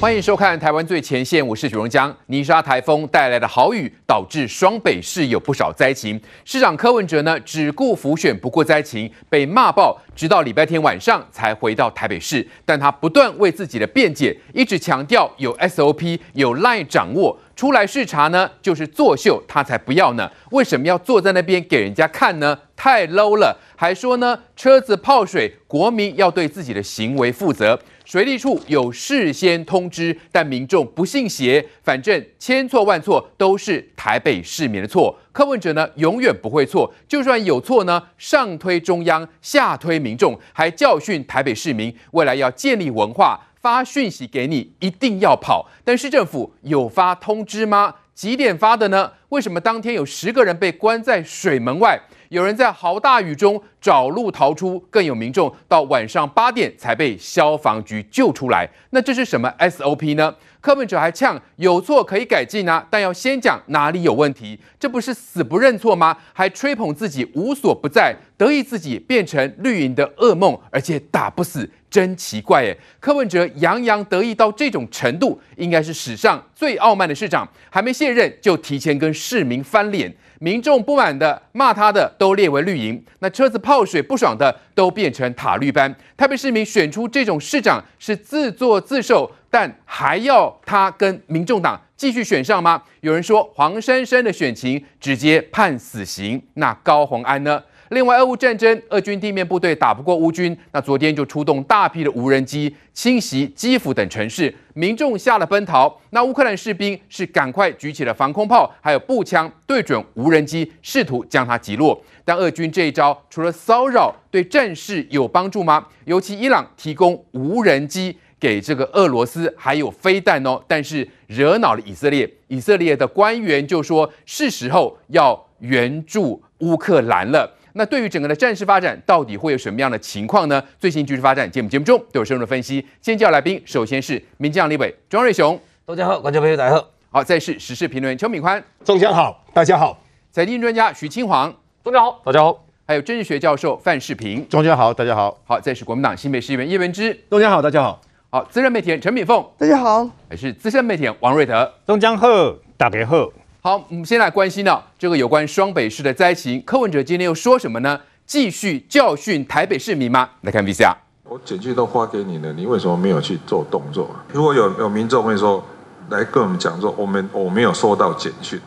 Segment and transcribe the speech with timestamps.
[0.00, 2.16] 欢迎收看《台湾最前线》，我是许荣江。
[2.28, 6.18] 泥沙台风带来的豪雨，导致双北市有不少灾情。
[6.42, 12.48] 市长柯文哲呢，只顾浮选不顾灾情，被骂爆，直到礼拜天晚上才回到台北市。
[12.64, 17.38] 但他不断为自己的辩解，一直强调有 SOP，有 LINE 掌握。
[17.54, 20.30] 出来视察呢，就是作秀，他才不要呢。
[20.52, 22.58] 为什么要坐在那边给人家看呢？
[22.74, 23.54] 太 low 了。
[23.76, 27.78] 还说呢，车子泡水，国民要对自己的行为负责。
[28.10, 35.16] 水利处有事先通知，但民众不信邪，反正千错万错都是台北市民的错。
[35.30, 45.70] 柯文哲呢，永远不会错，就算有错呢，上推中央，下推民众，还教训台北市民，未来要建立文化，发讯息给你，一定要跑。
[45.84, 47.94] 但市政府有发通知吗？
[48.12, 49.12] 几点发的呢？
[49.28, 52.00] 为什么当天有十个人被关在水门外？
[52.30, 58.68] 有人在豪大雨中找路逃出，更有民众到晚上八点才被消防局救出来。
[58.90, 60.32] 那这是什么 SOP 呢？
[60.60, 64.56] 柯文哲还呛有错可以改进啊，但要先讲哪里有问题。
[64.78, 66.16] 这不是死不认错吗？
[66.32, 72.78] 还吹捧自己无所不在，得意自己变成绿营的噩梦，而且打不死，真奇怪耶！
[73.00, 80.14] 柯文哲洋洋得意到这种程度，应该是史上最傲慢的市长，还没卸任就提前跟市民翻脸。
[80.42, 85.94] 民众不满的、骂他的都列为绿营，那车子泡水不爽的都变成塔绿班。
[86.16, 92.82] 台北市民选出这种市长是自作自受，但还要他跟民众党继续选上吗？
[93.02, 97.62] 有人说黄珊珊的选情直接判死刑，那高虹安呢？
[97.90, 106.00] 另外，俄乌战争，俄军地面部队打不过乌军，那昨天就出动大批的无人机侵袭基辅等城市，民众吓了奔逃。
[106.10, 112.00] 那乌克兰士兵是赶快举起了防空炮，还有步枪对准无人机，试图将它击落。
[112.24, 115.84] 但俄军这一招除了骚扰，对战事有帮助吗？
[116.04, 122.32] 尤其伊朗提供无人机给这个俄罗斯，还有飞弹哦，但是惹恼了以色列。
[122.46, 127.56] 以色列的官员就说，是时候要援助乌克兰了。
[127.74, 130.62] 那对于整个的战事发展，到底会有什么样的情况呢？
[130.78, 132.84] 最新局势发展，节目节目中都有深入的分析。
[133.00, 136.84] 先介绍来宾，首先是民进党立委庄瑞雄，大家好，观众朋友大家好。
[137.10, 139.98] 好，再是时事评论员邱敏宽，中江好，大家好。
[140.32, 142.64] 财经专家徐清煌，中江好，大家好。
[142.86, 145.38] 还有政治学教授范世平，中江好，大家好。
[145.44, 148.00] 好，再是国民党新北市议员叶文之，中江好，大家好。
[148.30, 150.08] 好，资深媒体人陈敏凤，大家好。
[150.28, 152.28] 还是资深媒体人王瑞德，中江好，
[152.76, 153.39] 大家好。
[153.62, 158.00] 好，我们先来关心到这个有关双北市的灾情，柯文哲今天又说什么呢？
[158.24, 160.30] 继续教训台北市民吗？
[160.40, 160.94] 来看 VCR。
[161.24, 164.08] 我简讯都发给你了，你为什么没有去做动作？
[164.32, 165.62] 如果有有民众会说
[166.08, 168.58] 来跟我们讲说，我们我没有收到简讯，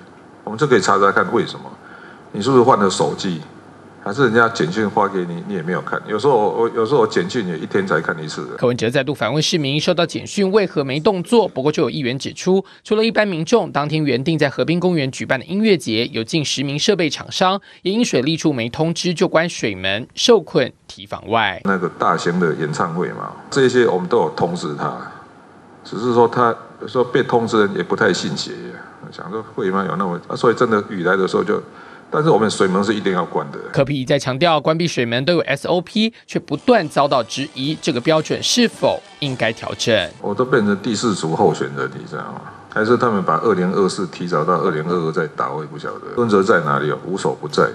[0.43, 1.65] 我们就可以查查看为什么？
[2.31, 3.41] 你是不是换了手机？
[4.03, 6.01] 还是人家简讯发给你，你也没有看。
[6.05, 8.45] 有时候我我有时候我简讯也一天才看一次。
[8.57, 11.47] 柯文哲再度反问市民，收到简讯为何没动作？
[11.47, 21.61] 不过就有议员指出，除了一般民众，当天原定在河滨公园举办的音乐节，有近十名设备厂商也因水利处没通知就关水门，受困提防外。
[21.63, 24.97] 那个大型的演唱会嘛，这些我们都有通知他，
[25.85, 28.51] 只是说他有时候被通知人也不太信邪，
[29.13, 29.85] 想说会吗？
[29.87, 30.35] 有那么啊？
[30.35, 31.63] 所以真的雨来的时候就。
[32.13, 33.57] 但是我们水门是一定要关的。
[33.71, 40.07] 柯皮一再强调，关闭水门都有 SOP，却不断遭到质疑，这个标准是否应该调整？
[40.21, 42.41] 我都变成第四组候选人，你知道吗？
[42.71, 45.51] 还是他们把二零二四提早到二零二二再打？
[45.51, 46.13] 我也不晓得。
[46.15, 46.97] 柯文哲在哪里哦？
[47.05, 47.67] 无所不在，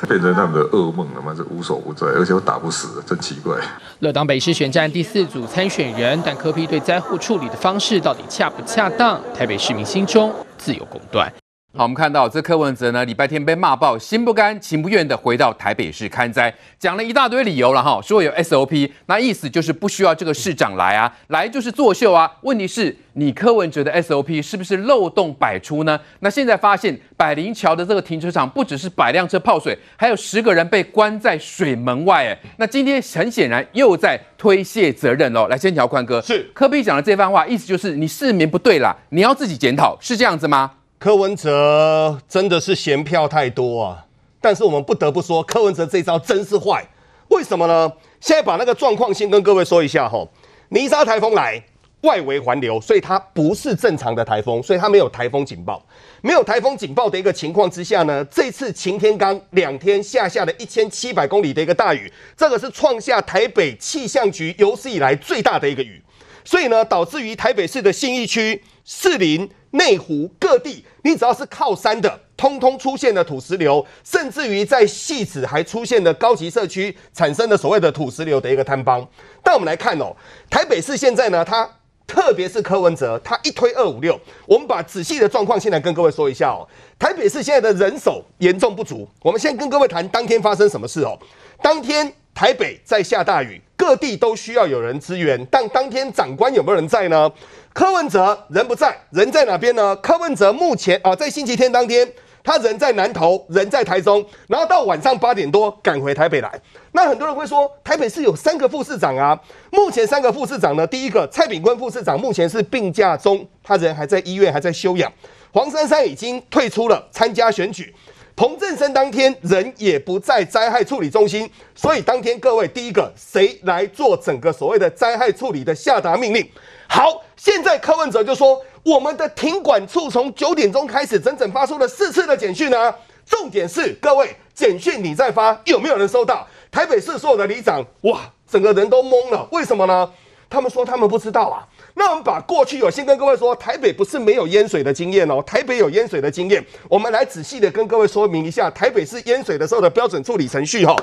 [0.08, 1.34] 变成他们的噩梦了吗？
[1.36, 3.56] 这无所不在，而且我打不死，真奇怪。
[3.98, 9.20] 乐党北市选战第四组参选人，但柯批对灾后处理的方式到底恰不恰当？
[9.34, 11.30] 台北市民心中自有公断。
[11.72, 22.28] 好，我们看到这柯文哲呢，礼拜天被骂爆，心不甘情不愿的回到台北市看灾，讲了一大堆理由了哈，说有 SOP，那意思就是不需要这个市长来啊，来就是作秀啊。
[22.40, 25.98] 问题是，你柯文哲的 SOP 是不是漏洞百出呢？
[26.18, 35.46] 那现在发现百灵桥的这个停车场不只是百辆车泡水，还有十个人被关在水门外，哎，那今天很显然又在推卸责任喽。
[35.46, 40.72] 来，先条宽哥，是柯比讲的这番话，意思就是你市民不对啦，你要自己检讨，是这样子吗？
[41.00, 44.04] 柯文哲真的是嫌票太多啊！
[44.38, 46.86] 但是我们不得不说，柯文哲这招真是坏。
[47.28, 47.90] 为什么呢？
[48.20, 50.22] 现在把那个状况先跟各位说一下哈。
[50.68, 51.58] 泥沙台风来，
[52.02, 55.82] 外围环流，所以它不是正常的台风，所以它没有台风警报。
[56.20, 66.02] 没有台风警报的一个情况之下呢，这次晴天刚两天下下了一千七百公里的一个大雨，这个是创下台北气象局有史以来最大的一个雨。
[66.44, 79.06] 所以呢，导致于台北市的信义区、士林、内湖各地，你只要是靠山的，通通出现了土石流，甚至于在汐止还出现了高级社区产生了所谓的土石流的一个坍方。
[79.42, 80.14] 但我们来看哦，
[80.50, 81.68] 台北市现在呢，它
[82.06, 86.66] 特别是柯文哲，他一推二五六，我们把仔细的状况先来跟各位说一下哦。
[86.98, 91.16] 台北市现在的人手严重不足，我们先跟各位谈当天发生什么事哦。
[91.62, 97.30] 当天台北在下大雨，各地都需要有人支援，但当天长官有没有人在呢？
[97.74, 99.94] 柯文哲人不在，人在哪边呢？
[99.96, 102.10] 柯文哲目前啊，在星期天当天，
[102.42, 106.50] 他人在南投，人在台中，然后到晚上八点多赶回台北来。
[106.92, 109.38] 那很多人会说，台北市有三个副市长啊，
[109.70, 115.12] 目前三个副市长呢，第一个蔡炳坤副市长目前是病假中，他人还在医院还在休养。
[115.52, 117.94] 黄珊珊已经退出了参加选举，
[118.36, 126.48] 彭正生当天人也不在灾害处理中心，所以当天各位第一个谁来做整个所谓的灾害处理的下达命令？
[126.88, 132.94] 好，现在柯文哲就说，我们的停管处从九点钟开始，整整发出了四次的简讯呢。
[133.26, 136.46] 重点是，各位简讯你在发，有没有人收到？
[136.70, 139.46] 台北市所有的里长，哇，整个人都懵了。
[139.52, 140.10] 为什么呢？
[140.48, 141.62] 他们说他们不知道啊。
[142.00, 146.64] 那我们把过去有先跟各位说，台北不是没有淹水的经验哦，台北有淹水的经验。
[146.88, 150.96] 我们来仔细的跟各位说明一下，台北市淹水的时候的标准处理程序哈。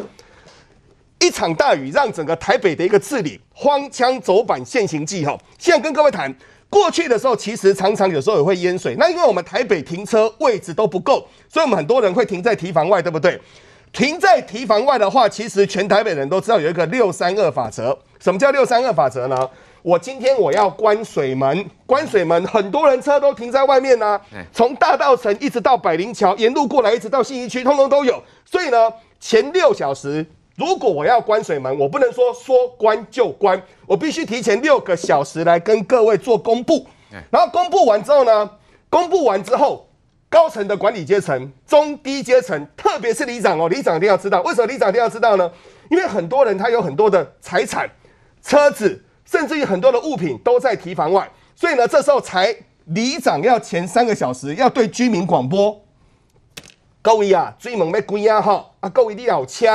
[1.20, 5.38] 一场大雨让整个台北的一个治理荒腔走板，现行记哈。
[5.60, 6.36] 现在跟各位谈，
[6.68, 8.96] 过去的时候其实常常有时候也会淹水。
[8.98, 13.40] 那因为我们台北停车位置都不够，所以我们很多人会停在堤防外，对不对？
[13.94, 17.96] 停在堤防外的话，其实全台北人都知道有一个六三二法则。
[18.20, 19.48] 什么叫六三二法则呢？
[19.88, 24.22] 我今天我要关水门，关水门，很多人车都停在外面呢、啊。
[24.52, 28.22] 从大道城一直到百灵桥，沿路过来一直到信义区，通通都有。
[28.44, 30.26] 所以呢，前六小时。
[30.58, 36.86] 如果我要关水门，我不能说说关就关，我必须提前六个小时来跟各位做公布。
[37.32, 38.50] 然后公布完之后呢，
[38.90, 39.88] 公布完之后，
[40.28, 44.42] 高层的管理阶层、中低阶层，特别是里长哦，里长一定要知道。
[44.42, 45.50] 为什么里长一定要知道呢？
[45.90, 47.90] 因为很多人他有很多的财产、
[48.42, 55.80] 车子，甚至于很多的物品都在提防外，所以呢，这时候才里长要前三个小时要对居民广播：
[57.02, 59.68] 各位啊，水门要关啊哈，啊各位你要车。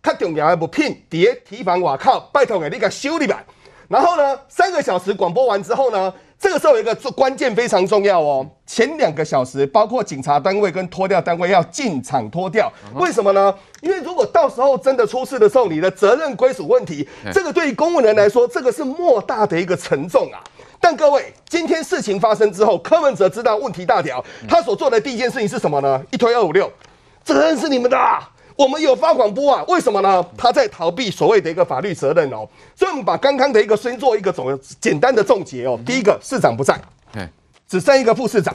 [0.00, 3.44] 较重要的物品，伫提防外靠，拜托给你个修理吧。
[3.88, 8.48] 然后呢，三个小时广播完之后呢，这个时候有一个关键非常重要哦。
[8.64, 12.72] 前两个小时，包括警察单位跟脱掉单位要进场脱掉。
[12.94, 13.52] 为什么呢？
[13.80, 20.38] 因为如果到时候真的出事的时候，你的责任归属问题，这个对于公务人来说，这个是莫大的一个沉重啊。
[20.80, 26.00] 但各位，今天事情发生之后，柯文哲知道问题大条，他所做的第一件事情是什么呢？
[26.12, 26.70] 一推二五六，
[27.24, 28.30] 责任是你们的啊。
[28.58, 29.64] 我们有发广播啊？
[29.68, 30.24] 为什么呢？
[30.36, 32.44] 他在逃避所谓的一个法律责任哦。
[32.74, 35.78] 所以，我们把刚刚的一个先做一个总简单的总结哦。
[35.86, 36.76] 第一个，市长不在，
[37.68, 38.52] 只剩一个副市长。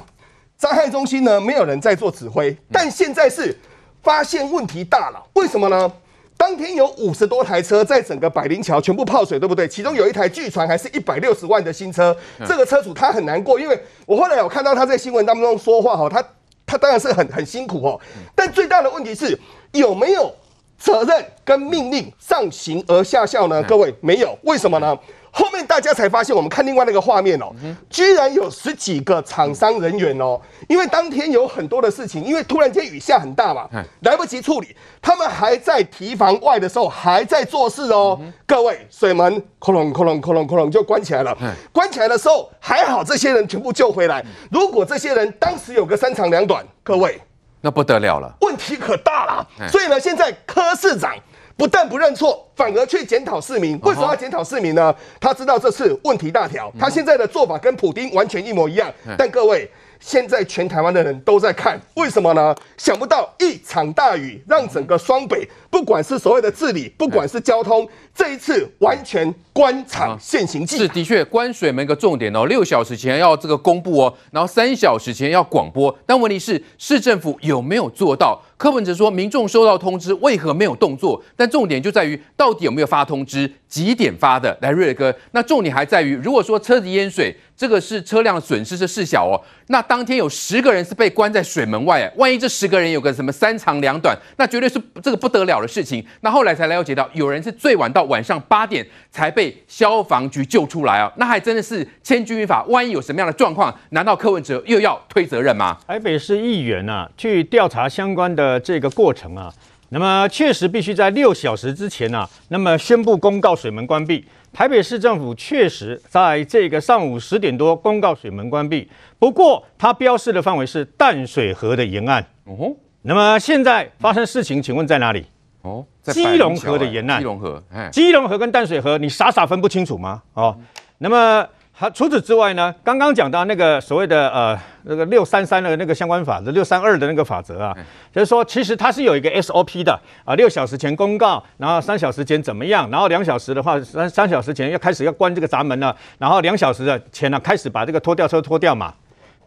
[0.57, 2.53] 灾害中心呢，没有人在做指挥。
[2.69, 3.57] 但现在是
[4.01, 5.89] 发现问题大了，为什么呢？
[6.35, 9.65] 当天有五十多台车在整个百灵桥全部泡水，对不对？
[9.69, 12.13] 其中有一台据传还是一百六十万的新车。
[12.45, 16.21] 这个车主他很难过，因为我后来有看到他在新闻当中说话哈，他
[16.65, 17.97] 他当然是很很辛苦哦。
[18.35, 19.39] 但最大的问题是。
[19.73, 20.33] 有没有
[20.77, 23.61] 责任跟命令上行而下效呢？
[23.63, 24.97] 各位没有，为什么呢？
[25.35, 27.47] 后面大家才发现，我们看另外那个画面哦，
[27.89, 30.39] 居然有十几个厂商人员哦，
[30.69, 33.67] 因为当天有很多的事情，因为突然间雨下很大嘛，
[34.01, 34.67] 来不及处理，
[35.01, 38.19] 他们还在提防外的时候还在做事哦。
[38.45, 41.35] 各位，水门哐隆哐隆哐隆哐隆就关起来了，
[41.71, 44.23] 关起来的时候还好，这些人全部救回来。
[44.51, 47.19] 如果这些人当时有个三长两短，各位。
[47.65, 49.47] 那不得了了，问题可大了。
[49.69, 51.15] 所以呢，现在柯市长
[51.55, 53.79] 不但不认错，反而去检讨市民。
[53.83, 54.93] 为什么要检讨市民呢？
[55.17, 58.91] 他知道这次问题大条，他现在的做法跟普丁完全一模一样。
[59.17, 59.71] 但各位，
[60.03, 62.53] 现在全台湾的人都在看，为什么呢？
[62.77, 70.77] 想不到一场大雨让整个双北，不管是所谓的治理，不管是交通，这一次完全官场现形记。
[70.77, 75.97] 是的确，关水门一个重点哦，六小时前要这个公布哦，然后三小时前要广播。
[76.05, 78.43] 但问题是，市政府有没有做到？
[78.57, 81.21] 柯文哲说，民众收到通知，为何没有动作？
[81.35, 83.49] 但重点就在于，到底有没有发通知？
[83.67, 84.57] 几点发的？
[84.61, 89.39] 来，瑞哥，那重点还在于，如果说车子淹水，这个是车辆损失是事小哦。
[89.67, 96.05] 那当天有十个人是被关在水门外，万一这十个人有个什么三长两短，那绝对是这个不得了的事情。
[96.19, 101.09] 那后来才了解到，有人是最晚到晚上八点才被消防局救出来啊。
[101.15, 105.77] 那还真的是千钧一发，万一有什么样的状况，难道柯文哲又要推责任吗？
[105.87, 109.49] 台北市议员啊，去调查相关的这个过程啊。
[109.87, 114.25] 那么确实必须在六小时之前啊，那么宣布公告水门关闭。
[114.53, 122.23] 台北市政府确实在这个上午十点多公告水门关闭，不过它标示的范围是淡水河的沿岸。
[122.45, 125.25] 哦，那么现在发生事情，请问在哪里？
[125.63, 127.19] 哦，基隆河的沿岸。
[127.19, 130.21] 基隆河，基隆河跟淡水河，你傻傻分不清楚吗？
[130.33, 130.55] 哦，
[130.99, 131.45] 那么。
[131.75, 137.75] 好，除此之外呢，刚刚讲到那个所谓的呃那个六三三的那个相关法则，六三二的那个法则啊，
[138.13, 148.93] 就是说其实它是有一个 SOP 的啊，六小时前公告，然后三小时前怎么样，然后两小时的话三三小时前要开始要关这个闸门了，然后两小时的前呢开始把这个拖吊车拖掉嘛。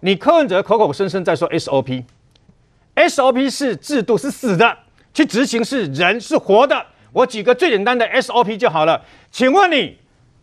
[0.00, 4.76] 你柯文哲口口声声在说 SOP，SOP 是制度是死的，
[5.14, 6.86] 去执行是人是活的。
[7.12, 9.96] 我举个最简单的 SOP 就好了，请问你。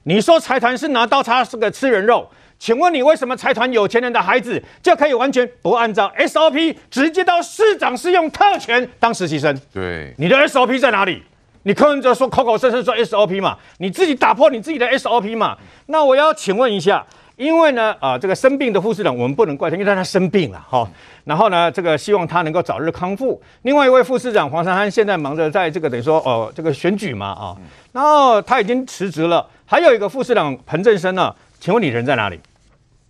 [0.04, 2.30] 你说财团是拿刀叉是个吃人肉，
[2.60, 9.58] 请问你为什么财团有钱人的孩子就可以完全不按照 SOP 直接到市长是用特权当实习生？
[9.74, 11.24] 对，你的 SOP 在哪里？
[11.64, 15.58] 你柯文哲说口口声声说 SOP 嘛，你自己打破你自己的 SOP 嘛？
[15.86, 17.06] 那我要请问一下。
[17.36, 20.88] 因为呢，啊，这个生病的副市长我们不能怪他，因为他生病了哈。
[21.24, 23.42] 然后呢，这个希望他能够早日康复。
[23.64, 27.58] 另外一位副市长黄珊珊现在忙着在这个等于说哦，这个选举嘛啊，
[27.92, 29.44] 然后他已经辞职了。
[29.65, 32.39] 还有一个副市长彭振生呢，请问你人在哪里？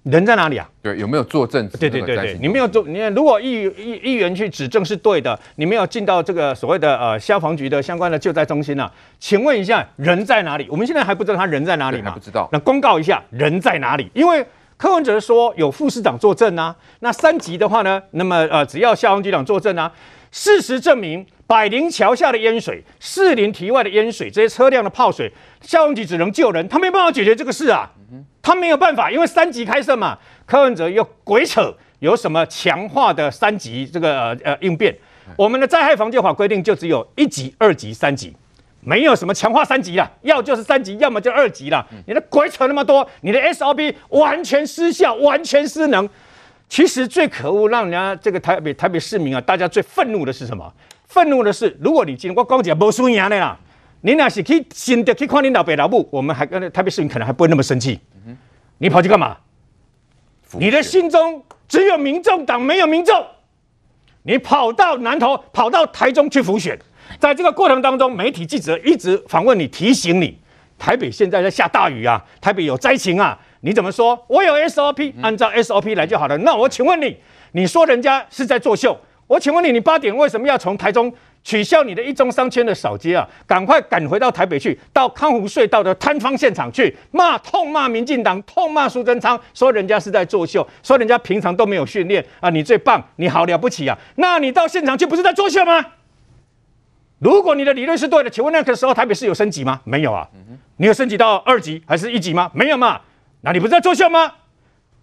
[0.03, 0.69] 人在哪里啊？
[0.81, 1.65] 对，有没有作证？
[1.79, 8.91] 对对对对，你没有做，你如果议议议员去指证是对的，你没有进到这个所谓的呃消防局的相关的救灾中心呢、啊？
[9.17, 10.67] 请问一下，人在哪里？
[10.69, 12.11] 我们现在还不知道他人在哪里吗？
[12.11, 12.49] 不知道。
[12.51, 14.11] 那公告一下人在哪里？
[14.13, 14.45] 因为
[14.75, 19.89] 柯文哲说有副市长作证啊，那三级的话呢，那么呃只要消防局长作证啊，
[20.33, 27.87] 事实证明百灵桥下的淹水、士林堤外的淹水，这些车辆的泡水，消防局只能救人，他没办法解决这个事啊。
[28.41, 30.17] 他没有办法，因为三级开设嘛。
[30.47, 34.97] 柯文哲又鬼扯，有什么强化的三级这个呃呃应变？
[35.37, 38.35] 我们的灾害防救法规定就只有一级、二级、三级，
[38.79, 41.85] 没有什么强化三级了，要就是三级，要么就二级了。
[42.07, 46.09] 你的鬼扯那么多，你的 SOP 完全失效，完全失能。
[46.73, 50.73] 其实最可恶，让人家这个台北台北市民啊，大家最愤怒的是什么？
[51.05, 53.55] 愤怒的是，如果你今天我光讲没输赢的啦，
[54.01, 57.99] 你那是去新的去看你老北老母，我们还跟台北市民可能还不会那么生气。
[58.79, 59.37] 你跑去干嘛？
[60.53, 63.23] 你的心中只有民众党，没有民众。
[64.23, 66.75] 你跑到南投，跑到台中去浮选，
[67.19, 70.39] 在这个过程当中，媒体记者一直访问你，提醒你，
[70.79, 74.25] 台北现在在下大雨啊，台北有灾情啊，你怎么说？
[74.27, 76.37] 我有 SOP，按照 SOP 来就好了。
[76.39, 77.17] 那我请问你，
[77.53, 81.11] 你说人家是在作秀，我请问你，你八点为什么要从台中？
[81.45, 83.27] 取消你的一中商圈的扫街啊！
[83.45, 92.49] 赶快赶回到台北去，到康湖隧道的坍方现场去骂、痛骂民进党，痛骂苏贞昌，说人家是在作秀，说人家平常都没有训练啊！
[92.49, 93.97] 你最棒，你好了不起啊！
[94.15, 95.85] 那你到现场去不是在作秀吗？
[97.19, 99.81] 如果你的理论是对的，请问那个时候台北市有升级吗？
[99.83, 100.25] 没有啊！
[100.77, 102.49] 你有升级到二级还是一级吗？
[102.53, 103.01] 没有嘛？
[103.43, 104.31] 那你不是在作秀吗？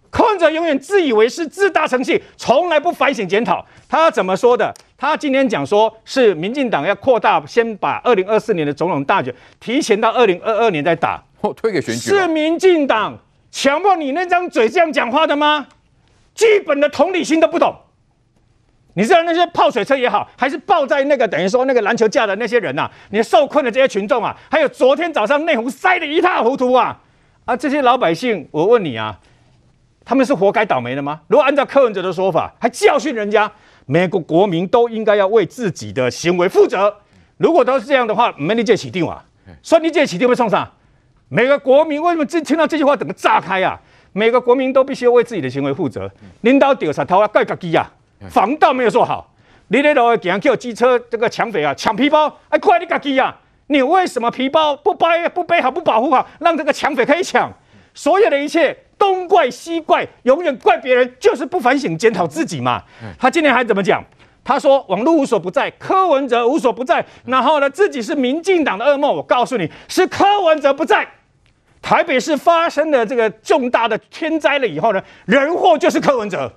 [0.09, 3.65] 柯文哲永远自以为是、自大成性，从来不反省检讨。
[3.87, 4.73] 他怎么说的？
[4.97, 12.01] 他今天讲说是民进党要扩大，先把二零二四年的总统大选提前到二零二二年再打，哦，推给选举。
[12.01, 13.17] 是民进党
[13.51, 15.67] 强迫你那张嘴这样讲话的吗？
[16.33, 17.73] 基本的同理心都不懂。
[18.95, 22.91] 你知道那些泡水车也好，还是抱在那个等于说那个篮球架的那些人呐、啊？
[23.11, 26.99] 你受困的这些群众啊，还有昨天早上内湖塞得一塌糊涂啊！
[27.45, 29.19] 啊，这些老百姓，我问你啊。
[30.03, 31.21] 他们是活该倒霉的吗？
[31.27, 33.49] 如果按照柯文哲的说法，还教训人家，
[33.85, 36.93] 每个国民都应该要为自己的行为负责。
[37.37, 39.23] 如果都是这样的话，没你这起定啊？
[39.61, 40.67] 说你这起定会送上？
[41.29, 43.79] 每个国民为什么听听到这句话整个炸开啊？
[44.11, 46.11] 每个国民都必须要为自己的行为负责。
[46.41, 47.89] 领导丢石头啊，盖个机啊，
[48.29, 49.31] 防盗没有做好。
[49.67, 53.39] 你那头竟然叫机车这个抢匪啊，抢皮包，哎，快你个机啊！
[53.71, 57.51] 你为什么皮包不背不背好不保护好，让这个抢匪可以抢？
[57.93, 58.77] 所有的一切。
[59.01, 62.83] 东怪西怪，永远怪别人，就是不反省检讨自己嘛。
[63.17, 64.03] 他今天还怎么讲？
[64.43, 67.03] 他说网络无所不在，柯文哲无所不在。
[67.25, 69.15] 然后呢，自己是民进党的噩梦。
[69.15, 71.07] 我告诉你，是柯文哲不在。
[71.81, 76.53] 台北市发生了这个重大的天灾了以后呢，人祸就是柯文哲。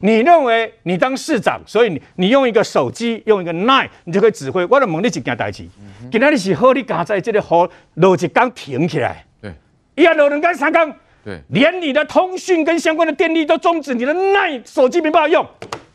[0.00, 4.64] 你认为你当市长，所以你你用一个手机，用一个 Line，你就可以指挥。
[4.66, 5.66] 我的问你几件代志？
[6.10, 9.24] 今天你是好，你赶在这里好，落一缸停起来。
[9.42, 9.52] 对，
[9.96, 10.92] 一下落两缸三缸。
[11.24, 15.44] 对，连你的通讯跟相关的电力都终止，你的那手机没办法用，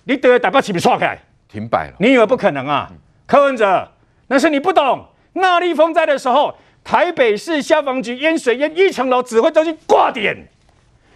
[0.03, 1.17] 你得打不起笔刷开，
[1.47, 1.93] 停摆了。
[1.99, 2.89] 你以为不可能啊？
[2.91, 3.89] 嗯、柯文哲，
[4.27, 5.05] 那是你不懂。
[5.31, 10.35] 那莉风灾的时候，台北市消防局淹水淹一层楼，指挥中心挂点，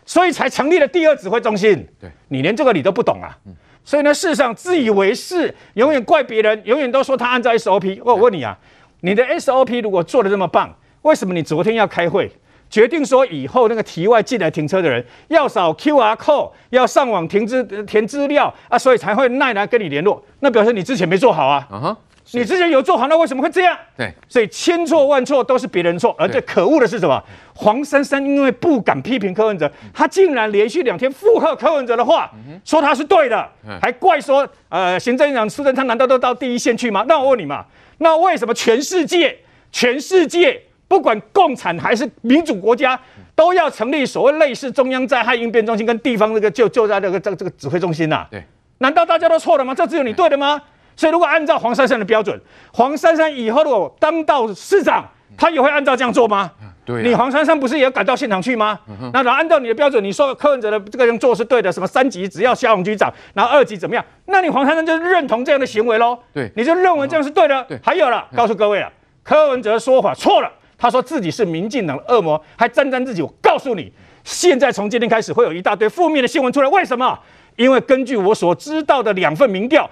[0.08, 1.88] 所以才成立了第二指挥中心。
[2.00, 3.38] 对，你连这个你都不懂啊？
[3.46, 8.02] 嗯、所以呢，事实上自以为是，永远怪别人，永远都说他按照 SOP。
[8.04, 8.58] 我问你啊，
[9.02, 10.74] 你的 SOP 如果做的这么棒？
[11.02, 12.32] 为什么你昨天要开会，
[12.70, 21.98] 决定说以后那个题外进来停车的人要扫 QR code，要上网填资填资料啊，所以才会耐来跟你联络，那表示你之前没做好啊。
[22.34, 23.78] 你之前有做好，那为什么会这样？
[23.96, 27.22] 对，所以千错万错都是别人错，而最可恶的是什么？
[27.56, 32.30] 黄珊珊因为不敢批评柯文哲，他竟然连续两天附和柯文哲的话，
[32.66, 33.50] 说他是对的，
[33.82, 37.06] 还怪说呃行政院长苏贞昌难道都到第一线去吗？
[37.08, 37.66] 那我问你嘛，
[38.00, 39.38] 那为什么全世界
[39.72, 43.00] 全世界不管共产还是民主国家
[43.36, 48.28] 都要成立所谓类似中央灾害应变中心跟地方这个救救灾这个这个这个指挥中心呐、啊？
[48.30, 48.44] 对，
[48.80, 49.74] 难道大家都错了吗？
[49.74, 50.62] 这只有你对的吗？
[50.98, 52.38] 所以如果按照黄珊珊的标准，
[52.74, 55.06] 黄珊珊以后如果当到市长，
[55.38, 56.52] 他也会按照这样做吗？
[56.84, 58.80] 对，你黄珊珊不是也要赶到现场去吗？
[59.14, 64.04] 那然后按照你的标准，你说柯文哲的这个人做是对的，什么三级只要消防局长，然后二级怎么样？
[64.26, 66.18] 那你黄珊珊就认同这样的行为喽？
[66.34, 67.64] 对，你就认为这样是对的。
[67.66, 73.22] 对，还有了，告诉各位了，柯文哲的说法错了，他说自己是民进党的恶魔，还沾沾自喜。
[73.22, 73.92] 我告诉你，
[74.24, 77.20] 现在从今天开始会有一大堆负面的新闻出来，为什么？
[77.58, 79.88] 因为根据我所知道的两份民调。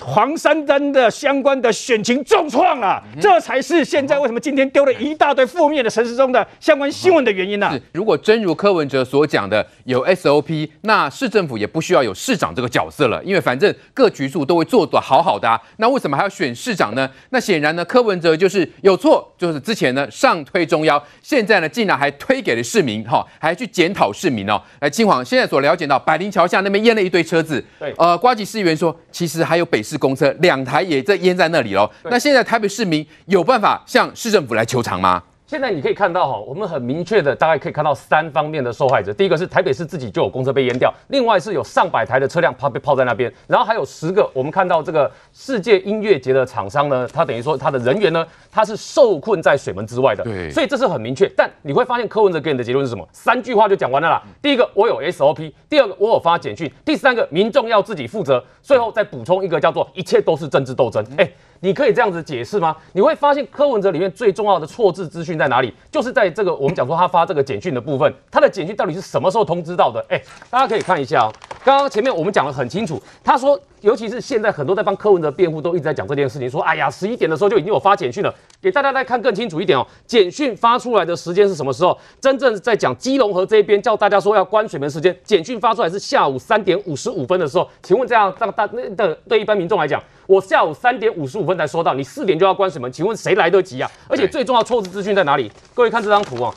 [0.00, 7.78] 黄珊珊的相关的选情重创啊，这才是现在为什么今天丢了一大堆负面的陈时中的相关新闻的原因呢、啊？
[7.92, 15.58] 如果真如柯文哲所讲的有 SOP，那市政府也不需要有市长这个角色了，因为反正各局处都会做得好好的啊。
[15.76, 17.08] 那为什么还要选市长呢？
[17.30, 24.60] 那显然呢，柯文哲就是有错，就是之前呢上推中央，现在呢竟然还推给了市民，哈，还去检讨市民哦。
[24.80, 29.66] 来，清黄现在所了解到，百灵桥下那边淹了一堆车子，对，呃，瓜吉市议员说，其实还有。
[29.75, 31.90] 北市公车两台也在淹在那里喽。
[32.04, 35.22] 那现在台北市民有办法向市政府来求偿吗？
[35.46, 39.14] 现在你可以看到哈，我们很明确的，大概可以看到三方面的受害者。
[39.14, 50.24] 第一个是台北市自己就有公车被淹掉，另外是有上百台的车辆泡被泡在那边，然后还有十个我们看到这个世界音乐节的厂商呢，他等于说他的人员呢，他是受困在水门之外的。
[50.24, 51.30] 对，所以这是很明确。
[51.36, 53.08] 但你会发现柯文哲给你的结论是什么？
[53.12, 54.20] 三句话就讲完了啦。
[54.42, 58.44] 第一个，我有 SOP；第二个，我有发简讯；第三个，民众要自己负责。
[58.62, 61.06] 最后再补充一个叫做一切都是政治斗争。
[61.16, 61.30] 哎。
[61.60, 62.76] 你可以这样子解释吗？
[62.92, 65.72] 你会发现柯文哲里面最重要的错字资讯在哪里？
[65.90, 70.04] 就是在这个我们讲说他发这个简讯的部分，他的简讯到底是什么时候通知到的？
[70.08, 70.20] 哎，
[70.50, 71.32] 大家可以看一下哦。
[71.64, 78.34] 刚刚前面我们讲的很清楚，他说，尤其是现在很多在帮柯文哲辩护，都一直在讲这件事情，说，哎呀，十一点的时候就已经有发简讯了。
[78.60, 81.96] 给大家再看更清楚一点哦，简讯发出来的时间是什么时候？
[82.20, 87.68] 真正在讲基隆河这一边叫大家说要关水门时间，简讯发出来是下午三点五十五分的时候。
[87.82, 93.90] 请问这样让大那的对一般民众来讲，我下午三点五十五分才收到，你四点就要关水门，请问谁来得及啊？
[94.08, 95.52] 而且最重要错字资讯在哪里？
[95.74, 96.52] 各位看这张图啊。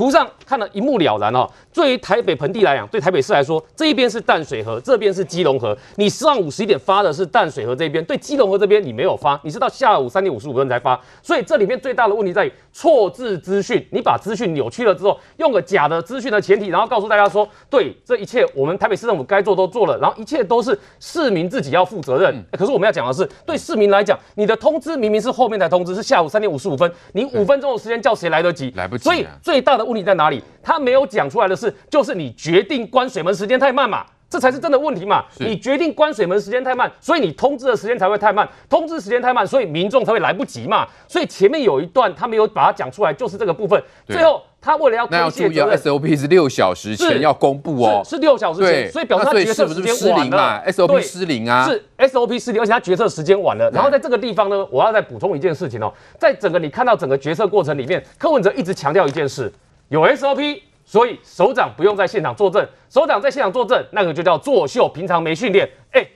[0.00, 1.46] 图上看得一目了然哦。
[1.74, 5.76] 对于台北盆地来讲，对台北市来说，这一边是淡水河，这边是基隆河。
[5.96, 10.98] 你上午十一点发的是淡水河这边，对基隆河这边你没有发，你是到下午三点五十五分才发。
[11.22, 22.34] 所以这里面最大的问题在于错字资讯，你把资讯扭曲了之后，用个假的资讯的前提，然后告诉大家说，对这一切我们台北市政府该做都做了，然后一切都是市民自己要负责任。
[22.34, 28.72] 嗯、可是我们要讲的是，对市民来讲，你的通知明明是后面才通知，是下午三点五十五分，你五分钟的时间叫谁来得及？
[28.76, 29.04] 来不及。
[29.04, 30.42] 所以最大的问题在哪里？
[30.62, 35.24] 他没有讲出来的是，就是你决定关水门时间太慢嘛，这才是真的问题嘛。
[35.38, 40.86] 你决定关水门时间太慢，所以你通知的时间才会太慢，通知时间太慢，所以民众才会来不及嘛。
[41.08, 43.82] 所以前面有一段他没有把它讲出来，就是这个部分。
[44.06, 53.70] 最后他为了要推卸责任，SOP 是六小时前要公布哦，是六小时前，所以表示他决策时间晚了，SOP 失灵啊，是 SOP 失灵，而且他决策时间晚了。
[53.70, 59.50] 然后在这个地方呢，我要再补充一件事情哦，在整个你看到整个决策过程里面，柯文哲一直强调一件事。
[59.90, 62.64] 有 SOP，所以首长不用在现场作证。
[62.88, 65.68] 首长在现场作证，那个就叫作秀，平常没训练。
[65.90, 66.06] 哎，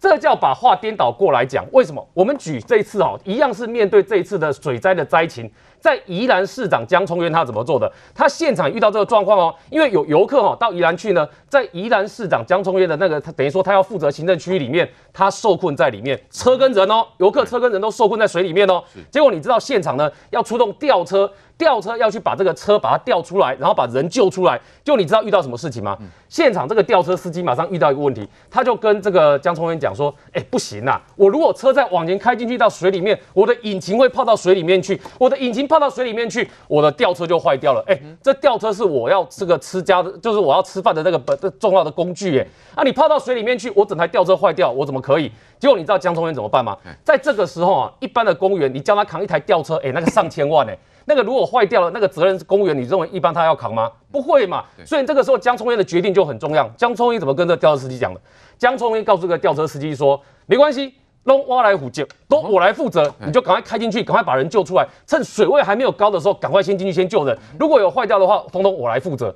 [0.00, 1.62] 这叫把话颠倒过来讲。
[1.72, 2.08] 为什么？
[2.14, 5.50] 我们举这一次哦，一样是面对这一次的水灾的灾情。
[5.80, 7.88] 在宜兰市长江聪渊他怎么做的？
[8.12, 18.82] 他现场遇到这个状况哦，因为有游客哦到宜兰去呢，在宜兰市长江聪渊的那个，他等于说他要负责行政区域里面，他受困在里面，车跟人哦，游客车跟人都受困在水里面哦。
[19.08, 24.58] 结果你知道现场呢要出动吊车，吊车要去把这个车把它吊出来，然后把人救出来。
[24.82, 25.98] 就你知道遇到什么事情吗？
[26.30, 37.84] 现场这个吊车司机马上遇到一个问题，他就跟这个江聪渊讲说：“哎，不行啊，我如果车再往前开进去到水里面，我的引擎会泡到水里面去，我的引擎。”泡到水里面去，我的吊车就坏掉了。
[37.86, 42.38] 哎、欸，这吊车是我要这个吃家的，就是我要吃饭的那个本这重要的工具。
[42.38, 45.30] 哎，啊，你泡到水里面去，我整台吊车坏掉，我怎么可以？
[45.58, 46.74] 结果你知道江聪渊怎么办吗？
[47.04, 53.90] 在这个时候啊，一般的公务员，你叫他扛一台吊车，哎、欸，那个上千万，哎，那个如果坏掉了，那个责任是公务员，你认为一般他要扛吗？
[54.12, 54.64] 不会嘛。
[54.84, 56.68] 所以这个时候江聪渊的决定就很重要。
[56.76, 58.20] 江聪渊怎么跟这个吊车司机讲的？
[58.58, 60.94] 江聪渊告诉这个吊车司机说，没关系。
[61.24, 67.36] 都挖来虎救，都我来负责，你就赶快开进去，赶快把人救出来，趁水位还没有高的时候，赶快先进去先救人。
[67.60, 69.34] 如果有坏掉的话，通通我来负责。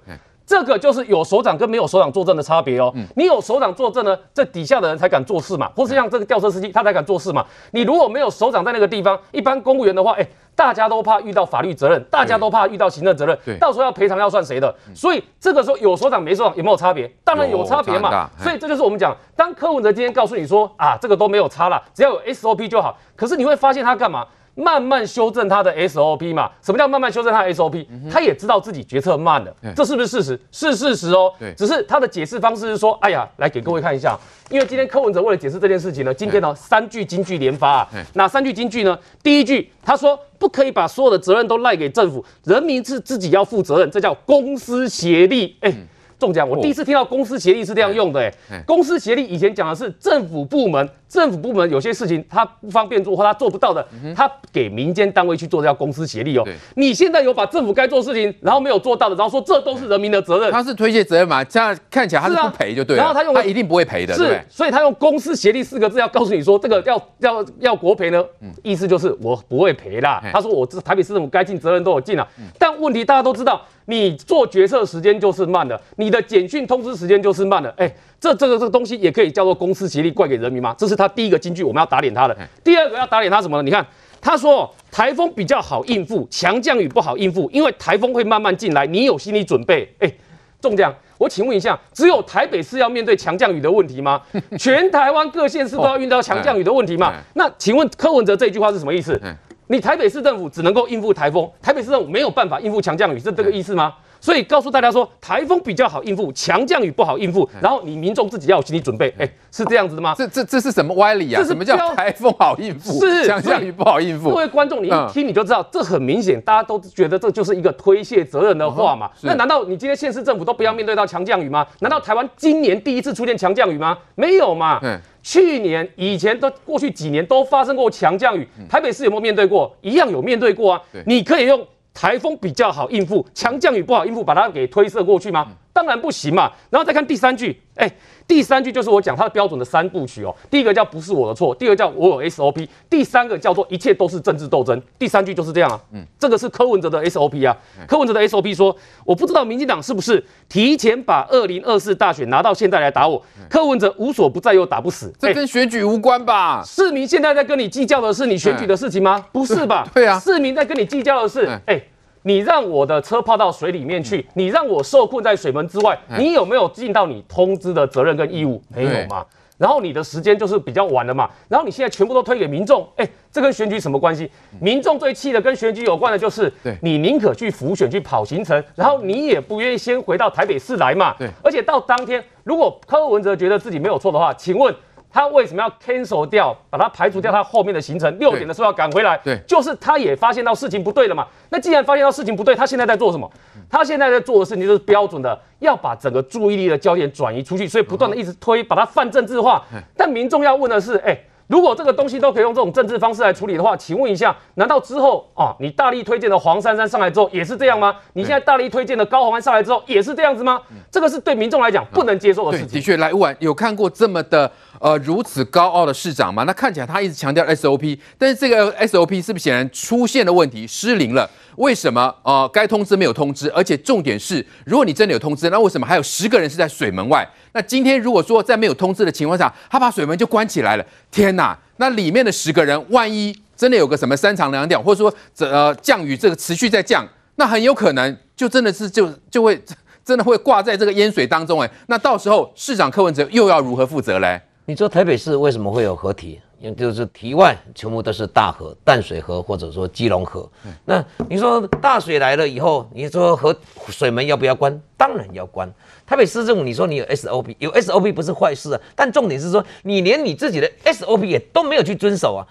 [0.53, 2.93] 这个就是有首长跟没有首长坐镇的差别哦。
[3.17, 7.43] 你有首长坐镇呢，这底下的人才敢做事嘛，或是像这个吊车司机他才敢做事嘛。
[7.71, 14.75] 你如果没有首长在那个地方，一般公务员的话，哎，大家都怕遇到法律责任，大家都怕遇到行政责任，到时候要赔偿要算谁的？
[14.95, 17.11] 所以这个时候有首长没首长有没有差别？
[17.25, 18.29] 当然有差别嘛。
[18.39, 22.95] 所以这就是我们讲，当柯文哲今天告诉你说啊，这个都没有差了，只要有 SOP 就好。
[23.17, 24.27] 可是你会发现他干嘛？
[24.55, 26.51] 慢慢修正他的 SOP 嘛？
[26.61, 30.41] 什么叫慢慢修正他的 SOP？、嗯、他也知道自己决策慢了，这是不是事实？
[30.51, 31.33] 是事实哦。
[31.39, 34.19] 对，只是他的解释方式是说，哎呀，来给各位看一下，
[34.51, 37.89] 因为今天柯文哲为了解释这件事情呢，今天呢三句金句连发啊。
[38.15, 38.99] 哪三句金句呢？
[39.23, 45.57] 第一句他说不可以把所有的责任都赖给政府，人民是自己要负责任，这叫公私协力。
[45.61, 45.73] 哎。
[46.19, 46.49] 中奖！
[46.49, 56.49] 我第一次听到公私协力是这样用的，欸，哎，公私协力以前讲的是政府部门，政府部门有些事情他不方便做或他做不到的，他给民间单位去做，叫公私协力哦。
[56.75, 61.45] 你现在有把政府该做事情，然后没有做到的，然后说这都是人民的责任，他是推卸责任嘛？
[61.45, 63.03] 这样看起来他是不赔就对了。
[63.03, 68.25] 然后他用他一定不会赔的，是，所以他用公私协力四个字要告诉你说，这个要要要国赔呢，
[68.63, 70.25] 意思就是我不会赔啦。
[70.33, 72.27] 他说我这台北市政府该尽责任都有尽了，
[72.59, 73.61] 但问题大家都知道。
[73.87, 80.73] 你做决策时间就是慢的，你的简讯通知时间就是慢的，哎、欸，这这个这个东西也可以叫做公私协力怪给人民吗？
[80.79, 82.39] 这是他第一个金句，我们要打脸他的。
[82.63, 83.63] 第二个要打脸他什么呢？
[83.65, 83.85] 你看，
[84.21, 89.93] 他说台风比较好应付，强降雨不好应付，因为台风会慢慢进来，你有心理准备。
[89.99, 90.15] 哎、欸，
[90.61, 94.23] 中奖，我请问一下，只有台北市要面对强降雨的问题吗？
[94.57, 97.13] 全台湾各县市都要遇到强降雨的问题吗？
[97.35, 99.21] 那请问柯文哲这句话是什么意思？
[99.67, 103.93] 你台北市政府只能够应付台风，台北市政府没有办法应付强降雨，是这个意思吗？
[104.23, 109.13] 所以告诉大家说，台风比较好应付，强降雨不好应付，然后你民众自己要有心理准备。
[109.19, 110.15] 哎，是这样子的吗？
[110.17, 111.43] 这这这是什么歪理啊？
[111.43, 113.05] 什么叫台风好应付？
[113.05, 114.31] 是强降雨不好应付？
[114.31, 119.11] 各位观众，你一听你就知道，这很明显，大家都觉得这就是一个推卸责任的话嘛。
[119.23, 121.67] 那难道你今天县市政府都不要面对到强降雨吗？
[121.81, 123.99] 难道台湾今年第一次出现强降雨吗？
[124.15, 124.81] 没有嘛。
[125.25, 129.75] 去年以前都过去几年都发生过强降雨，台北市有没有面对过？
[129.81, 130.81] 一样有面对过啊。
[131.07, 135.53] 你可以用台风比较好应付，强降雨不好应付，把它给推射过去吗？
[135.73, 136.53] 当然不行嘛。
[136.71, 137.91] 然后再看第三句，哎。
[138.33, 140.35] 第三句就是我讲他的标准的三部曲哦。
[140.51, 144.81] 第一个叫不是我的错，第二个叫我有 SOP，第三个叫做一切都是政治斗争。
[144.99, 147.55] 第三句就是这样啊，嗯，这个是柯文哲的 SOP 啊。
[147.87, 153.23] 柯文哲的 SOP 说，我不知道民进党是不是提前把二零二四大选拿到现在来打我。
[153.51, 156.63] 柯文哲无所不在又打不死，这跟选举无关吧？
[156.65, 159.23] 市民现在在跟你计较的是你选举的事情吗？
[159.31, 159.87] 不是吧？
[159.93, 161.79] 对啊，市民在跟你计较的是，哎。
[162.23, 168.63] 你让我的车泡到水里面去，你让我受困在水门之外，你有没有尽到你通知的责任跟义务？
[168.69, 169.25] 没有嘛？
[169.59, 171.29] 然后你的时间就是比较晚了嘛？
[171.49, 174.29] 然后你现在全部都推给民众，哎，这跟选举什么关系？
[174.61, 181.15] 民众最气的跟选举有关的就是，你宁可去浮选去跑行程，然后你也不愿意先回到台北市来嘛？
[181.19, 184.75] 对，而且到当天，如果柯文哲觉得自己没有错的话，请问。
[185.13, 188.19] 他为什么要 cancel 掉，把他排除掉他后面的行程？
[188.19, 191.27] 六点的时候要赶回来，对，就是他也发现到事情不对了嘛。
[191.51, 193.31] 那既然发现到事情不对，他现在在做什么？
[193.69, 199.63] 他现在在做的事情就是标准的要把整个注意力的焦点转移出去，所以不断的一直推，把它泛政治化。
[199.97, 201.19] 但民众要问的是，哎。
[201.49, 207.95] 如果这个东西都可以用这种政治方式来处理的话，请问一下，难道之后啊，你大力推荐的黄珊珊上来之后也是这样吗？
[208.15, 210.63] 你现在大力推荐的高虹安上来之后也是这样子吗？
[210.91, 212.69] 这个是对民众来讲不能接受的事情。
[212.69, 214.51] 的确，来晚有看过这么的
[214.83, 216.43] 呃如此高傲的市长吗？
[216.43, 221.31] 那看起来他一直强调 SOP，但是这个 SOP 是不是显然出现了问题，失灵了？
[221.55, 222.13] 为什么？
[222.25, 227.25] 呃，该通知没有通知，而且重点是，如果你真的有通知，那为什么还有十个人是在水门外？
[227.53, 231.57] 那今天如果说在没有通知的情况下，他把水门就关起来了，天哪！
[231.77, 239.63] 那里面的十个人，万一真的有个什么三长两短，或者说这呃降雨这个持续在降，那很有可能就真的是就就会
[240.05, 241.71] 真的会挂在这个淹水当中哎。
[241.87, 244.41] 那到时候市长柯文哲又要如何负责嘞？
[244.65, 246.41] 你说台北市为什么会有河堤？
[246.61, 250.49] 因为就是堤外全部都是大河，淡水河或者说基隆河。
[250.85, 253.53] 那你说大水来了以后，你说河
[253.89, 254.81] 水门要不要关？
[254.97, 255.69] 当然要关。
[256.07, 258.81] 台北市政府，你说你有 SOP，有 SOP 不是坏事啊。
[258.95, 262.47] 但重点是说，你连你自己的 SOP 也都没有去遵守啊。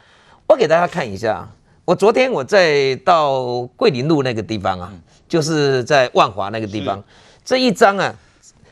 [0.47, 1.47] 我给大家看一下，
[1.86, 4.93] 我昨天我在到桂林路那个地方啊，
[5.30, 7.02] 就是在万华那个地方，
[7.45, 8.13] 这一张啊，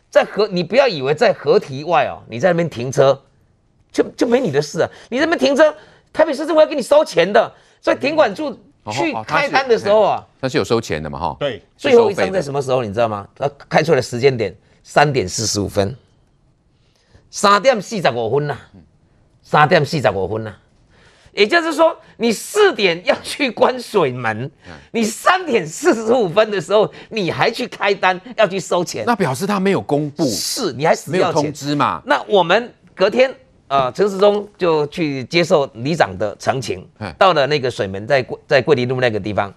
[0.10, 3.18] 在河，你不要以为在河堤外哦，你在那边停车。
[3.92, 4.90] 就就没你的事啊！
[5.10, 5.74] 你这边停车，
[6.14, 8.52] 台北市政府要给你收钱的，所以停管处
[8.92, 11.20] 去开单的时候啊，他是有收钱的嘛？
[11.20, 11.62] 哈，对。
[11.78, 12.84] 最后一张在什么时候？
[12.84, 13.28] 你知道吗？
[13.36, 15.96] 他开出来的时间点三点四十五分，
[17.30, 18.58] 三点四十五分呐，
[19.42, 20.58] 三点四十五分啊。
[21.32, 24.50] 也就是说，你四点要去关水门，
[24.92, 32.02] 你三点四十五分的时候，你还去开单要去收钱，那表示他没有公布，是你还死要钱，没有通知嘛？
[32.06, 33.34] 那我们隔天，
[33.70, 36.86] 呃，陈时中就去接受里长的澄清，
[37.18, 39.54] 到了那个水门在桂在桂林路那个地方，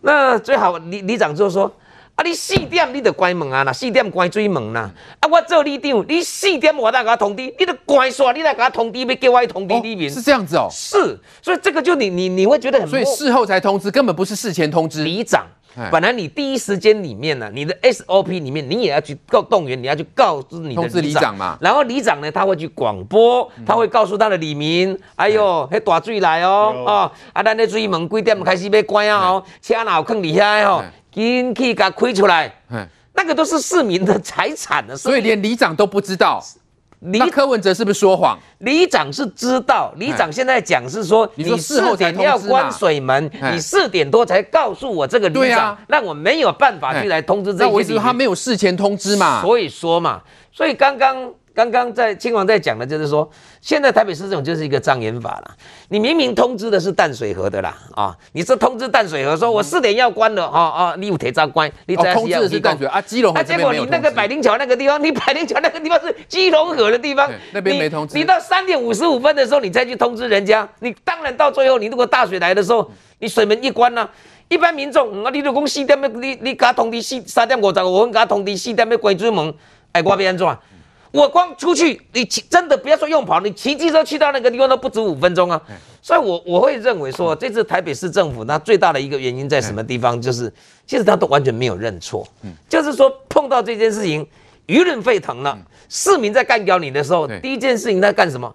[0.00, 1.70] 那最好里里长就说。
[2.14, 2.24] 啊！
[2.24, 3.62] 你四点你得关门啊！
[3.62, 4.90] 那四点关水门呐！
[5.20, 5.28] 啊！
[5.30, 10.12] 我做里长，你四点我再给他通知，你就关煞，你再给他通知，要给我通知里面、哦。
[10.12, 10.66] 是这样子哦。
[10.68, 12.88] 是，所以这个就你你你会觉得很。
[12.88, 15.04] 所以事后才通知，根本不是事前通知。
[15.04, 15.46] 里长，
[15.90, 21.56] 本来你第一时间里面呢、啊，你的 SOP 里面你也要去告动员，你要去告知你的通知里长嘛。
[21.60, 29.28] 然后里长呢，他会去广播，他会告诉他的里民，哎呦，那大水来哦，哦，啊，咱的水门几点开始要关啊？
[29.28, 30.84] 哦，车哪有坑底下哦。
[31.10, 32.52] 紧去给它亏出来，
[33.14, 36.40] 那个都是市民的财产的，所以连里长都不知道。
[37.00, 38.38] 那柯文哲是不是说谎？
[38.58, 47.64] 里长是知道，里长现在讲是说，你四点要关水门，你四点多才告诉我这个里长，让我没有办法去来通知这些。
[47.64, 49.40] 那我意思他没有事前通知嘛？
[49.42, 51.32] 所以说嘛，所以刚刚。
[51.58, 53.28] 刚刚在亲王在讲的，就是说，
[53.60, 55.50] 现在台北市政府就是一个障眼法了。
[55.88, 68.16] 你明明通知的是淡水河的啦，啊，你是通知淡水河，说我四点要关了，啊啊，你有铁闸关，你这样通知的是淡水啊，基隆河，结果你那个百灵桥那个地方， 你百灵桥那个地方是基隆河的地方，那边没通知。
[68.16, 74.08] 你到三点五十五分的时候，你再去通知人家，你当然到最后，你如果大水来的时候，你水门一关呢，
[74.48, 79.52] 一般民众啊，你如果四点要你你给他通知四三点五十五分给他通知四点要关水门，
[79.90, 80.46] 哎，我要安怎？
[81.10, 85.60] 我光出去，你骑真的不要说用跑，你骑机车去到那个地方都不止五分钟啊。
[86.02, 90.20] 所以我，我我会认为说，这次台北市政府那最大的一个原因在什么地方？
[90.20, 90.52] 就是
[90.86, 92.26] 其实他都完全没有认错，
[92.68, 94.26] 就是说碰到这件事情，
[94.66, 98.54] 舆论沸腾了，市民在干掉你的时候，第一件事情在干什么？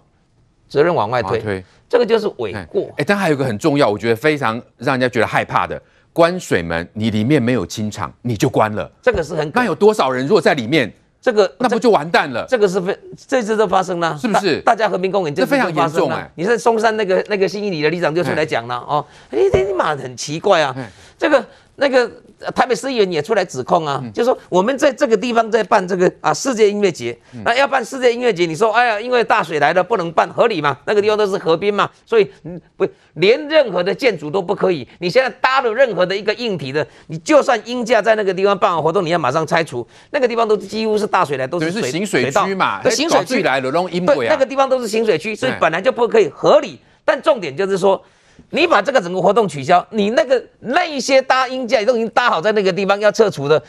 [0.68, 2.88] 责任往外推，这个就是诿过。
[2.96, 5.80] 哎，但还有一个很重要，我觉得非常让人家觉得害怕的，
[6.12, 9.50] 关水门，你里面没有清场，你就关了，这个是很。
[9.54, 10.92] 那有多少人如果在里面？
[11.24, 12.44] 这个那不就完蛋了？
[12.46, 12.94] 这个是非
[13.26, 14.60] 这次都发生了，是不是？
[14.60, 16.30] 大家和平公园这非常严重哎！
[16.34, 20.76] 你在松山那个那个新义里的里长就出来讲了哦，哎，这你妈很奇怪啊，
[21.16, 21.42] 这个
[21.76, 22.10] 那个。
[22.52, 30.76] 台北市议员也出来指控啊，就说我们在这个地方在办这个啊世界音乐节，那要办世界音乐节，你说哎呀，因为大水来了不能办，合理嘛？
[30.86, 32.30] 那个地方都是河边嘛，所以
[32.76, 34.86] 不连任何的建筑都不可以。
[34.98, 39.86] 你现在搭了任何的一个硬体的，你就算鹰架在那个地方办完活动，你要马上拆除。
[40.10, 46.78] 那个地方都几乎是大水来都是水行水区嘛，行水区来了弄阴对，那个地方都是行水区，所以本来就不可以合理。
[47.04, 48.02] 但重点就是说。
[48.50, 53.62] 你把这个整个活动取消，你那个那一些搭鹰架都已经搭好在那个地方要撤除的，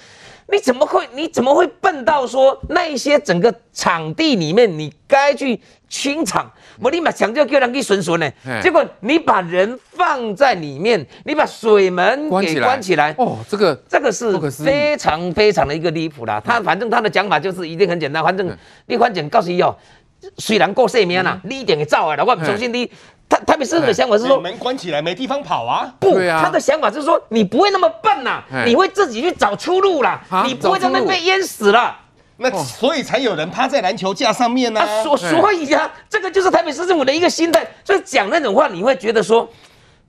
[0.47, 6.51] 你怎么会你怎么会笨到说那一些整个场地里面你该去清场？
[6.81, 8.29] 我立马强调叫人去损损呢，
[8.61, 16.41] 结果你把人放在里面，你把水门给关起来，哦，这个这个是非常非常的一个离谱啦。
[16.43, 18.55] 他反正他的讲法就是一定很简单，反正
[18.87, 19.73] 你反正告诉你哦，
[20.37, 22.91] 虽然够生命啦，你一定会走的啦，我不相信你。
[23.27, 25.91] 他台北市的想法是说，门关起来没地方跑啊？
[25.99, 31.97] 不，他的想法是说，你不会那么笨呐，你会自己去找出路啦，你不会在那边被淹死了。
[32.37, 34.85] 那所以才有人趴在篮球架上面呢。
[35.01, 37.65] 所所以呀，这个就是台北市政府的一个心态。
[37.83, 39.49] 所以讲那种话，你会觉得说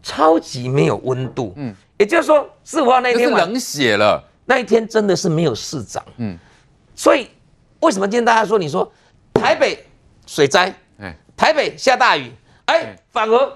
[0.02, 1.54] 超级没有温度。
[1.56, 4.22] 嗯，也就是说，四五号那天冷血了。
[4.44, 6.04] 那一天真的是没有市长。
[6.18, 6.36] 嗯，
[6.94, 7.28] 所以
[7.80, 8.92] 为什么今天大家说，你说
[9.32, 9.85] 台北
[10.26, 10.74] 水灾，
[11.36, 12.30] 台北下大雨。
[12.66, 13.52] 哎，反而，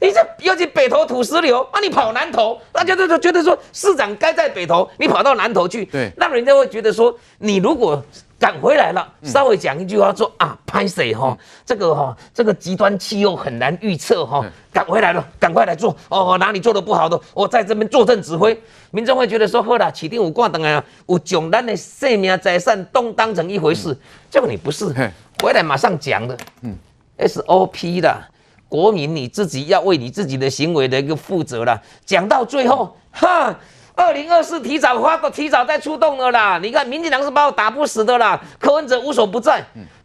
[0.00, 8.00] 你这尤其北投土石流，啊，你跑南投，大家都都觉得说市长该在北投，你跑到南投去，对，让人家会觉得说，你如果
[8.38, 23.96] 赶回来了，稍微讲一句话说啊，拍谁哈，这个哈，这个极端气候很难预测哈，赶回来了，赶快来做哦，哪里做的不好的，我在这边坐镇指挥，民众会觉得说，好了，起定五挂灯啊，我将咱的生命财产都当成一回事，
[24.30, 24.92] 结果你不是
[25.42, 26.76] 回来马上讲的，嗯
[27.18, 28.22] ，SOP 的。
[28.66, 31.80] 国民你自己要为你自己的行为的一个负责了。
[32.04, 33.56] 讲到最后，哈，
[33.94, 36.58] 二零二四提早发，提早在出动了啦。
[36.60, 38.40] 你看，民进党是把我打不死的啦。
[38.58, 39.64] 柯文哲无所不在。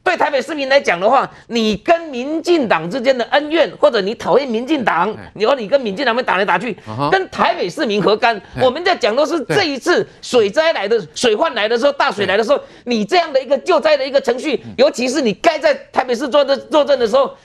[0.09, 6.75] 对台北市民来讲的话，你跟民进党之间的恩怨，或者你讨厌民进党，你说你跟民进党们打来打去，
[7.11, 8.41] 跟台北市民何干？
[8.59, 17.37] 我们在讲的是这一次水灾来的水患来的时候，大水来的时候，你这样的一个救灾的一个程序，尤其是你该在台北市坐镇坐镇的时候，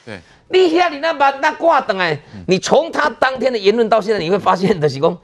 [0.49, 5.21] 你遐你那把那挂等哎，你从他当天的言论到现在，你会发现的是说，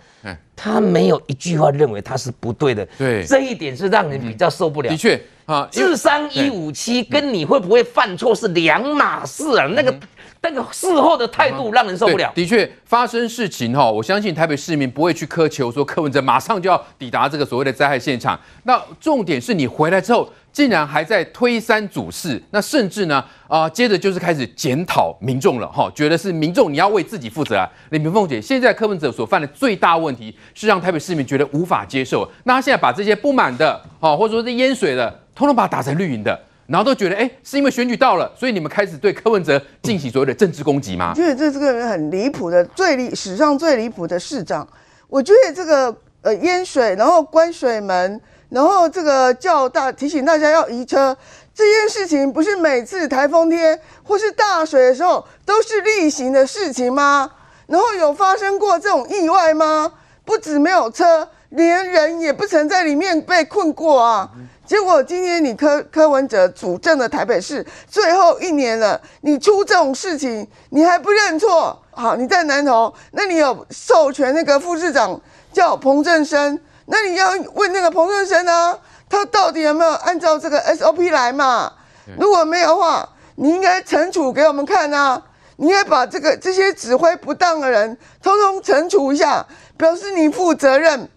[0.56, 2.86] 他没有一句话认为他是不对的。
[2.98, 4.88] 对，这一点是让人比较受不了。
[4.88, 9.94] 的确啊，智商一五七跟你会不会犯错是两码事啊，那个。
[10.42, 12.32] 那个事后的态度让人受不了。
[12.34, 18.38] 的确，发生事情哈，我相信台北市民不会去苛求说柯文哲马上就要抵达这个所谓的灾害现场。
[18.64, 27.68] 那重点是你回来之后，竟然还在推三阻四，那甚至呢啊、呃，接着就是开始检讨民众了哈，觉得是民众你要为自己负责啊。
[27.90, 32.26] 李明凤姐，现在柯文哲所犯的最大问题是让台北市民觉得无法接受。
[32.44, 36.40] 那他现在把这些不满的哈，或者说是淹水的，通通把它打成绿营的。
[36.70, 41.12] 然后都觉得，哎，是因为选举到了，所以你们开始对柯文哲进行所谓的政治攻击吗？
[41.16, 44.66] 觉得这这个人很离谱的，最离史上最离谱的市长。
[45.08, 51.16] 我觉得这个呃淹水，然后关水门，然后这个叫大提醒大家要移车，
[51.52, 57.28] 这件事情不是每次台风天或是大水的时候都是例行的事情吗？
[57.66, 59.92] 然后有发生过这种意外吗？
[60.24, 64.30] 不止没有车，连人也不曾在里面被困过啊。
[64.70, 71.76] 结果今天你柯柯文哲主政的台北市最后一年了，你出这种事情，你还不认错？
[71.90, 75.20] 好，你在南投，那你有授权那个副市长
[75.52, 76.56] 叫彭正生，
[76.86, 78.78] 那你要问那个彭正生啊，
[79.08, 81.72] 他到底有没有按照这个 SOP 来嘛？
[82.16, 85.20] 如果没有的话，你应该惩处给我们看啊！
[85.56, 89.44] 你应该把这个这些指挥不当的人通通惩处一下，
[89.76, 91.08] 表示你负责任。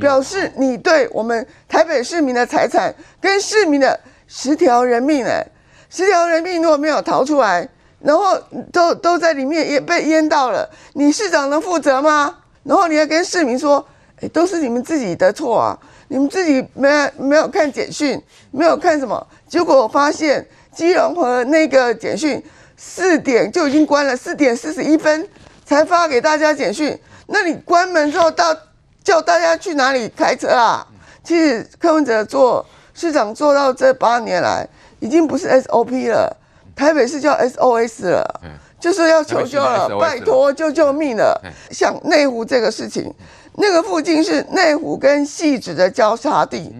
[0.00, 5.46] 表示你对我们台北市民的财产跟市民的十条人命，哎，
[5.88, 7.66] 十条人命如果没有逃出来，
[8.00, 8.38] 然后
[8.70, 12.36] 都都在里面也被淹到了，你市长能负责吗？
[12.64, 13.86] 然后你还跟市民说，
[14.20, 22.42] 哎，都是你们自己的错啊，你们自己没没有看简讯，没有看什么，结果我发现基隆和那个简讯
[22.76, 25.26] 四点就已经关了，四点四十一分
[25.64, 28.54] 才发给大家简讯，那你关门之后到。
[29.02, 30.86] 叫大家去哪里开车啊？
[31.24, 34.66] 其实柯文哲做市长做到这八年来，
[35.00, 36.36] 已经不是 SOP 了，
[36.74, 38.40] 台北市叫 SOS 了，
[38.80, 41.40] 就是要求救了，拜托救救命了。
[41.70, 43.12] 像内湖这个事情，
[43.56, 46.74] 那个附近是内湖跟汐止的交叉地，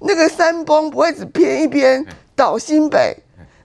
[0.00, 2.04] 那个山崩不会只偏一边
[2.36, 3.16] 倒新北，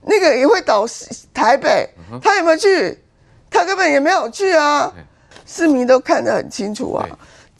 [0.02, 0.84] 那个也会倒
[1.32, 1.88] 台北，
[2.20, 2.98] 他有没有去？
[3.50, 4.92] 他根本也没有去啊，
[5.46, 7.06] 市民都看得很清楚啊。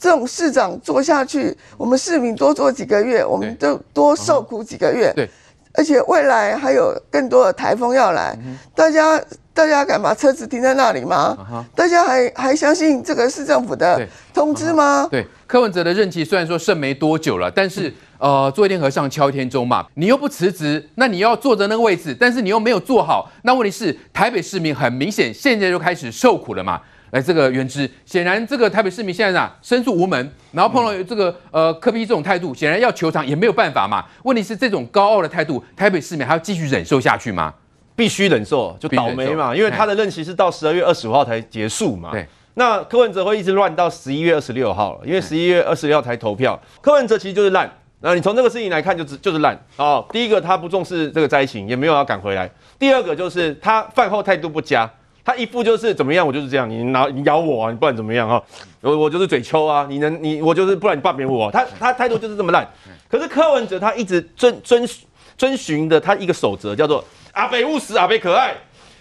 [0.05, 5.11] 这种市长做下去，我们市民多做几个月，我们就多受苦几个月。
[5.15, 5.27] 对，
[5.73, 8.37] 而且未来还有更多的台风要来，
[8.75, 9.19] 大家
[9.51, 11.65] 大家敢把车子停在那里吗？
[11.73, 13.99] 大家还还相信这个市政府的
[14.31, 15.07] 通知吗？
[15.09, 26.79] 对，柯文哲的任期虽然说剩没多久了，但是呃，做一天和尚敲一天钟嘛，你又不辞职，那你要坐着那个位置，但是你又没有做好，那问题是台北市民很明显现在就开始受苦了嘛。
[27.15, 34.03] 来，这个原知，显然这个台北市民现在啊申诉无门，然后碰到这个呃柯比这种态度，显然要求偿也没有办法嘛。
[34.23, 37.53] 问题是这种高傲的态度，台北市民还要继续忍受下去吗？
[37.95, 42.11] 必须忍受，就倒霉嘛，因为他的任期是到十二月二十五号才结束嘛。
[42.11, 46.61] 对，那柯文哲会一直乱到十一月二十六号了，因为十一月二十六号才投票。
[46.81, 50.05] 柯文哲其实就是烂，那你从这个事情来看，就是就是烂哦。
[50.11, 52.45] 第一个他不重视这个灾情，也没有要赶回来；
[52.77, 54.91] 第二个就是他饭后态度不佳。
[55.25, 58.41] 他一副就是怎么样，我就是这样，你拿你咬我啊，你不然怎么样哈？
[58.81, 61.49] 我我就是嘴抽啊，你能你我就是不然你罢免我。
[61.51, 62.65] 他他态度就是这么烂。
[63.09, 64.87] 可是柯文哲他一直遵遵
[65.35, 68.53] 遵循的他一个守则叫做阿北务实，阿北可爱。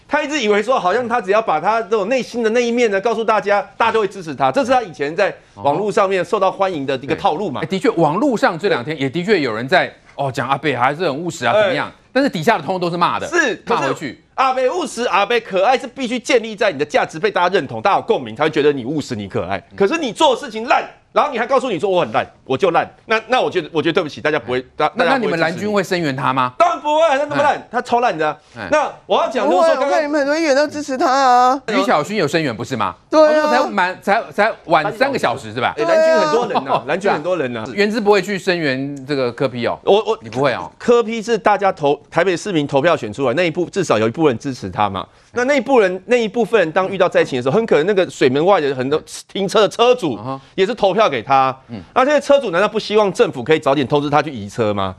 [0.06, 4.50] 他一直以为说好像他只要把他这种内心的那一面呢告诉大家，大家就会支持他。
[4.50, 7.62] 这是他以前在网络上面受到欢迎的一个套路嘛。
[7.64, 11.90] 的确，网络上这两天也的确有人在哦讲阿贝还是很务实啊，怎么样？
[12.12, 14.22] 但是底下的通通都是骂的，是骂回去。
[14.34, 19.62] 阿贝务实，阿贝可爱是必须建立在你的价值被大家认同，大家有共鸣才会觉得你务实，你可爱。
[19.76, 22.84] 可是你做的事情烂，然后你还告诉你说我很烂，我就烂。
[23.06, 24.66] 那那我觉得，我觉得对不起，大家不会。
[24.76, 26.52] 那那你们蓝军会声援他吗？
[26.58, 28.36] 当然不会，他那么烂，他超烂的。
[28.68, 31.62] 那我要讲就是说，我看你们很多议员都支持他啊。
[31.68, 32.96] 于小勋有声援不是吗？
[33.08, 35.72] 对啊，才满才才晚三个小时是吧？
[35.78, 37.64] 蓝军很多人呢，蓝军很多人呢。
[37.72, 39.78] 原之不会去声援这个柯批哦。
[39.84, 40.68] 我我你不会哦。
[40.76, 45.06] 柯批是大家投台北市民投票选出来那一部，至少有一部分支持他嘛。
[45.34, 50.18] 那那一部人那一部分人，当遇到灾情的时候，很可能那个水门外的很多停车的车主
[50.54, 51.56] 也是投票给他。
[51.68, 54.94] 嗯，那这些车主难道不希望政府可以早点通知他去移车吗？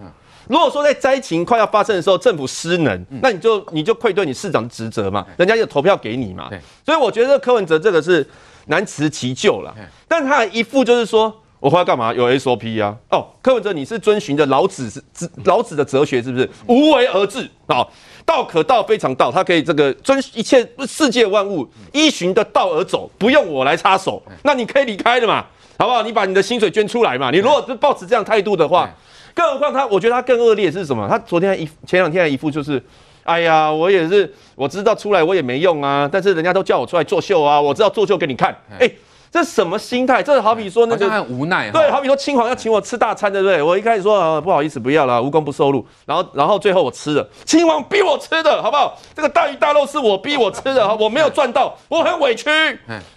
[0.47, 6.49] 如果说在灾情快要发生的时候，政府失能，那你就你就愧对你市长的职责嘛，人家就投票给你嘛。
[6.85, 8.27] 所以我觉得柯文哲这个是
[8.67, 9.73] 难辞其咎了。
[10.07, 12.13] 但他一副就是说我回来干嘛？
[12.13, 12.95] 有 SOP 啊。
[13.09, 15.01] 哦，柯文哲，你是遵循着老子是
[15.45, 16.47] 老子的哲学，是不是？
[16.67, 17.83] 无为而治啊，
[18.25, 24.21] 道可道非常道，他可以这个遵一切世界万物依循的道而走，不用我来插手。
[24.43, 25.45] 那你可以离开的嘛，
[25.77, 26.01] 好不好？
[26.01, 27.29] 你把你的薪水捐出来嘛。
[27.31, 28.89] 你如果是抱持这样态度的话，
[29.33, 31.07] 更何况他，我觉得他更恶劣是什么？
[31.07, 32.81] 他昨天一前两天还一副就是。
[33.25, 38.55] 哎呀，我也是，我知道出来我也没用啊，但是人家都叫我出来作秀啊，我知道作秀给你看。
[38.73, 38.95] 哎、欸，
[39.35, 40.23] 这什么心态？
[40.23, 43.61] 这好比说那个很无奈，对，好比说青黄要请我吃大餐，对不对？
[43.61, 45.85] 我一开始说啊，不好意思，不要了，无功不受禄。
[46.05, 48.97] 然后，然后最后我吃了，青黄逼我吃的，好不好？
[49.13, 52.45] 这个大鱼大肉是我逼我吃的， 我没有赚到，我很委屈。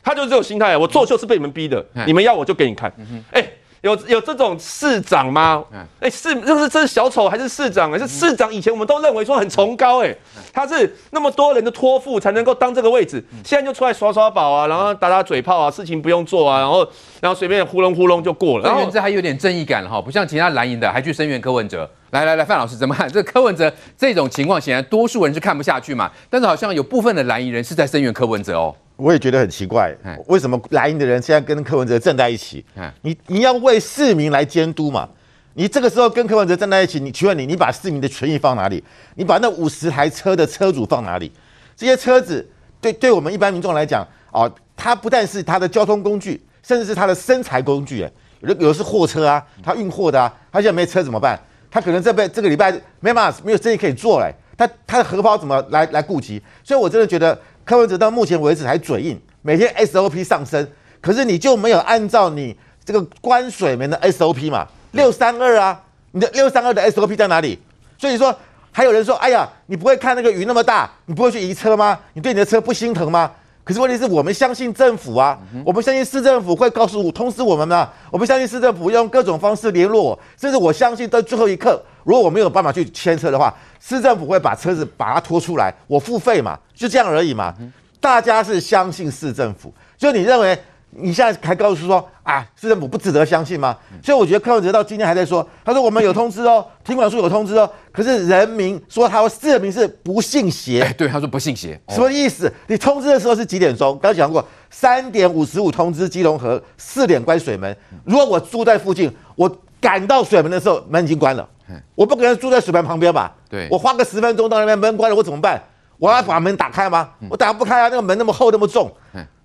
[0.03, 2.93] 他就是这种心态，我作秀是被你们逼的，你们要我就给你看。
[3.31, 3.53] 哎、欸。
[3.83, 5.65] 有有这种市长吗？
[6.01, 7.93] 哎，市这是这是小丑还是市长？
[7.93, 8.53] 哎，是市长。
[8.53, 10.15] 以前我们都认为说很崇高，哎，
[10.53, 16.87] 他是那么多人的托付才能够当这个位置，现在就出来耍耍宝啊，然后打打嘴炮啊，事情不用做啊，然后
[17.21, 18.69] 然后随便呼隆呼隆就过了。
[18.69, 21.89] 然后这还有点正义感了哈，不像其他蓝营的还去声援柯文哲。
[22.11, 23.07] 来来来，范老师怎么看？
[23.13, 28.75] 这柯文哲这种情况，显然多数人是看不下去嘛，但是好像有部分的蓝营人是在声援柯文哲哦。
[28.99, 29.97] 我也觉得很奇怪，
[30.27, 32.65] 为什么蓝营的人现在跟柯文哲站在一起？
[33.03, 35.09] 你你要为市民来监督嘛？
[35.55, 38.83] 你这个时候跟柯文哲站在一起，你请问你，你把市民的权益放哪里？
[39.15, 41.31] 你把那五十台车的车主放哪里？
[41.77, 42.45] 这些车子
[42.81, 48.03] 对对我们一般民众来讲，哦，它不但是它的交通工具，甚至是它的生财工具。
[48.03, 51.39] 哎，有的有的是货车啊，他运货的啊，他现在没车怎么办？
[51.71, 56.43] 他可能这辈这个礼拜没办法没有生意可以做嘞，他他的荷包怎么来来顾及？
[56.65, 57.39] 所以我真的觉得。
[57.69, 60.67] 柯文哲到目前为止还嘴硬，每天 SOP 上升，
[61.03, 64.67] 可是你就没有按照你这个关水门的 SOP 嘛？
[64.93, 65.79] 六三二啊，
[66.13, 67.59] 你的六三二的 SOP 在哪里？
[67.99, 68.35] 所以说
[68.73, 72.01] 还有人说，哎呀，你不会看那个雨那么大，你不会去移车吗？
[72.15, 73.31] 你对你的车不心疼吗？
[73.69, 87.55] 可是问题是我们相信政府啊，我们相信市政府会告诉我通知我们嘛，我们相信市政府用各种方式联络我，甚至我相信到最后一刻，如果我没有办法去牵车的话，市政府会把车子把它拖出来，我付费嘛，就这样而已嘛。
[88.01, 90.59] 大家是相信市政府，就你认为
[91.01, 93.77] 你现在还告诉说啊，市政府不值得相信吗？
[94.03, 102.53] 所以我觉得柯文哲到今天还在说，他说我们有通知哦，停管处有通知哦，可是人民说他说市民是不信邪，对，他说不信邪，什么意思？
[102.67, 103.99] 你通知的时候是几点钟？
[104.03, 107.77] 刚讲过三点五十五通知基隆河，四点关水门。
[108.05, 111.49] 如果我住在附近，我赶到水门的时候门已经关了。
[111.95, 113.35] 我不可能住在水门旁边吧？
[113.49, 115.63] 对，我花个十分钟到那边门关了，我怎么办？
[115.99, 117.11] 我要把门打开吗？
[117.29, 117.89] 我打不开啊！
[117.89, 118.91] 那个门那么厚那么重，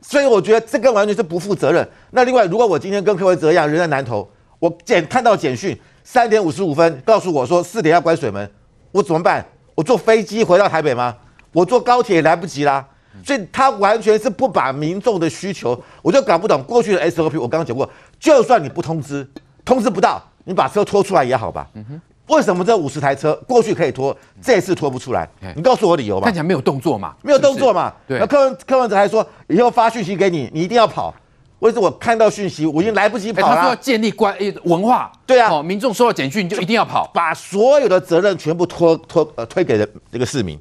[0.02, 1.88] 所以我觉得这个完全是不负责任。
[2.12, 4.30] 那另外，如果我今天跟柯文哲一样人在南投，
[4.60, 8.50] 我简看到简讯三点五十五分告诉我说四点要关水门，
[8.92, 9.44] 我怎么办？
[9.76, 11.16] 我坐飞机回到台北吗？
[11.52, 12.86] 我坐高铁也来不及啦。
[13.24, 17.40] 所以他完全是不把民众的需求，我就搞不懂过去的 SOP。
[17.40, 17.88] 我刚刚讲过，
[18.20, 19.28] 就算你不通知，
[19.64, 20.22] 通知不到。
[20.46, 21.68] 你把车拖出来也好吧？
[22.28, 25.28] 为什么这五十台车过去可以拖，这次拖不出来？
[25.56, 26.26] 你告诉我理由吧。
[26.26, 27.94] 看起来没有动作嘛，没有动作嘛。
[28.08, 28.18] 对。
[28.18, 31.14] 那柯文柯文哲还说，以后发讯息给你，你一定要跑。
[31.60, 33.56] 为什么我看到讯息，我已经来不及跑了？
[33.56, 35.12] 他说要建立关诶文化。
[35.26, 40.58] 对啊，民众收到简讯就一定要跑，把所有的责任全部拖拖呃推给了这个市民，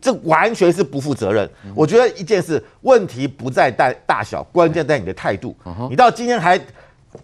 [0.00, 1.48] 这完全是不负责任。
[1.74, 5.56] 我觉得一件事，问题不在大大小，关键在你的态度。
[5.88, 6.56] 你到今天还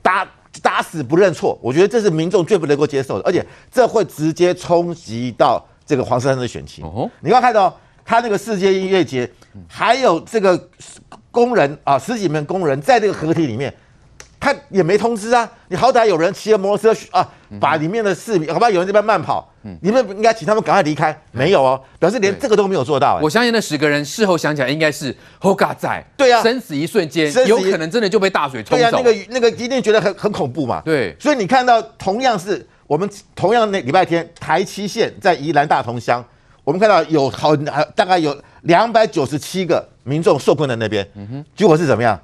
[0.03, 0.27] 打。
[0.67, 6.85] 打死不认错，我觉得这是民众最不能够接受的，而且这会直接冲击到这个黄珊珊的选情。
[6.85, 7.73] 哦，你刚看到
[8.05, 9.31] 他那个世界音乐节，
[9.69, 10.69] 还有这个
[11.31, 13.73] 工人啊，十几名工人在这个合体里面。
[14.39, 17.27] 他也没通知啊，你好歹有人骑着摩托车啊，
[17.59, 18.71] 把里面的市民，好不好？
[18.71, 21.19] 有人这边慢跑，你们应该请他们赶快离开。
[21.33, 23.19] 没有哦，表示连这个都没有做到。
[23.23, 28.85] 我相信那十个人事后想起来，应该是 Hoga 在，对啊，生死一瞬间，有可能真的就被大水冲走。
[28.85, 30.83] 对啊，那个那个一定觉得很很恐怖嘛。
[30.85, 36.25] 对，所以你看到同样是我们同样那礼拜天台七线在宜兰大同乡，
[36.63, 42.21] 我们看到有好大概有两百九十七个民众受困在那边，嗯哼，结果是怎么样？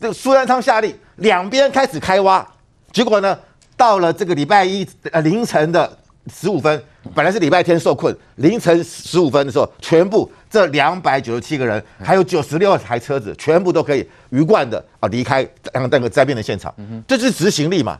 [0.00, 2.46] 这个苏贞昌下令，两边开始开挖，
[2.92, 3.38] 结果呢，
[3.76, 5.98] 到了这个礼拜一呃凌晨的
[6.32, 6.82] 十五分，
[7.14, 16.74] 本来是礼拜天受困，凌晨十五分的时候，全部这两百九十七个人，还有九十六台车子，全部都可以鱼贯的啊离开那个灾变的现场，
[17.06, 17.98] 这是执行力嘛？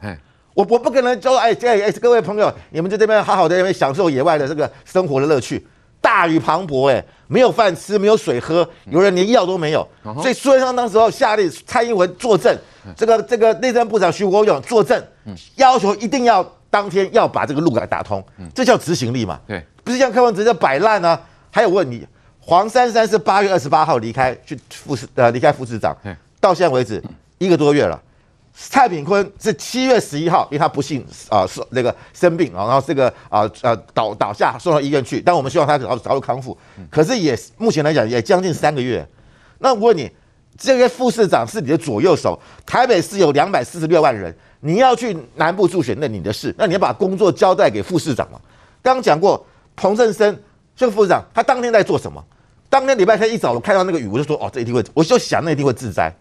[0.55, 5.67] 我我不可能说哎哎哎各位朋友，你们在这边好好的享受野外的这个生活的乐趣。
[6.13, 9.89] 大雨磅礴，哎，没有饭吃，没有水喝，有人连药都没有，
[10.21, 12.55] 所以苏贞昌当时候下令蔡英文作证，
[12.95, 15.03] 这个这个内政部长徐国勇作证，
[15.57, 18.23] 要求一定要当天要把这个路给打通，
[18.55, 19.41] 这叫执行力嘛？
[19.47, 21.19] 对，不是像柯文哲摆烂啊。
[21.51, 22.07] 还有问你，
[22.39, 25.97] 黄珊珊是八月二十八号离开去副市呃离开副市长，
[26.41, 27.03] 到现在为止
[27.39, 27.99] 一个多月了，
[28.55, 36.57] 蔡炳坤是七月十一号，因为他不幸啊是、呃、那个生病啊，然后这个啊呃倒倒下送到医院去，但我们希望他早早日康复。
[36.91, 39.07] 可是也目前来讲也将近三个月。
[39.59, 40.11] 那我问你，
[40.59, 48.39] 这个副市长是你的左右手，台北市有两百四十六万人，你要去南部助选，那你的事，那你要把工作交代给副市长嘛？
[48.83, 49.45] 刚刚讲过，
[49.75, 50.39] 彭振生
[50.77, 52.23] 这个副市长，他当天在做什么？
[52.69, 56.13] 当天礼拜天一早，我看到那个雨，我就说哦，这一定会，我就想那一定会自灾。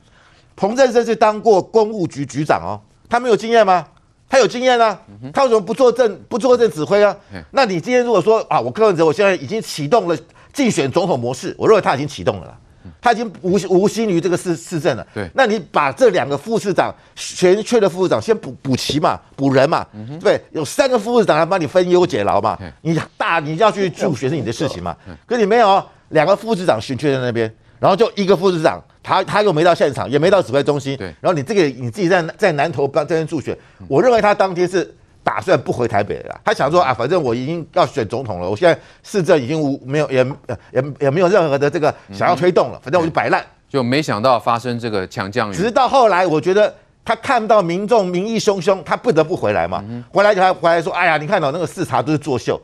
[0.62, 3.84] 彭正生是当过公务局局长哦，他没有经验吗？
[4.30, 4.96] 他有经验啊，
[5.34, 7.16] 他为什么不坐镇不坐镇指挥啊？
[7.50, 10.16] 那你今天如果说啊，我柯文哲我现在已经启动了
[10.54, 12.56] 竞选总统模式，我认为他已经启动了。
[13.02, 15.06] 他已经无无心于这个市市政了。
[15.16, 19.84] 对，那你把这两个副市长全缺的副市长先补补齐嘛，补人嘛。
[19.94, 22.56] 嗯、对，有三个副市长来帮你分忧解劳嘛。
[22.82, 24.96] 你大你要去助学是你的事情嘛。
[25.26, 27.52] 可你没有两个副市长悬缺在那边，
[27.82, 30.96] 然后就一个副市长，他他又没到现场，也没到指挥中心。
[30.96, 33.58] 对，然后你这个你自己在在南投帮这边助选，
[33.90, 34.96] 我认为他当天是。
[35.24, 40.26] 打算不回台北了，他想说啊，反正我已经要选总统了，我现在市政已经无没有也
[40.72, 45.54] 也也没有任何的这个想要推动了，反正我就摆烂，就没想到发生这个强降雨。
[45.54, 46.74] 直到后来，我觉得
[47.06, 49.86] 他看到民众民意汹汹，他不得不回来嘛。
[50.12, 52.60] 回来他回来说，哎呀，你看到那个视察都是作秀，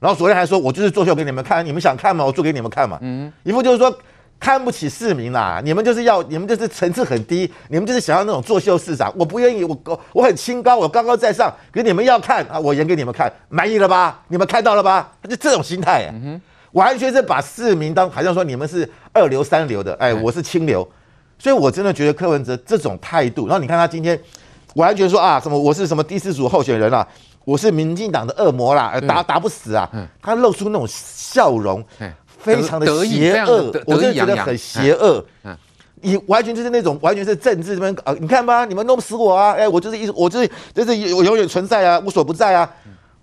[0.00, 2.24] 然后昨天还说我就是作秀给你们看，你们想看吗？
[2.24, 2.98] 我做给你们看嘛。
[3.02, 3.94] 嗯，一副就是说。
[4.40, 5.60] 看不起市民啦！
[5.64, 9.12] 你们就是要，你们就是层次很低，你们就是想要那种作秀市长。
[9.16, 11.52] 我不愿意，我我我很清高，我高高在上。
[11.72, 14.22] 可你们要看啊，我演给你们看，满意了吧？
[14.28, 15.12] 你们看到了吧？
[15.28, 16.40] 就这种心态、嗯，
[16.72, 20.88] 完全是把市民当好像说你们是二流三流的，哎，我是清流。
[21.38, 24.18] 所以我真的觉得柯文哲这种态度，然后你看他今天
[24.74, 27.06] 完全说啊，什么我是什么第四组候选人啊，
[27.44, 29.90] 我是民进党的恶魔啦，打打不死啊，
[30.22, 31.84] 他露出那种笑容。
[32.56, 35.24] 非常的邪恶，我真的觉得很邪恶。
[35.44, 35.56] 嗯
[36.00, 39.54] 你完全就是那种完全是政治这边啊，你看吧，你们弄不死我啊！
[39.54, 42.72] 哎，我就是一，我就是就是我永远存在啊，无所不在啊。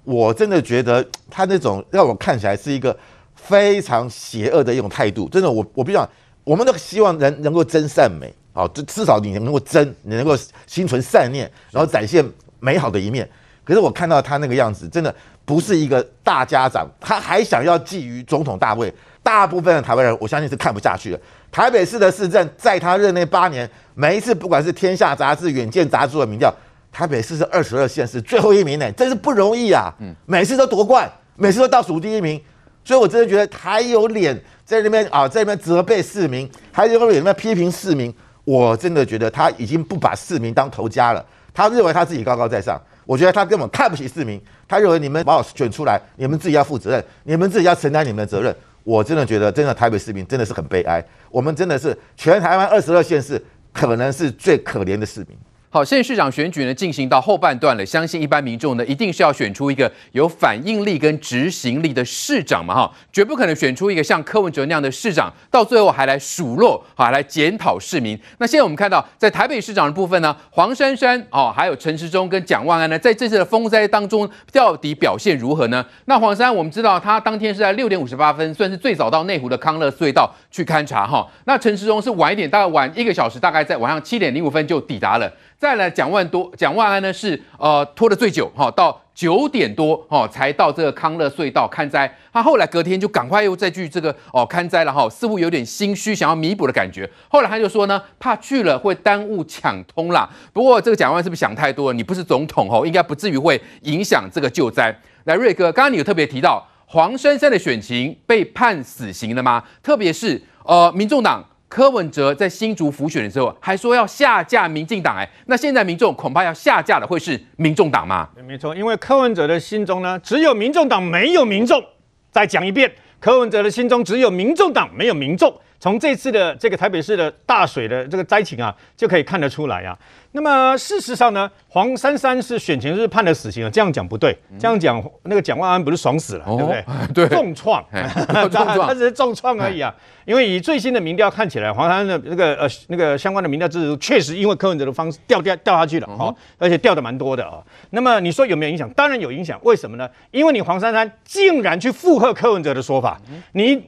[0.03, 1.01] 我真的觉得
[1.31, 2.93] 他那种让我看起来是一个
[3.33, 5.29] 非常邪恶的一种态度。
[5.29, 6.05] 真的，我我比较，
[6.43, 13.25] 我们都希望人能够真善美啊，至至少你能够真，你能够心存善念，然后展现美好的一面。
[13.63, 15.15] 可是我看到他那个样子，真的。
[15.45, 18.91] 不是一个大家长，他还想要觊觎总统大位。
[19.25, 21.19] 大部分的台湾人，我相信是看不下去的。
[21.51, 26.53] 台北市的市政，在他任内八年，每一次不管是天下杂志、远见杂志的民调，
[26.91, 29.91] 台北市是二十二县市最后一名呢，真是不容易啊！
[29.99, 32.39] 嗯，每次都夺冠，每次都倒数第一名，
[32.83, 38.13] 所以我真的觉得还有脸在那边啊，在那边责备市民，还有脸在那边批评市民。
[38.43, 42.79] 我真的觉得他已经不把市民当头家了，他认为他自己高高在上。
[43.03, 48.55] 我觉得他根本看不起市民，他认为你们把我选出来，你们自己要负责任，你们自己要承担你们的责任。
[48.85, 55.37] 我真的觉得，真的台北市民真的是很悲哀，我们真的是全台湾二十二县市，可能是最可怜的市民。
[55.75, 68.17] 好，现在市长选举呢进行到后半段了，相信一般民众呢一定是要选出一个有反应力跟执行力的市长嘛，哈，绝不可能选出一个像柯文哲那样的市长，到最后还来数落，还来检讨市民。
[68.37, 75.85] 那现在我们看到，在台北市长的部分呢，黄珊珊哦，还有陈时中跟蒋万安呢，在这次的风灾当中到底表现如何呢？
[76.05, 81.29] 那黄珊，我们知道他当天是在六点五十八分，算是最早到内湖的康乐隧道去勘察哈。
[81.43, 85.29] 那陈时中是晚一点，大概晚一个小时，大概在晚上七点零五分就抵达了。
[85.57, 92.13] 再来蒋万多，蒋万安呢是呃拖得最久哈，到九点多哈才到这个康乐隧道看灾。
[92.33, 97.09] 他后来隔天就赶快又再去这个哦看灾了哈，似乎有点心虚，想要弥补的感觉。
[97.29, 100.29] 后来他就说呢，怕去了会耽误抢通啦。
[100.51, 101.95] 不过这个蒋万是不是想太多了？
[101.95, 104.93] 你不是总统哦，应该不至于会影响这个救灾。
[105.23, 109.63] 来，瑞哥，刚刚你有特别提到黄珊珊的选情被判死刑了吗？
[109.81, 111.43] 特别是呃民众党。
[111.75, 118.29] 柯文哲在新竹辅选的时候还说要下架民进党，哎，那现在民众恐怕要下架的会是民众党吗？
[118.47, 121.83] 没错，因为柯文哲的心中呢，只有民众党，没有民众。
[122.31, 125.53] 再讲一遍，柯文哲的心中只有民众党，没有民众。
[125.85, 129.95] 从这次的这个台北市的大水的这个灾情啊，就可以看得出来啊。
[130.31, 136.83] 那么事实上呢，黄珊珊是选前是判了死刑啊，这样讲不对，这样讲那个蒋万安不是爽死了，对不对？
[137.13, 139.93] 对，重创， 他只是重创而已啊。
[140.25, 147.61] 因为以最新的民调看起来，黄珊珊的那个呃那个相关的民调支持度确实因为柯文哲的方式掉掉掉下去了好，而且掉的蛮多的啊。
[147.91, 148.89] 那么你说有没有影响？
[148.93, 149.59] 当然有影响。
[149.61, 150.09] 为什么呢？
[150.31, 153.21] 因为你黄珊珊竟然去附和柯文哲的说法，
[153.51, 153.83] 你。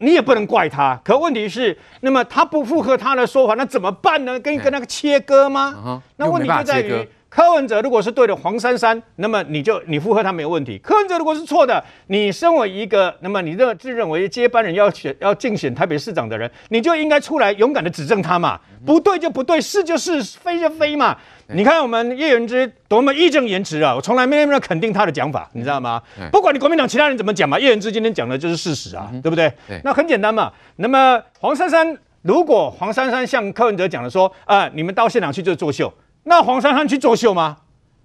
[0.00, 4.40] 你也不能怪他，可问题是，那么他不符合他的说法，那怎么办呢？
[4.40, 10.78] 跟跟那个切割吗？Uh 那问题就在于柯文哲如果是对的，黄珊珊，那么你就你附和他没有问题。
[10.78, 21.16] 柯文哲如果是错的，你身为一个，那么你认自认为接班人要选要竞选台北市长的人，你就应该出来勇敢的指正他嘛，不对就不对，是就是，非就非嘛。
[21.54, 26.00] 你看我们叶元之多么义正言辞啊，我从来没有那么肯定他的讲法，你知道吗？
[26.30, 29.52] 不管你国民党其他人怎么讲嘛，叶元之今天讲的就是事实啊，对不对？
[29.84, 30.52] 那很简单嘛。
[30.76, 35.92] 那么黄珊珊，如果黄珊珊像柯文哲讲的说，啊，你们到现场去就是作秀。
[36.24, 37.56] 那黄珊珊去作秀吗？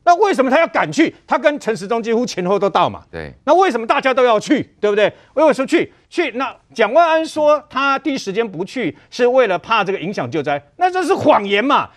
[0.08, 1.14] 那为什么他要赶去？
[1.26, 3.02] 他跟陈时中几乎前后都到嘛。
[3.12, 3.34] 对。
[3.44, 4.62] 那为什么大家都要去？
[4.80, 5.06] 对不对？
[5.34, 5.92] 为什么说去？
[6.16, 6.32] 去？
[6.32, 11.90] 那蒋万安说他第一时间不去，是为了怕这个影响救灾，那这是谎言嘛？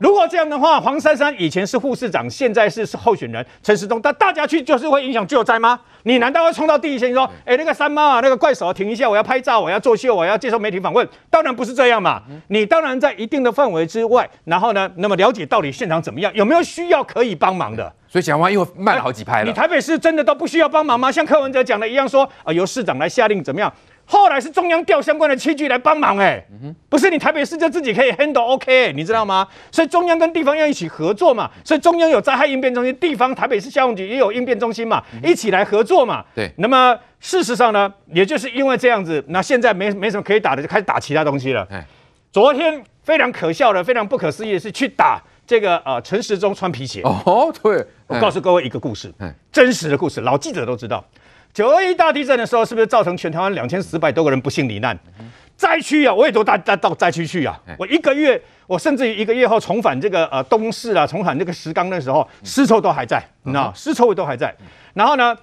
[0.00, 5.78] 如果这样的话，黄珊珊以前是副市长，现在是候选人，陈时中，但大家去就是会影响救灾吗？
[6.02, 11.08] 你难道会冲到第一线说，哎，那个三猫啊，那个怪手啊，停一下，我要拍照，我要作秀，我要接受媒体访问？
[11.30, 12.22] 当然不是这样嘛。
[12.48, 17.92] 你当然在一定的范围之外，然后呢，那么了解到底现场怎么样，有没有需要可以帮忙的？
[18.12, 19.46] 所以蒋万安又慢了好几拍了。
[19.46, 21.10] 你台北市真的都不需要帮忙吗？
[21.10, 23.72] 像柯文哲讲的一样说，啊，由市长来下令怎么样？
[24.04, 26.44] 后来是中央调相关的器具来帮忙，哎，
[26.90, 29.48] 不是你台北市就自己可以 handle OK，你知道吗？
[29.70, 36.22] 所以中央跟地方要一起合作嘛，所以中央有灾害应变中心，地方台北市消防局也有应变中心嘛，一起来合作嘛。
[36.34, 41.66] 对，那么事实上呢，也就是因为这样子，那现在没没什么可以打的，就开始打其他东西了。
[42.30, 47.02] 昨天非常可笑的、非常不可思议的是去打这个呃陈时中穿皮鞋。
[47.02, 49.12] 哦，对，我告诉各位一个故事，
[49.50, 51.04] 真实的故事，老记者都知道。
[51.52, 54.98] 九二一大地震的时候，是不是造成全台湾两千四百多个人不幸罹难？
[55.54, 57.60] 灾区啊，我也都大大到灾区去啊。
[57.78, 64.52] 我一个月，我甚至于一个月后重返这个呃东势啊，重返这个石冈的时候，尸臭都还在，你知道，尸臭味都还在。
[64.94, 65.36] 然后呢，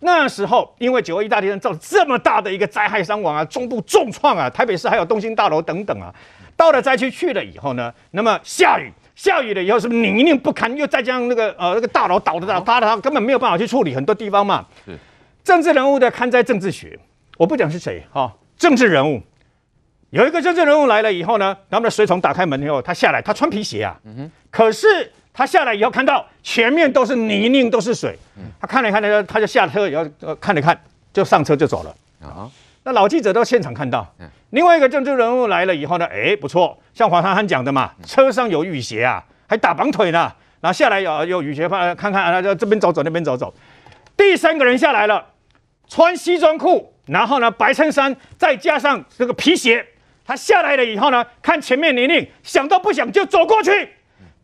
[0.00, 6.12] 那时候因为九二一大地震造成这么大的一个灾害伤亡啊，中部重创啊，台北市还有东兴大楼等等啊，
[6.56, 8.90] 到了灾区去了以后呢，那么下雨，
[9.22, 10.74] 下雨了以后是不是泥泞不堪？
[10.74, 14.64] 又再加上那个呃那个大楼倒的大塌的，根本没有办法去处理很多地方嘛。
[14.86, 14.98] 是。
[15.44, 16.98] 政治人物的看灾政治学，
[17.36, 19.20] 我不讲是谁哈、哦，政治人物
[20.08, 30.78] 有一个政治人物来了以后呢，他们的随从打开门以后，他下来，他穿皮鞋啊，嗯、哼可是他下来以后看到前面都是泥泞，都是水，嗯、他看了看，他就他就下车以后看了看，
[31.12, 32.50] 就上车就走了啊。
[32.84, 43.54] 那老记者到现场看到，嗯、另外一个政治人物来了以后呢，哎，不错，像黄珊珊讲的嘛，车上有雨鞋啊，还打绑腿呢，然后下来有有雨鞋，看看啊，就这边走走，那边走走。
[44.16, 45.24] 第三个人下来了，
[45.88, 49.86] 穿西装裤，然后呢，白衬衫，再加上这个皮鞋。
[50.26, 53.88] 他下来了以后呢，看前面泥泞，想都不想就走过去。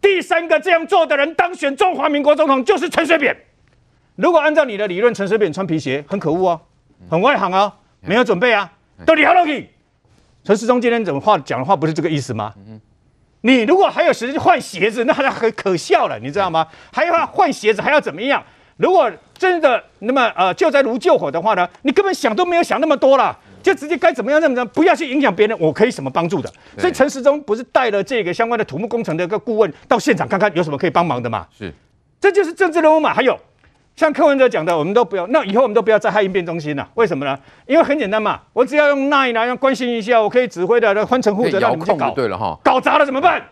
[0.00, 3.36] 第三个这样做的人当选中华民国总统就是陈水扁。
[4.14, 6.60] 如果按照你的理论，陈水扁穿皮鞋很可恶哦，
[7.10, 8.72] 很外行哦，没有准备啊，
[9.04, 9.70] 都聊了去。
[10.46, 12.54] 陈世忠今天怎么话讲的话不是这个意思吗？
[13.40, 16.64] 你如果还有时间换鞋子，那还很可笑了，你知道吗？
[16.92, 18.40] 还要换鞋子，还要怎么样？
[18.76, 26.48] 如果真的那么呃救灾如救火的话呢，你根本想都没有想那么多了，就直接该怎么样怎么样，不要去影响别人，我可以什么帮助的？
[26.78, 31.44] 所以陈时中不是带了这个相关的土木工程的一个顾问到现场看看有什么可以帮忙的嘛？
[31.58, 31.74] 是，
[32.20, 33.12] 这就是政治人物嘛。
[33.12, 33.36] 还有
[33.96, 36.86] 像柯文哲讲的，我们都不要，那以后我们都不要再害应变中心了。
[36.94, 37.36] 为什么呢？
[37.66, 43.42] 因为很简单嘛，我只要用 Line 来关心一下，我可以指挥的分成负责让你们去搞，对了哈，搞砸了怎么办？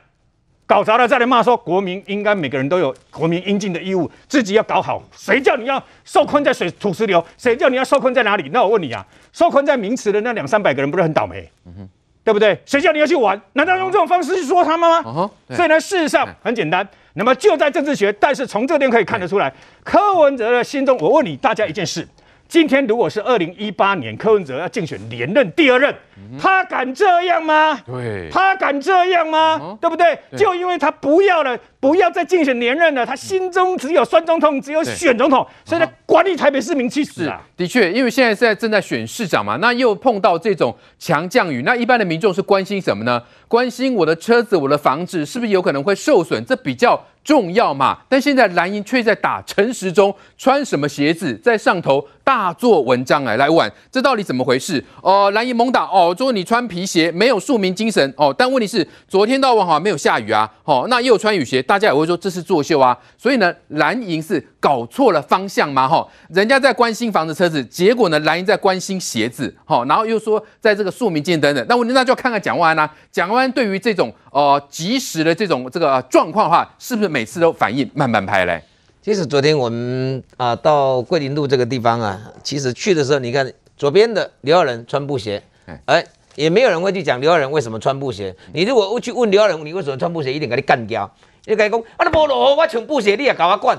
[0.67, 5.03] 搞砸了再来骂说，国民应该每个人都有国民应尽的义务，自己要搞好。
[5.13, 7.25] 谁叫你要受困在水土石流？
[7.39, 8.51] 谁叫你要受困在哪里？
[8.53, 11.51] 那我问你啊，受困在名池的那两三百个人不是很倒霉？
[11.67, 11.89] 嗯、哼
[12.23, 12.59] 对不对？
[12.65, 13.39] 谁叫你要去玩？
[13.55, 15.31] 难道用这种方式去说他们吗？
[15.49, 16.87] 嗯、所以呢，事实上很简单。
[17.15, 19.53] 那么就在政治学，但是从这边可以看得出来，
[19.83, 22.07] 柯文哲的心中，我问你大家一件事。
[22.47, 25.93] 今天如果是二零一八年柯文哲要竞选连任第二任，
[26.39, 27.81] 他敢这样吗？
[27.85, 29.77] 对，他敢这样吗？
[29.81, 30.17] 对不对？
[30.37, 37.43] 就因为他不要了，不要再竞选连任了，他心中只有酸总统，只有选总统，所以他管理台北市民去死啊！
[37.57, 43.21] 的确，因为现在现在正在选市长嘛，那又碰到这种强降雨，那一般的民众是关心什么呢？
[43.49, 46.45] 关心我的车子、我的房子是不是有可能会受损？
[46.45, 47.05] 这比较。
[47.25, 47.99] 重要嘛？
[48.09, 54.85] 但现在蓝营却在打陈时中穿什么鞋子，在上头大做文章哎，来玩，这到底怎么回事？
[55.03, 58.35] 哦、蓝营猛打哦，说你穿皮鞋没有庶民精神哦。
[58.37, 62.97] 但问题是，昨天到晚好像没有下雨啊，哦，那又穿雨鞋，大家也会说这是作秀啊。
[63.17, 65.87] 所以呢，蓝营是搞错了方向吗？
[65.87, 71.67] 哈，人家在关心房子车子，结果呢，蓝营在关心鞋子，哈，然后又说在这个庶民精神等等。
[71.69, 77.09] 那我那就要看看蒋万安啊，蒋万安对于这种呃及时的这种这个状况的话，是不是？
[77.11, 78.63] 每次都反应慢慢拍嘞。
[79.03, 85.43] 其实昨天我们啊到桂林路这个地方啊，其实去的时候，你看左边的刘耀仁穿布鞋，
[85.85, 86.03] 哎，
[86.37, 88.35] 也没有人会去讲刘耀仁为什么穿布鞋。
[88.55, 91.15] 你如果去问刘耀仁，你为什么穿布鞋，一定给你干掉。
[91.47, 93.79] 又该讲啊，那无落雨，我穿布鞋，你也搞我灌。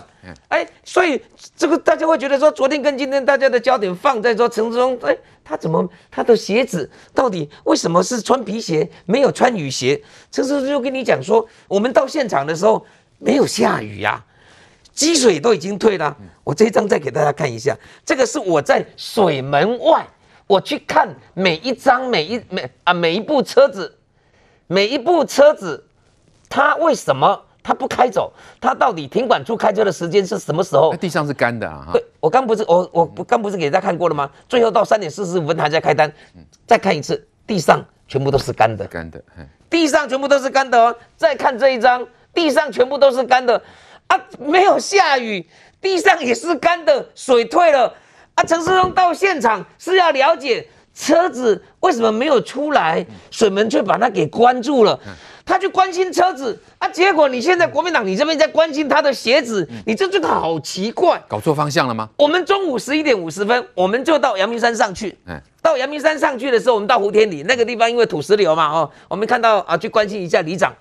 [0.49, 1.19] 哎，所以
[1.55, 9.99] 这个大家会觉得说，昨天跟今天大家的焦点放在说陈志忠，哎，他怎么他的鞋子到底为什么是穿皮鞋，没有穿雨鞋？
[10.31, 12.85] 陈志忠就跟你讲说，我们到现场的时候
[13.17, 14.25] 没有下雨呀、啊，
[14.93, 16.15] 积水都已经退了。
[16.43, 20.05] 我这一张再给大家看一下，这个是我在水门外，
[20.45, 23.97] 我去看每一张每一每啊每一部车子，
[24.67, 25.87] 每一部车子，
[26.47, 27.44] 它为什么？
[27.65, 30.95] 他不开走，他到底停管处开车的时间是什么时候？
[30.97, 31.87] 地上是干的啊！
[31.91, 34.29] 对，我刚不是我我刚不是给大家看过了吗？
[34.47, 36.13] 最后到三点四十五分还在开单，
[36.67, 39.19] 再看一次，地上全部都是干的，干的，
[39.67, 40.95] 地上全部都是干的哦。
[41.17, 43.59] 再看这一张，地上全部都是干的
[44.05, 45.49] 啊，没有下雨，
[45.81, 47.91] 地上也是干的，水退了
[48.35, 48.43] 啊。
[48.43, 54.99] 陈世忠到现场是要了解车子为什么没有出来，水门却把它给关住了。
[55.45, 62.09] 他去关心车子啊，结果你现在国民党你这边在关心他的鞋子，你这这个好奇怪，搞错方向了吗？
[62.17, 65.15] 我们中午十一点五十分，我们就到阳明山上去。
[65.27, 70.73] 嗯，到阳明山上去的时候，我们到湖天里那个地方，因为土石流嘛，哦，我们看到啊，去关心一下里长。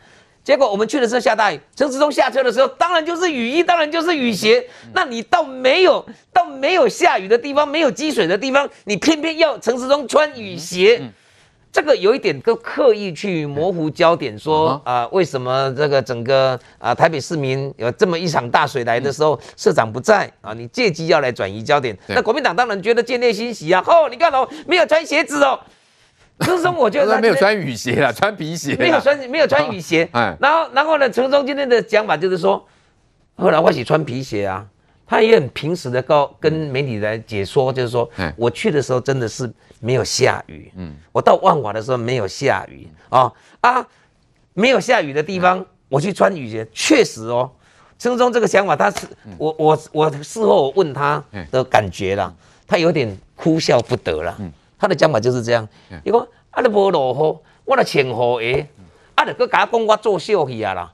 [0.43, 4.67] 结果我们去的时候下大雨，陈时中下车的时候，当然就是雨衣，当然就是雨鞋。
[4.95, 10.99] 那你到没有到没有下雨的地方，没有积水的地方，你偏偏要陈时中穿雨鞋。
[11.03, 11.13] 嗯
[11.75, 20.55] 这个有一点都刻意去模糊焦点，说啊、呃，为什么这个整个啊、呃、台北市民有这么一场大水来的时候，社长不在啊？
[20.55, 21.99] 你借机要来转移焦点。
[22.07, 23.83] 那国民党当然觉得见猎欣喜啊！
[23.89, 25.59] 哦，你看哦，没有穿鞋子哦。
[26.39, 28.77] 陈松我觉得他没有穿雨鞋啊，穿皮鞋。
[28.77, 30.09] 没有穿没有穿雨鞋。
[30.15, 32.65] 哎，然后然后呢，陈松今天的讲法就是说，
[33.35, 34.65] 后来我是穿皮鞋啊。
[35.07, 38.09] 他也很平实的告跟媒体来解说，就是说，
[38.39, 39.53] 我去的时候真的是
[39.85, 43.31] 没有下雨，嗯，我到万华的时候没有下雨，啊
[43.61, 43.87] 啊，
[44.55, 47.51] 没有下雨的地方，我去穿雨鞋，确实哦，
[47.99, 49.07] 陈时中这个想法，他是
[49.37, 52.33] 我我我事后我问他的感觉啦，
[52.67, 54.35] 他有点哭笑不得了，
[54.79, 55.69] 他的讲法就是这样，
[56.03, 56.19] 伊讲
[56.51, 58.11] 啊，你无落雨，我来穿雨
[58.41, 58.67] 鞋，
[59.17, 60.91] 啊，你搁甲我讲我做秀去啊啦。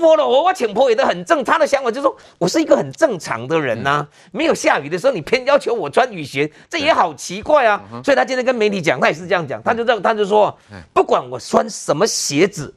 [0.00, 1.44] 我了，我我请婆也都很正。
[1.44, 4.08] 他的想法就是说，我是一个很正常的人呐、啊。
[4.32, 7.82] 没有下雨的时候，你偏要求我穿雨鞋，这也好奇怪啊。
[8.04, 9.62] 所以他今天跟媒体讲，他也是这样讲。
[9.62, 10.56] 他就这样，他就说，
[10.92, 12.74] 不管我穿什么鞋子，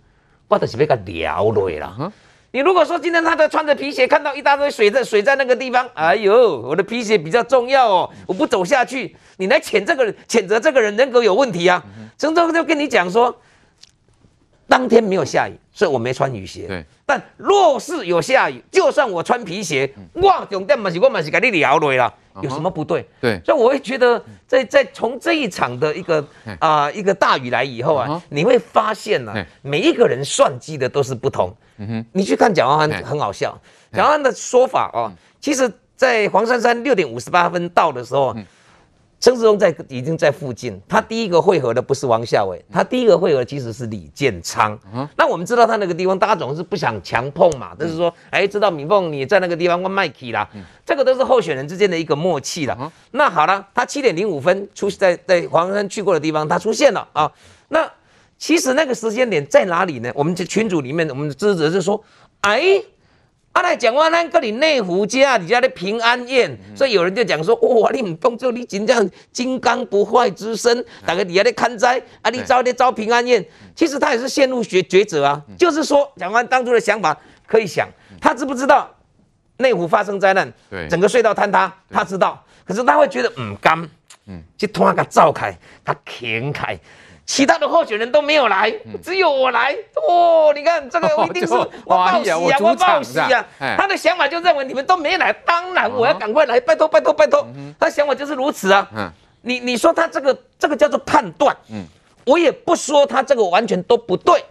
[0.48, 2.12] 我都是被他撩累了。
[2.52, 11.84] 你如果说今天他在穿着皮鞋，看到一大堆水在水在那个地方，哎呦，我的皮鞋比较重要哦，我不走下去，你来谴这个人，谴责这个人人格有问题啊。
[12.18, 13.36] 陈忠就跟你讲说。
[14.68, 16.68] 当天没有下雨，所以我没穿雨鞋。
[16.68, 23.06] 对，但若是有下雨，就算我穿皮鞋，哇，重点嘛是我嘛是给你聊累了，有什么不对？
[23.20, 26.26] 对，所以我会觉得在，在在从这一场的一个
[26.60, 31.54] 啊、呃、一个大雨来以后啊，你会发现呢、啊，每一个人算计的都是不同。
[31.78, 33.58] 嗯哼，你去看蒋万安很好笑，
[33.92, 35.12] 蒋万安的说法哦，
[35.42, 38.36] 其实在黄珊珊六点五十八分到的时候。
[39.24, 44.78] 陈世忠在已经在附近，他第一个会合的不是王孝伟，他第一个会合其实是李建昌。
[44.94, 50.46] 嗯、那我们知道他那个地方，大家总是不想强碰嘛，就是说，哎，知道敏凤你在那个地方，我麦起啦，
[50.86, 52.92] 这个都是候选人之间的一个默契了。
[53.12, 57.32] 那好了，他七点零五分出在在黄山去过的地方，他出现了啊。
[57.70, 57.90] 那
[58.38, 60.12] 其实那个时间点在哪里呢？
[60.16, 62.04] 我们这群组里面，我们的支持者就说，
[62.42, 62.84] 哎。
[63.54, 73.46] 阿来讲话，咱个里内湖家你家的平安宴，嗯、所以有人就讲说，哇，你唔动作，你真正金刚不坏之身，大家底下在看灾，啊，你招的招平安宴，
[73.76, 77.88] 其实他也是陷入抉抉择啊，嗯、就是说，讲完当初的想法可以想，
[78.20, 78.90] 他知不知道
[79.58, 83.88] 内湖发生灾难，对，整个隧道坍塌，他知道，可是他会觉得唔甘，
[84.26, 86.76] 嗯，就突然给召开，他停开。
[87.26, 89.76] 其他的候选人都没有来，只有我来。
[89.96, 93.46] 哦，你看这个 我一定是我报喜啊，我报喜啊。
[93.78, 97.48] 他的想法就认为你们都没来，当然我要赶快来，拜托拜托拜托。
[97.80, 99.14] 他想法就是如此啊。
[99.42, 101.56] 你你说他这个这个叫做判断，
[102.26, 104.44] 我也不说他这个完全都不对。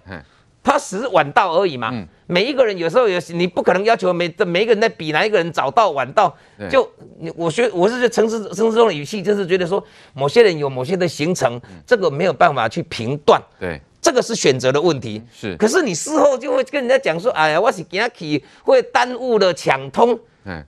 [0.62, 1.90] 他只是晚到而已嘛。
[1.92, 6.34] 嗯、每一个人有时候也是，你不可能要求每每一个人在比哪一个人早到晚到。
[6.58, 6.88] 对就
[7.36, 9.84] 我觉我是觉得陈时陈时中的语气就是觉得说，
[10.14, 13.42] 某些人有某些的行程，嗯、这个没有办法去评断。
[13.58, 15.22] 对，这个是选择的问题。
[15.32, 20.18] 是，可是你事后就会跟人家讲说，哎呀，我是今天去会耽误了抢通。
[20.44, 20.64] 嗯，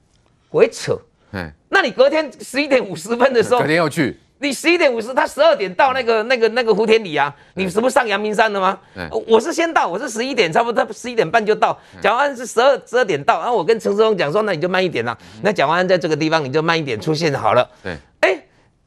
[0.51, 0.99] 会扯。
[1.33, 4.19] 嗯，那你隔天十一点五十分的时候，隔天要去。
[4.45, 8.79] 你十一点五十，他十二点到那个那个那个湖天里啊，你是不是上阳明山了吗？
[9.27, 11.77] 我是先到，我是十一点，差不多他十一点半就到。
[12.03, 15.17] 蒋万安是十二十二点到，然后我跟陈世荣讲说，那你就慢一点啦。
[15.43, 17.67] 那蒋万安在这个地方你就慢一点出现好了。
[17.83, 17.99] 对，哎，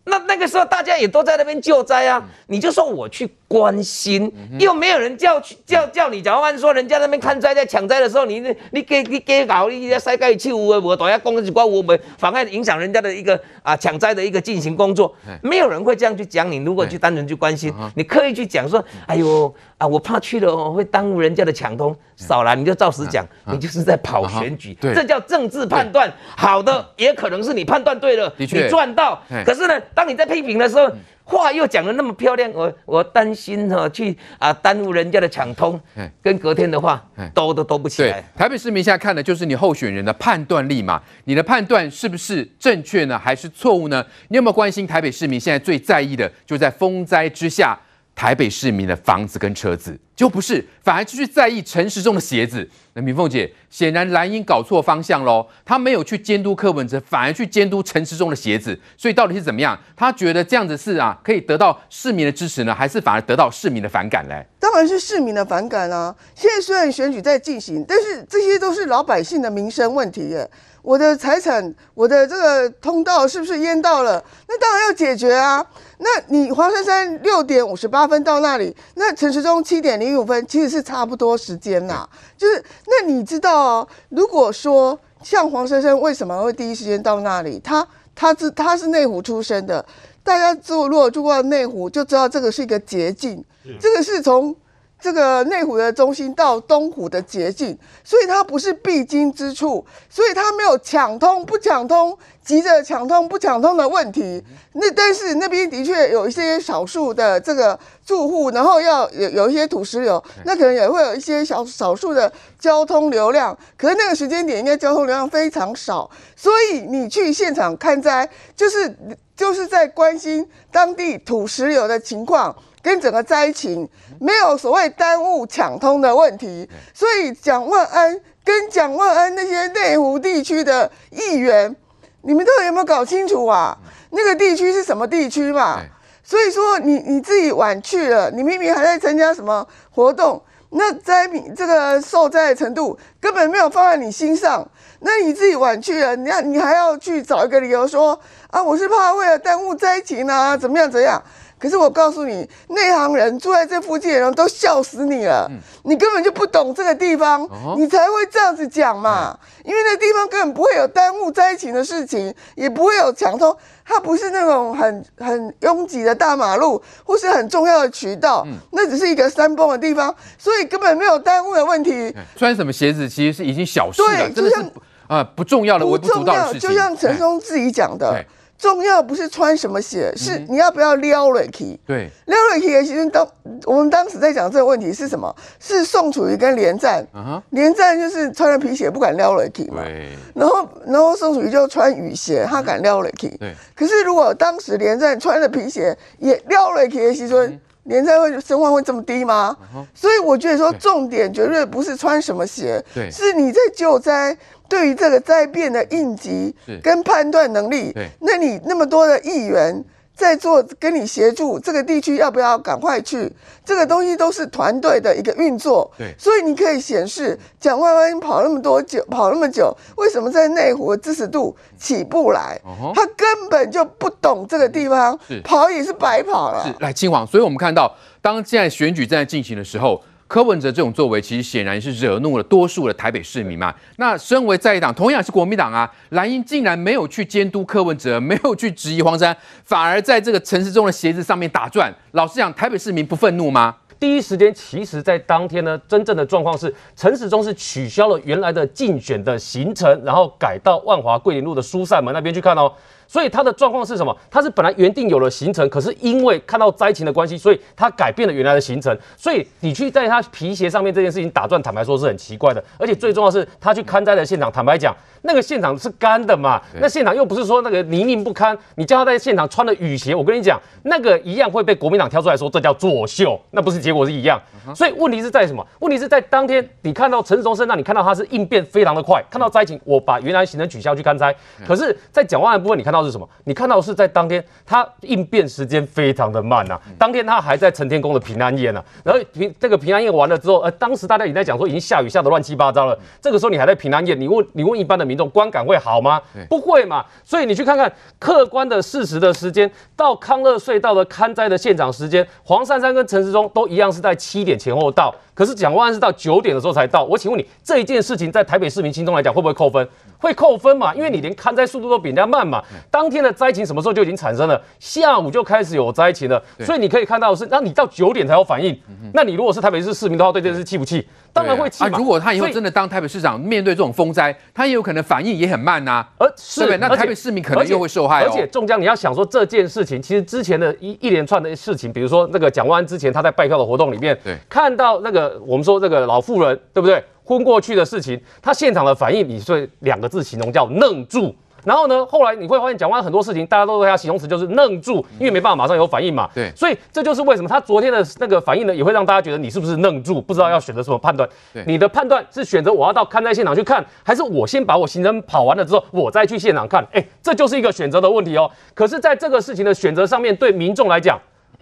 [0.07, 6.21] 那那那个时候大家也都在那边救灾啊，你就说我去关心，又没有人叫去叫叫你。
[6.21, 16.57] 假如按说人家那边看灾在抢灾的时候，你你给你给搞一些塞盖去我我等下公关我们妨碍影响人家的一个啊抢灾的一个进行工作，没有人会这样去讲你。
[16.57, 26.11] 如果去单纯去关心，你刻意去讲说，哎呦啊，我怕去了哦会耽误人家的抢通，少了你就照实讲，你就是在跑选举，这叫政治判断。
[26.35, 29.21] 好的，也可能是你判断对了，你赚到。
[29.45, 30.87] 可是呢，当你在批评的时候，
[31.23, 35.81] 话又讲的那么漂亮，我我担心哈，去啊耽误人家的抢通，
[36.21, 38.23] 跟隔天的话兜都兜不起来。
[38.37, 44.05] 台北市民现在看的就是你候选人的判断力嘛，你的判断是不是正确呢，还是错误呢？
[44.27, 47.75] 你有没有关心台北市民现在最在意的，就在风灾之下，
[48.17, 49.95] 台北市民的房子跟车子？
[50.15, 52.67] 就不是，反而继续在意陈时中的鞋子。
[52.95, 58.77] 那明凤姐，显然蓝英搞错方向喽，他没有去监督柯文哲，反而去监督陈时中的鞋子。
[58.97, 59.79] 所以到底是怎么样？
[59.95, 64.43] 他觉得这样子是啊，可以得到市民的支持呢，还是反而得到市民的反感嘞？
[64.59, 66.15] 当然是市民的反感啊！
[66.33, 70.49] 现在虽然选举在进行，但是这些都是老百姓的民生问题耶。
[70.87, 74.23] 我的财产，我的这个通道是不是淹到了？
[74.47, 75.61] 那当然要解决啊！
[75.97, 82.07] 那你黄珊珊六点五十八分到那里，那陈时中七点零五分，其实是差不多时间呐。
[82.37, 87.59] 就是那你知道哦，如果说像黄珊珊为什么会第一时间到那里？
[87.61, 87.85] 他
[88.15, 89.85] 他是他是内湖出生的，
[90.23, 93.43] 大家住如果住过内湖就知道这个是一个捷径，
[93.81, 94.55] 这个是从。
[94.99, 104.43] 这个内湖的中心到东湖的捷径，所以它不是必经之处，所以它没有抢通不抢通、急着抢通不抢通的问题。
[104.73, 113.55] 那但是那边的确有一些少数的这个住户，然后要有有一些土石流，那可能也会有一些小少数的交通流量。
[113.77, 118.97] 可是那个时间点应该交通流量非常少，所以你去现场看灾，就是
[119.35, 122.55] 就是在关心当地土石流的情况。
[122.87, 123.85] 跟整个灾情
[124.17, 131.75] 没有所谓耽误抢通的问题，所以蒋万安跟蒋万安那些内湖地区的议员，
[132.21, 133.77] 你们到底有没有搞清楚啊？
[134.11, 135.81] 那个地区是什么地区嘛？
[136.23, 144.65] 所以说你你自己晚去了，你明明还在参加什么活动，那灾民这个受灾的程度根本没有放在你心上，
[145.01, 148.17] 那你自己晚去了，你要你还要去找一个理由说
[148.49, 151.21] 啊，我是怕为了耽误灾情啊，怎么样怎样？
[151.59, 159.37] 可是我告诉你，内行人住在这附近的人都笑死你了，嗯、你根本就不懂这个地方，哦、你才会这样子讲嘛。
[159.41, 172.15] 嗯、因为那地方根本不会有耽误灾情的事情，也不会有抢通，它不是那种很很拥挤的大马路，或是很重要的渠道，嗯、那只是一个山崩的地方，所以根本没有耽误的问题。
[172.35, 174.63] 穿什么鞋子其实是已经小事了，对，就像
[175.07, 176.69] 啊不重要的、微不足道的事情。
[176.69, 178.23] 就像陈松自己讲的。
[178.57, 181.79] 重要不是穿什么鞋，是你要不要撩瑞奇。
[181.85, 183.27] 对，撩瑞奇其实当
[183.65, 185.33] 我们当时在讲这个问题是什么？
[185.59, 187.05] 是宋楚瑜跟连战。
[187.51, 189.83] 连战就是穿了皮鞋不敢撩瑞奇嘛。
[189.83, 190.09] 对。
[190.33, 193.29] 然后，然后宋楚瑜就穿雨鞋，他敢撩瑞奇。
[193.39, 193.53] 对。
[193.75, 197.47] 可是如果当时连战穿了皮鞋也撩瑞奇的时候，
[197.83, 199.55] 连战会声望会这么低吗？
[199.93, 204.35] 所以我觉得说重点绝对不是穿什么鞋，是你在救灾。
[204.69, 209.83] 对于这个灾变的应急跟判断能力，那你那么多的议员
[210.15, 213.31] 在做，跟你协助这个地区要不要赶快去？
[213.63, 215.91] 这个东西都是团队的一个运作。
[215.97, 222.59] 对，所以你可以显示蒋万安跑那么多久，跑那么久，为什么在内湖的支持度起不来？
[222.95, 226.63] 他根本就不懂这个地方，跑也是白跑了。
[226.65, 230.01] 是来清王，所以我们看到，当现在选举正在进行的时候。
[230.27, 233.73] 柯文哲这种作为，其实显然是惹怒了多数的台北市民嘛。
[233.95, 241.93] 那身为在野党，同样是国民党啊，蓝英竟然没有去监督柯文哲，没有去质疑黄山，反而在这个陈时中的鞋子上面打转。
[242.11, 243.75] 老实讲，台北市民不愤怒吗？
[243.99, 252.71] 第一时间，其实在当天呢，真正的状况是陈时中是取消了原来的竞选的行程，然后改到万华桂林路的疏散门那边去看哦。
[253.07, 254.15] 所以他的状况是什么？
[254.29, 258.95] 他是本来原定有了行程，可是因为看到灾情的关系，所以他改变了原来的行程。
[259.15, 262.63] 所以你去在他皮鞋上面这件事情打转，坦白说是很奇怪的。
[262.77, 266.61] 而且最重要的是，他去看灾的现场，坦白讲，那个现场是干的嘛？
[266.81, 274.37] 那现场又不是说那个泥泞不堪，你叫他在现场穿了雨鞋，我跟你讲，那个一样会被国民党挑出来说这叫作秀，那不是结果是一样。
[274.75, 275.65] 所以问题是在什么？
[275.79, 281.33] 问题是在当天你看到陈时中身上，你看到他是应变非常的快，看到灾情，我把原来行程取消去看灾。
[281.65, 282.96] 可是，在蒋万安的部分，你看到。
[282.97, 283.27] 到是什么？
[283.45, 296.21] 你看到是在当天他应变时间非常的慢呐、啊，当天他还在承天宫的平安夜呢、啊，然后平这个平安夜完了之后，呃，当时大家也在讲说已经下雨下得乱七八糟了，这个时候你还在平安夜，你问你问一般的民众观感会好吗？
[296.49, 305.13] 不会嘛，所以你去看看客观的事实的时间，到康乐隧道的勘灾的现场时间，黄珊珊跟陈时中都一样是在七点前后到。
[305.33, 309.87] 可是蒋万安是到九点的时候才到，我请问你这一件事情在台北市民心中来讲会不会扣分？
[310.17, 310.95] 会扣分嘛？
[310.95, 312.59] 因为你连勘灾速度都比人家慢嘛。
[312.89, 314.61] 当天的灾情什么时候就已经产生了？
[314.79, 316.41] 下午就开始有灾情了。
[316.59, 318.75] 所以你可以看到的是，那你到九点才有反应。
[319.13, 321.07] 那你如果是台北市市民的话，对这件事气不气？
[321.31, 321.97] 当然会气嘛。
[321.97, 326.03] 如果他以后真的当台北市长，面对这种风灾，他也有可能反应也很慢呐。
[326.17, 326.77] 而对对？
[326.77, 328.23] 那台北市民可能又会受害。
[328.23, 334.17] 而且中江，你要想说这件事情，其实之前的一一连串的事情，比如说那个蒋万安之前他在拜票的活动里面，
[334.49, 336.07] 看到那个我们说这个。
[336.07, 337.03] 老妇人对不对？
[337.25, 341.35] 昏过去的事情，他现场的反应，你说两个字形容叫愣住。
[341.67, 346.29] 然后呢，后来你会发现讲完很多事情，大家都对他形容词就是愣住，因为没办法马上有反应嘛。
[346.33, 351.27] 对，所以这就是为什么他昨天的那个反应呢，也会让大家觉得你是不是愣住，不知道要选择什么判断。
[351.53, 356.81] 对，你的判断是选择我要到勘灾现场去看，还是我先把我行程跑完了之后，我再去现场看？
[356.93, 358.49] 哎，这就是一个选择的问题哦。
[358.73, 361.19] 可是，在这个事情的选择上面，对民众来讲。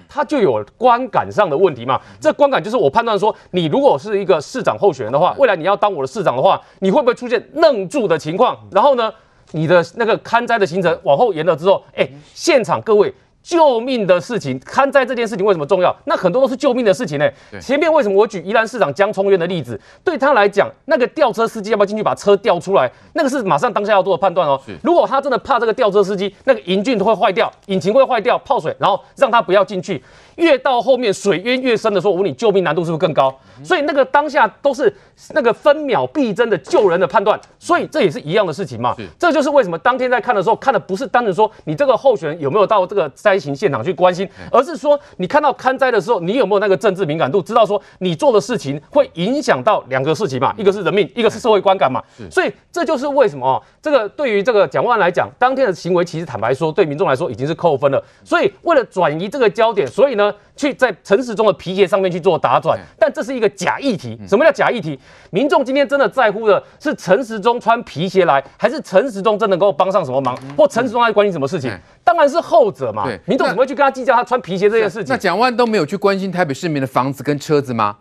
[0.08, 2.00] 他就有观感上的问题嘛？
[2.22, 8.56] 这观感就是我判断说，你如果是一个市长候选人的话，未来你要当我的市长的话，你会不会出现愣住的情况？
[8.72, 9.12] 然后呢，
[9.52, 13.14] 你的那个勘灾的行程往后延了之后，哎，现场各位。
[13.48, 15.96] 救命的事情，勘灾这件事情为什么重要？
[16.06, 17.30] 那很多都是救命的事情呢。
[17.62, 19.80] 前面为什么我举宜兰市长江聪渊的例子？
[20.04, 22.92] 对他来讲，那个吊车司机要不要进去把车吊出来？
[23.14, 24.60] 那个是马上当下要做的判断哦。
[24.82, 30.04] 如果他真的怕这个吊车司机那个营运都会坏掉，引擎会坏掉，泡水，然后让他不要进去。
[30.36, 33.36] 越到后面水淹越深的时候，我问你救命难度是不是更高？
[33.64, 34.94] 所以那个当下都是
[35.34, 37.40] 那个分秒必争的救人的判断。
[37.58, 38.96] 所以这也是一样的事情嘛。
[39.18, 52.04] 这就是为什么当天在看的时候，看的不是单纯说你这个候选人有没有到这个灾情现场去关心，而是说你看到看灾的时候，你有没有那个政治敏感度，知道说你做的事情会影响到两个事情嘛，一个是人命，一个是社会观感嘛。
[52.30, 58.04] 所以这就是为什么啊，这个对于这个蒋万来讲，当天的行为其实坦白说，对民众来说已经是扣分了。
[58.24, 60.25] 所以为了转移这个焦点，所以呢，
[60.56, 64.20] 去在陈时中的皮鞋上面去做打转，但这是一个假议题。
[64.28, 65.00] 什么叫假议题？
[65.32, 71.72] 民众今天真的在乎的是陈时中穿皮鞋来，还是陈时中真的能够帮上什么忙，或陈时中在关心什么事情？
[72.04, 73.08] 当然是后者嘛。
[73.26, 75.08] 民众怎么会去跟他计较他穿皮鞋这件事情？
[75.10, 77.98] 那蒋万安都没有去关心台北市民的房子跟车子吗？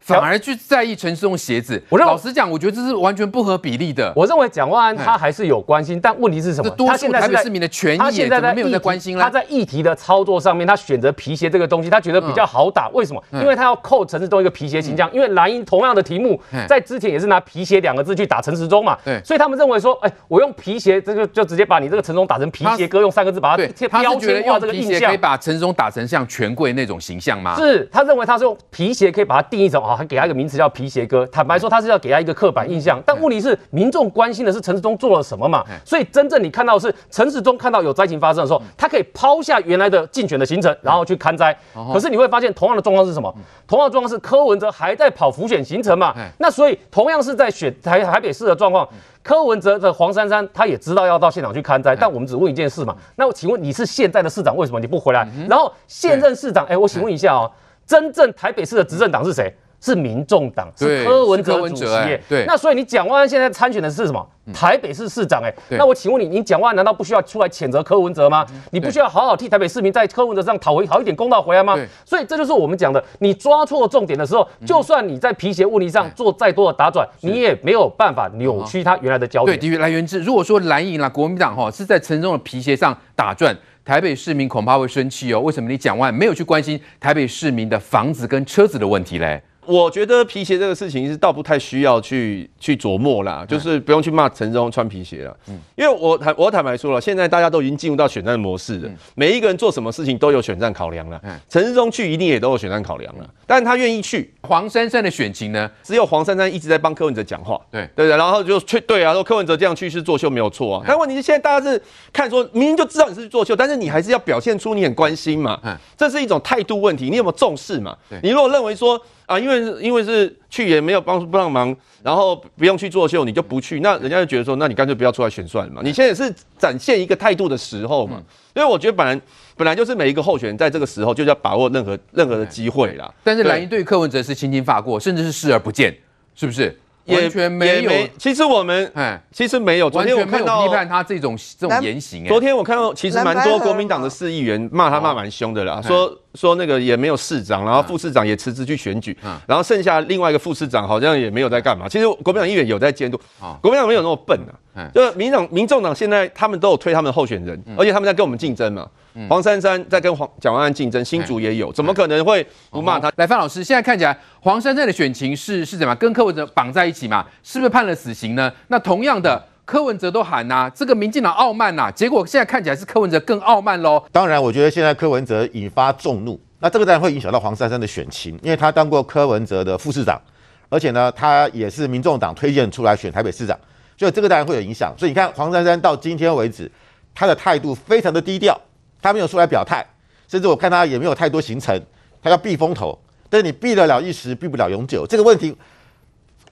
[0.00, 4.10] 反而去在意陈世忠鞋子，我老实讲，我觉得这是完全不合比例的。
[4.16, 6.70] 我认为蒋万安他还是有关心，但问题是什么？
[6.70, 9.22] 多数台北市民的权益，他现在在没有在关心了。
[9.22, 12.88] 他在议题的操作上面，他选择皮鞋这个东西，他觉得比较好打。
[12.94, 13.22] 为什么？
[13.32, 15.10] 因为他要扣陈世忠一个皮鞋形象。
[15.12, 18.96] 因为蓝营同样的题目，在之前也是拿皮鞋两个字去打陈时中嘛。
[19.04, 27.56] 对，所以他们认为说，哎，我用皮鞋这个就直接把你这个陈时中打成皮鞋哥，用三个字把它贴标签化这个印象，可以把陈时中打成像权贵那种形象吗？
[27.56, 30.68] 是他认为他是用皮鞋可以把它定义成啊，还给他一个名词叫。
[30.68, 35.64] 皮鞋哥，坦白说，他是要给他一个刻板印象，但问题是，民众关心的是陈时中做了什么嘛？
[35.84, 41.56] 所以真正你看到的是陈时中看到有灾情发生的时候，他可以抛下原来的竞选的行程，然后去看灾。
[41.92, 43.34] 可是你会发现，同样的状况是什么？
[43.66, 46.14] 同样的状况是柯文哲还在跑浮选行程嘛？
[46.38, 48.86] 那所以同样是在选台台北市的状况，
[49.22, 52.94] 柯文哲的黄珊珊他也知道要到现场去看灾，但我们只问一件事嘛？
[53.16, 55.26] 那我请问你是现在的市长，为什么你不回来？
[55.48, 57.50] 然后现任市长，哎，我请问一下哦，
[57.86, 59.52] 真正台北市的执政党是谁？
[59.80, 62.18] 是民众党，是柯文哲主席。
[62.28, 64.26] 对，那所以你蒋万安现在参选的是什么？
[64.52, 65.42] 台北市市长。
[65.42, 68.46] 哎，那我请问你，你蒋万安难道不需要出来谴责柯文哲吗？
[68.70, 71.76] 你不需要好好替台北市民在柯文哲上讨回好一点公道回来吗？
[72.04, 79.58] 所以这就是我们讲的，你抓错重点的时候，就算你在皮鞋问题上做再多的打转，你也没有办法扭曲他原来的焦点。
[79.58, 83.54] 对，的确，来源自，如果说蓝营啦，国民党哈是在沉重的皮鞋上打转，
[83.84, 85.40] 台北市民恐怕会生气哦。
[85.40, 89.42] 为什么你蒋万安没有去关心台北市民的房子跟车子的问题嘞？
[89.68, 95.36] 我觉得皮鞋这个事情是倒不太需要去去琢磨啦，就是不用去骂陈时中穿皮鞋了。
[95.48, 101.20] 嗯，因为我坦我坦白说了，现在大家都已经进入到选战模式了，每一个人做什么事情都有选战考量了。
[101.50, 104.32] 陈时中去一定也都有选战考量了，但他愿意去。
[104.40, 105.70] 黄珊珊的选情呢？
[105.82, 107.60] 只有黄珊珊一直在帮柯文哲讲话。
[107.70, 110.84] 对对对，然后就去对啊，说柯文哲这样去是作秀没有错啊。
[110.88, 115.60] 但问题是现在大家是看说明明就知道你是作秀，但是你还是要表现出你很关心嘛。
[115.62, 117.94] 嗯，这是一种态度问题，你有没有重视嘛？
[118.22, 118.98] 你如果认为说。
[119.28, 125.82] 啊，因为因为是去也没有帮不上忙，然后不用去作秀，你就不去，那人家就觉得说，那你干脆不要出来选算了嘛。
[125.84, 128.22] 你现在是展现一个态度的时候嘛，
[128.56, 129.20] 因为我觉得本来
[129.54, 133.12] 本来就是每一个候选人在这个时候就要把握任何任何的机会啦。
[133.22, 135.94] 但是蓝营对柯文哲是轻轻发过，甚至是视而不见，
[136.34, 136.74] 是不是？
[137.08, 139.88] 也完全没其实我们哎，其实没有。
[139.88, 142.24] 昨完全没有天我看到批判他这种这种言行。
[142.24, 151.88] 哎昨天我看到其实蛮多国民党的市议员骂他骂蛮凶的啦，说说那个也没有市长，然后副市长也辞职去选举，然后剩下另外一个副市长好像也没有在干嘛。
[151.88, 153.18] 其实国民党议员有在监督，
[153.60, 154.52] 国民党没有那么笨啊。
[154.94, 158.88] 就是民党、民众党现在他们都有推他们的候选人，而且他们在跟我们竞争嘛。
[159.28, 163.10] 黄珊珊在跟黄蒋万安竞争，新竹也有，怎么可能会不骂他？
[163.16, 165.92] 来，范老师，现在看起来黄珊珊的选情是是怎么？
[165.96, 167.26] 跟柯文哲绑在一起嘛？
[167.42, 168.52] 是不是判了死刑呢？
[168.68, 174.00] 那同样的，柯文哲都喊呐、啊，这个民进党傲慢呐、啊，结果现在看起来是柯文哲更傲慢喽。
[174.12, 180.20] 当然，我觉得现在柯文哲引发众怒，那这个当然会影响到黄珊珊的选情，因为他当过柯文哲的副市长，
[180.68, 183.58] 而且呢，他也是民众党推荐出来选台北市长，
[183.98, 184.94] 所以这个当然会有影响。
[184.96, 186.70] 所以你看，黄珊珊到今天为止，
[187.14, 188.58] 他的态度非常的低调。
[189.00, 189.84] 他没有出来表态，
[190.26, 191.80] 甚至我看他也没有太多行程，
[192.20, 192.98] 他要避风头。
[193.30, 195.06] 但是你避得了一时，避不了永久。
[195.06, 195.56] 这个问题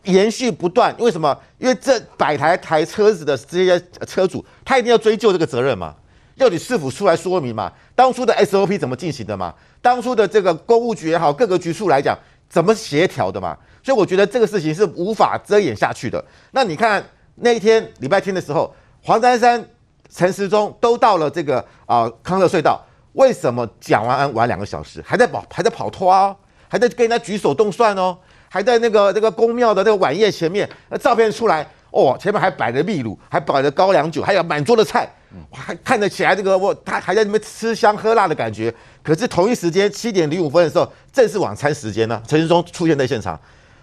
[0.05, 1.37] 延续不断，为什么？
[1.59, 5.93] 因为这百台台车子的这些车主，他一定要追究这个责任嘛？
[6.37, 7.73] 要你市府出来说明嘛？
[7.97, 9.53] 当初的 SOP 怎么进行的嘛？
[9.83, 12.17] 当初的这个公务局也好，各个局处来讲，
[12.49, 13.57] 怎么协调的嘛？
[13.83, 16.25] 所以我觉得这个事情是无法遮掩下去的。
[16.53, 17.05] 那你看
[17.37, 19.65] 那一天礼拜天的时候，黄珊珊。
[20.09, 22.81] 陈时中都到了这个啊、康乐隧道，
[23.15, 25.03] 为什么蒋万安晚两个小时？
[25.05, 26.35] 还在跑还在跑脱哦，
[26.69, 28.17] 还在跟人家举手动算哦，
[28.49, 35.13] 还在那个那个宫庙的那个晚宴前面，那照片出来哦，前面还摆着秘鲁，还摆着高粱酒，还有满桌的菜，
[35.51, 38.73] 还看得起来这个我他还在那边吃香喝辣的感觉。
[39.03, 43.39] 可是同一时间七点零五分的时候，正是晚餐时间呢，陈时中出现在现场，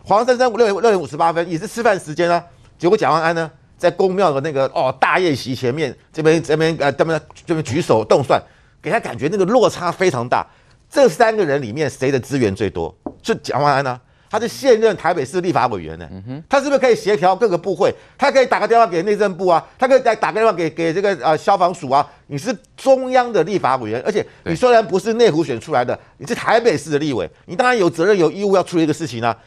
[0.06, 2.41] 黄珊珊六点六点五十八分也是吃饭时间啊，
[2.78, 3.49] 结果蒋万安呢？
[3.76, 8.41] 在公庙的那个哦大宴席前面，这边这边呃这边这边举手动算，
[8.82, 10.45] 给他感觉那个落差非常大。
[10.89, 12.95] 这三个人里面谁的资源最多？
[13.21, 13.99] 是蒋万安呢？
[14.30, 16.09] 他是现任台北市立法委员呢，
[16.47, 17.93] 他是不是可以协调各个部会？
[18.17, 22.09] 他可以打个电话给内政部啊，他可以再打个电话给给这个呃消防署啊。
[22.28, 29.38] 你是中央的立法委员，而且你虽然不是内湖选出来的，你是台北市的立委，你当然有责任有义务要处理这个事情啊。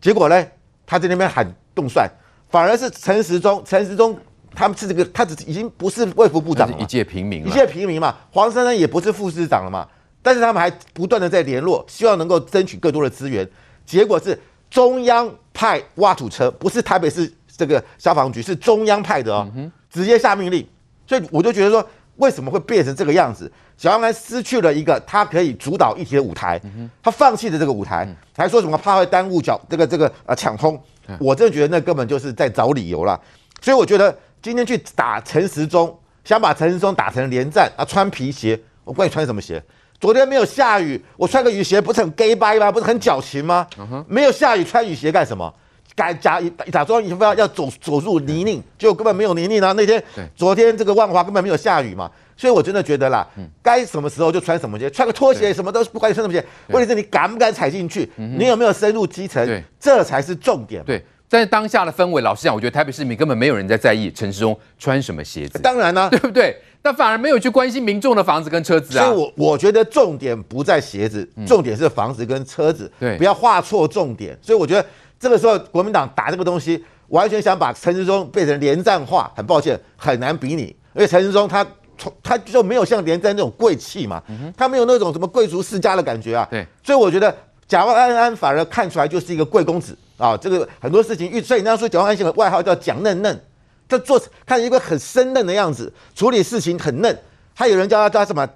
[0.00, 0.46] 结果呢，
[0.84, 2.10] 他在那边喊动算。
[2.48, 4.16] 反而是陈时中，陈时中
[4.54, 8.16] 他们是这个，他只已经不是卫福部长了，一介平民，一介平民嘛。
[8.30, 9.86] 黄珊珊也不是副市长了嘛，
[10.22, 13.46] 但是他们还不断的在联络，希望能够争取更多的资源。
[13.84, 14.38] 结果是
[14.70, 19.46] 中央派挖土车，不是台北市这个消防局，是中央派的哦，
[19.90, 20.66] 直接下命令。
[21.06, 21.86] 所以我就觉得说，
[22.16, 23.50] 为什么会变成这个样子？
[23.76, 26.58] 小杨安失去了一个他可以主导议题的舞台，
[27.02, 30.80] 他放弃了这个舞台，还说什么怕会耽误脚这个这个呃抢通。
[31.18, 33.20] 我真的觉得那根本就是在找理由了，
[33.60, 39.62] 所以我觉得今天去打陈时中，想把陈时中打成连战啊，穿皮鞋，我管你穿什么鞋。
[39.98, 42.70] 昨天没有下雨，我穿个雨鞋不是很 gay 掰吗？
[42.70, 43.66] 不是很矫情吗？
[44.08, 45.52] 没有下雨穿雨鞋干什么？
[45.94, 46.38] 敢假
[46.70, 49.72] 假装你非要要走走入泥泞，结果根本没有泥泞啊。
[49.72, 50.02] 那天
[50.34, 53.26] 昨天这个万华根本没有下雨嘛，所以我真的觉得啦，
[53.62, 60.84] 该什么时候就穿什么鞋，穿个拖鞋什么都不管你穿什么鞋，问题是你敢不敢踩进去，你有没有深入基层，这才是重点。
[60.84, 65.58] 对，但是当下的氛围，老实讲，我觉得台北市民根本没有人在在意陈世忠穿什么鞋子。
[65.60, 66.56] 当然啦， 对不对？
[66.82, 69.04] 那反而没有去关心民众的房子跟车子啊。
[69.04, 72.90] 所以我我觉得重点不在鞋子，重点是房子跟车子。
[73.00, 74.38] 对，不要画错重点。
[74.42, 74.86] 所以我觉得。
[75.18, 79.32] 这个时候，国民党打这个东西，完全想把陈世忠变成连战化。
[79.34, 80.64] 很抱歉，很难比拟。
[80.64, 81.66] 因为陈世忠他
[81.96, 84.22] 从他就没有像连战那种贵气嘛，
[84.56, 86.46] 他没有那种什么贵族世家的感觉啊。
[86.50, 87.34] 对，所以我觉得
[87.66, 90.36] 蒋万安安反而看出来就是一个贵公子啊。
[90.36, 93.40] 这个很多事情，所以人家说蒋万安现在外号叫蒋嫩嫩，
[93.88, 97.18] 他做看一个很生嫩的样子，处理事情很嫩。
[97.54, 98.48] 还有人叫他叫他什么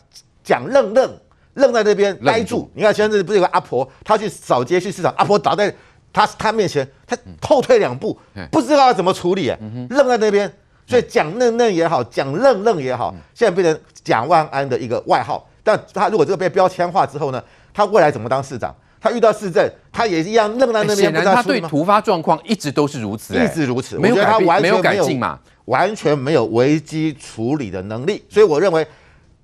[0.42, 1.18] 蒋愣愣，
[1.54, 2.70] 愣在那边呆住。
[2.74, 5.74] 你看前阵子不是有个阿婆，她去扫街去市场，阿婆倒在。
[6.12, 8.18] 他他面前，他后退两步，
[8.50, 9.56] 不知道要怎么处理，哎，
[9.90, 10.52] 愣在那边。
[10.90, 15.48] 所以蒋嫩嫩也好，蒋愣愣也好，现在变成蒋万安的一个外号。
[15.62, 18.74] 但他如果这个被标签化之后呢，他未来怎么当市长？
[19.02, 20.96] 他遇到市政，他也一样愣在那边。
[20.96, 28.22] 显然他对突发状况一直都是如此，一直如此，没有改变，没有改进嘛，完全没有危机处理的能力。
[28.28, 28.86] 所以我认为，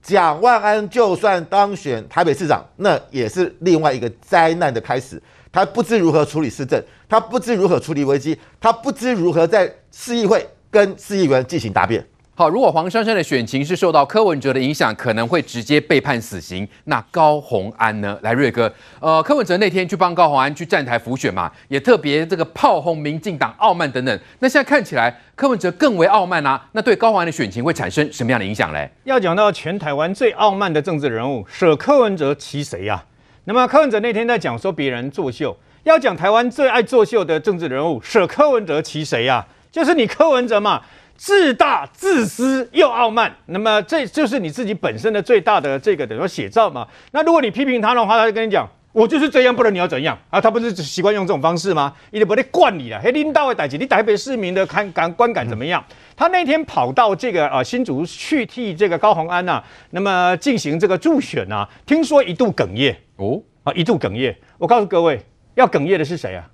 [0.02, 5.22] 蒋万安就算当选台北市长，那也是另外一个灾难的开始。
[5.50, 6.78] 他不知如何处理市政，
[7.08, 12.04] 他不知如何处理危机，他不知如何在市议会跟市议员进行答辩。
[12.38, 16.68] 好，如果黄珊珊的选情是受到柯文哲的影响，可能会直接被判死刑。
[16.84, 18.18] 那高虹安呢？
[18.20, 24.20] 来，瑞哥，呃，柯文哲那天去帮高虹安去站台辅选嘛，也特别这个炮轰民进党傲慢等等。
[24.40, 26.62] 那现在看起来，柯文哲更为傲慢啊。
[26.72, 28.86] 那对高虹安的选情会产生什么样的影响嘞？
[29.04, 33.02] 要讲到全台湾最傲慢的政治人物，舍柯文哲其谁呀？
[33.44, 39.46] 那么柯文哲那天在讲说别人作秀，要讲台湾最爱作秀的政治人物，舍柯文哲其谁呀？
[39.76, 40.80] 就是你柯文哲嘛，
[41.16, 43.30] 自大、自私又傲慢。
[43.44, 46.88] 那么这就是你自己本身的最大的这个等于说写照嘛。
[47.12, 48.66] 那如果你批评他的话，他就跟你讲。
[48.92, 50.40] 我就是这样，不然你要怎样啊？
[50.40, 51.92] 他不是习惯用这种方式吗？
[52.10, 52.98] 一定不得惯你了。
[52.98, 55.84] 嘿，领导的代志，你台北市民的看感观感怎么样？
[56.16, 64.34] 他那天跑到这个呃新竹去替这个高虹安呐、啊，那么进行这个助选啊，听说一度哽咽哦啊，一度哽咽。
[64.56, 65.20] 我告诉各位，
[65.56, 66.48] 要哽咽的是谁啊？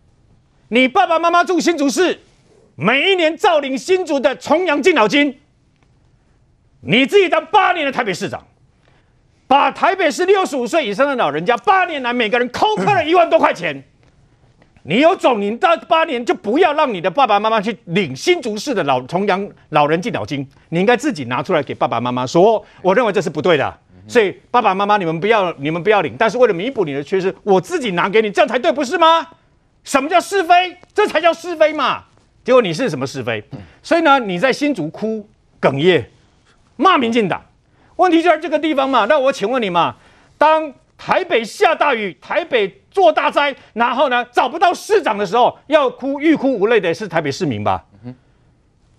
[0.67, 2.19] 你爸爸妈妈住新竹市，
[2.75, 5.41] 每一年造领新竹的重阳敬老金，
[6.81, 8.47] 你自己当八年的台北市长。
[9.47, 13.85] 把台北市六十五岁以上的老人家八年来每个人扣扣了一万多块钱，
[14.85, 23.79] 你有种，你到八年就不要让你的爸爸妈妈去领新竹市的老重阳老人敬老金，你应该自己拿出来给爸爸妈妈说，我认为这是不对的，
[24.09, 29.29] 所以爸爸妈妈你们不要你们不要领，但是为了弥补你的缺失，我自己拿给你，这样才对，不是吗？
[29.85, 30.79] 什么叫是非？
[30.95, 32.05] 这才叫是非嘛！
[32.45, 33.43] 结果你是什么是非？
[33.83, 35.29] 所以呢，你在新竹哭
[35.61, 36.05] 哽咽，
[36.77, 37.43] 骂民进党。
[37.97, 39.05] 问题就在这个地方嘛？
[39.05, 39.95] 那我请问你嘛，
[40.37, 47.85] 当台北下大雨，台北做大灾，然后呢找不到市长的时候，要哭欲哭无泪的是台北市民吧？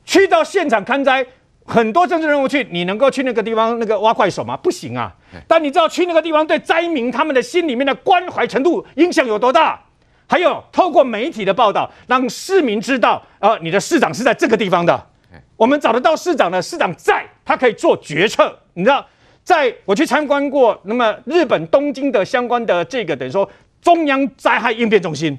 [0.06, 1.26] 去到现场看灾，
[1.66, 4.56] 很多政治人物去，你能够去那个地方那个挖快手吗？
[4.56, 5.14] 不行啊！
[5.48, 9.82] 但你知道去那个地方对灾民他们的心里面的关怀程度影响有多大？
[10.28, 15.08] 还有透过媒体的报道，让市民知道，呃，你的市长是在这个地方的。
[15.56, 18.58] 我们找得到市长的，市长在，他可以做决策。
[18.74, 19.06] 你知道，
[19.44, 23.50] 在我去参观过，那么日本东京的相关的这个等于说
[23.82, 25.38] 中央灾害应变中心，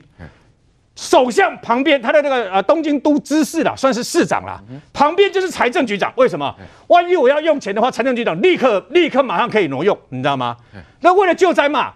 [0.94, 4.62] 首相旁边他的那个呃东京都知事啦，算是市长啦，
[4.93, 6.12] 旁边就是财政局长。
[6.16, 6.55] 为什么？
[6.86, 10.56] 万一我要用钱的话，财政局长立刻立刻马上可以挪用，你知道吗？
[11.01, 11.93] 那为了救灾嘛。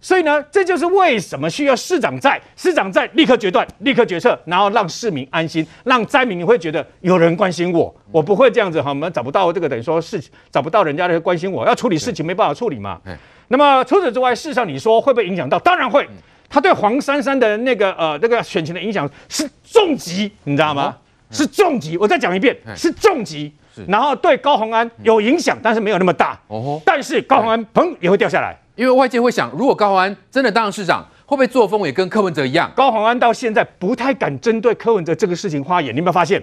[0.00, 13.00] 所以呢，这就是为什么需要市长在，市长在立刻决断，立刻决策，然后让市民安心，让灾民你会觉得有人关心我，我不会这样子哈，我们找不到这个等于说事情，找不到人家的关心我，要处理事情没办法处理嘛。
[13.48, 15.58] 那么除此之外，事实上你说会不会影响到？
[15.58, 16.08] 当然会，
[16.48, 20.96] 他对黄珊珊的那个呃那个选情的影响是重疾，你知道吗？
[21.30, 21.96] 是重疾。
[21.98, 23.52] 我再讲一遍，是重击。
[23.86, 26.38] 然后对高虹安有影响，但是没有那么大。
[26.48, 26.80] 哦。
[26.84, 28.56] 但是高虹安砰也会掉下来。
[28.74, 32.70] 因为外界会想，如果高虹安真的当上市长，会不会作风也跟柯文哲一样？
[32.76, 36.40] 高虹安到现在不太敢针对柯文哲这个事情发言，你有没有发现？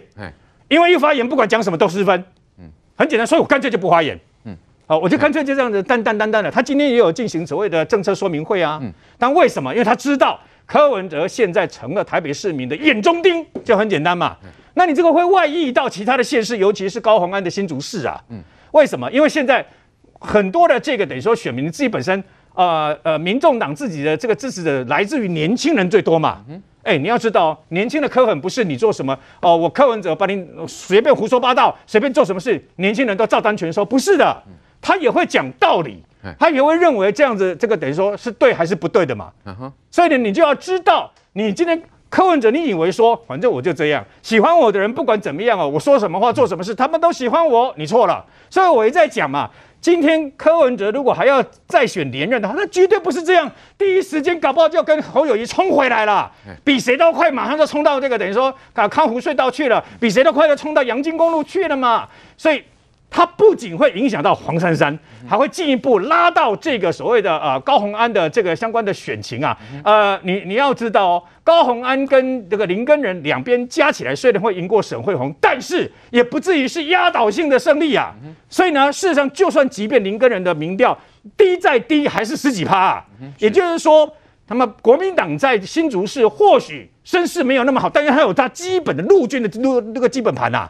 [0.68, 2.22] 因为一发言不管讲什么都失分。
[2.60, 4.20] 嗯，很简单，所以我干脆就不发言。
[4.44, 6.52] 嗯，好，我就干脆就这样子淡淡淡淡的。
[6.52, 8.80] 他今天也有进行所谓的政策说明会啊。
[8.84, 9.72] 嗯，但为什么？
[9.72, 14.36] 因为他知道柯文哲现在成了台北市民的眼中钉，就很简单嘛。
[14.76, 18.23] 那你这个会外溢到其他的县市，尤其是高虹安的新竹市啊。
[18.30, 18.39] 嗯，
[18.72, 19.11] 为什么？
[19.11, 19.65] 因为现在。
[20.18, 22.23] 很多的这个等于说选民自己本身，
[22.56, 26.41] 呃呃，民众党自己的这个支持者来自于年轻人最多嘛。
[26.47, 34.41] 嗯哎，你要知道，年轻的柯粉不是你做什么哦、呃，我柯文哲把你随便胡说八道，随便做什么事，年轻人都照单全收，不是的，
[34.81, 36.02] 他也会讲道理，
[36.39, 39.31] 他也会认为这样子这个等于说是对还是不对的嘛。
[39.91, 41.80] 所以呢，你就要知道，你今天
[42.15, 48.23] 柯文哲，你以为说反正我就这样，喜欢我的人不管怎么样哦，我说什么话做什么事，他们都喜欢我，你错了。
[48.49, 49.49] 所以我一再讲嘛。
[49.81, 53.51] 今天柯文哲如果还要再选连任的话，那绝对不是这样。
[53.77, 56.31] 第一时间搞不好就要跟侯友谊冲回来了，
[56.63, 62.07] 比谁都快，马上就冲到这个等于说啊康湖隧道去了，比谁都快就冲到阳金公路去了嘛。
[62.37, 62.63] 所以。
[63.10, 69.57] 它不仅会影响到黄珊珊，还会进一步拉到这个所谓的呃高虹安的这个相关的选情啊。
[69.86, 78.14] 呃，你你要知道哦，高虹安跟这个林根人两边加起来虽然会赢过沈慧红，但是也不至于是压倒性的胜利啊。
[78.49, 80.98] 所以呢，事实上，就算即便林根人的民调
[81.38, 83.06] 低再低，还是十几趴啊。
[83.38, 84.11] 也就是说，
[84.45, 90.69] 他们国民党在新竹市或许声势没有那么好，但是还有他基本的陆军的陆那个基本盘呐。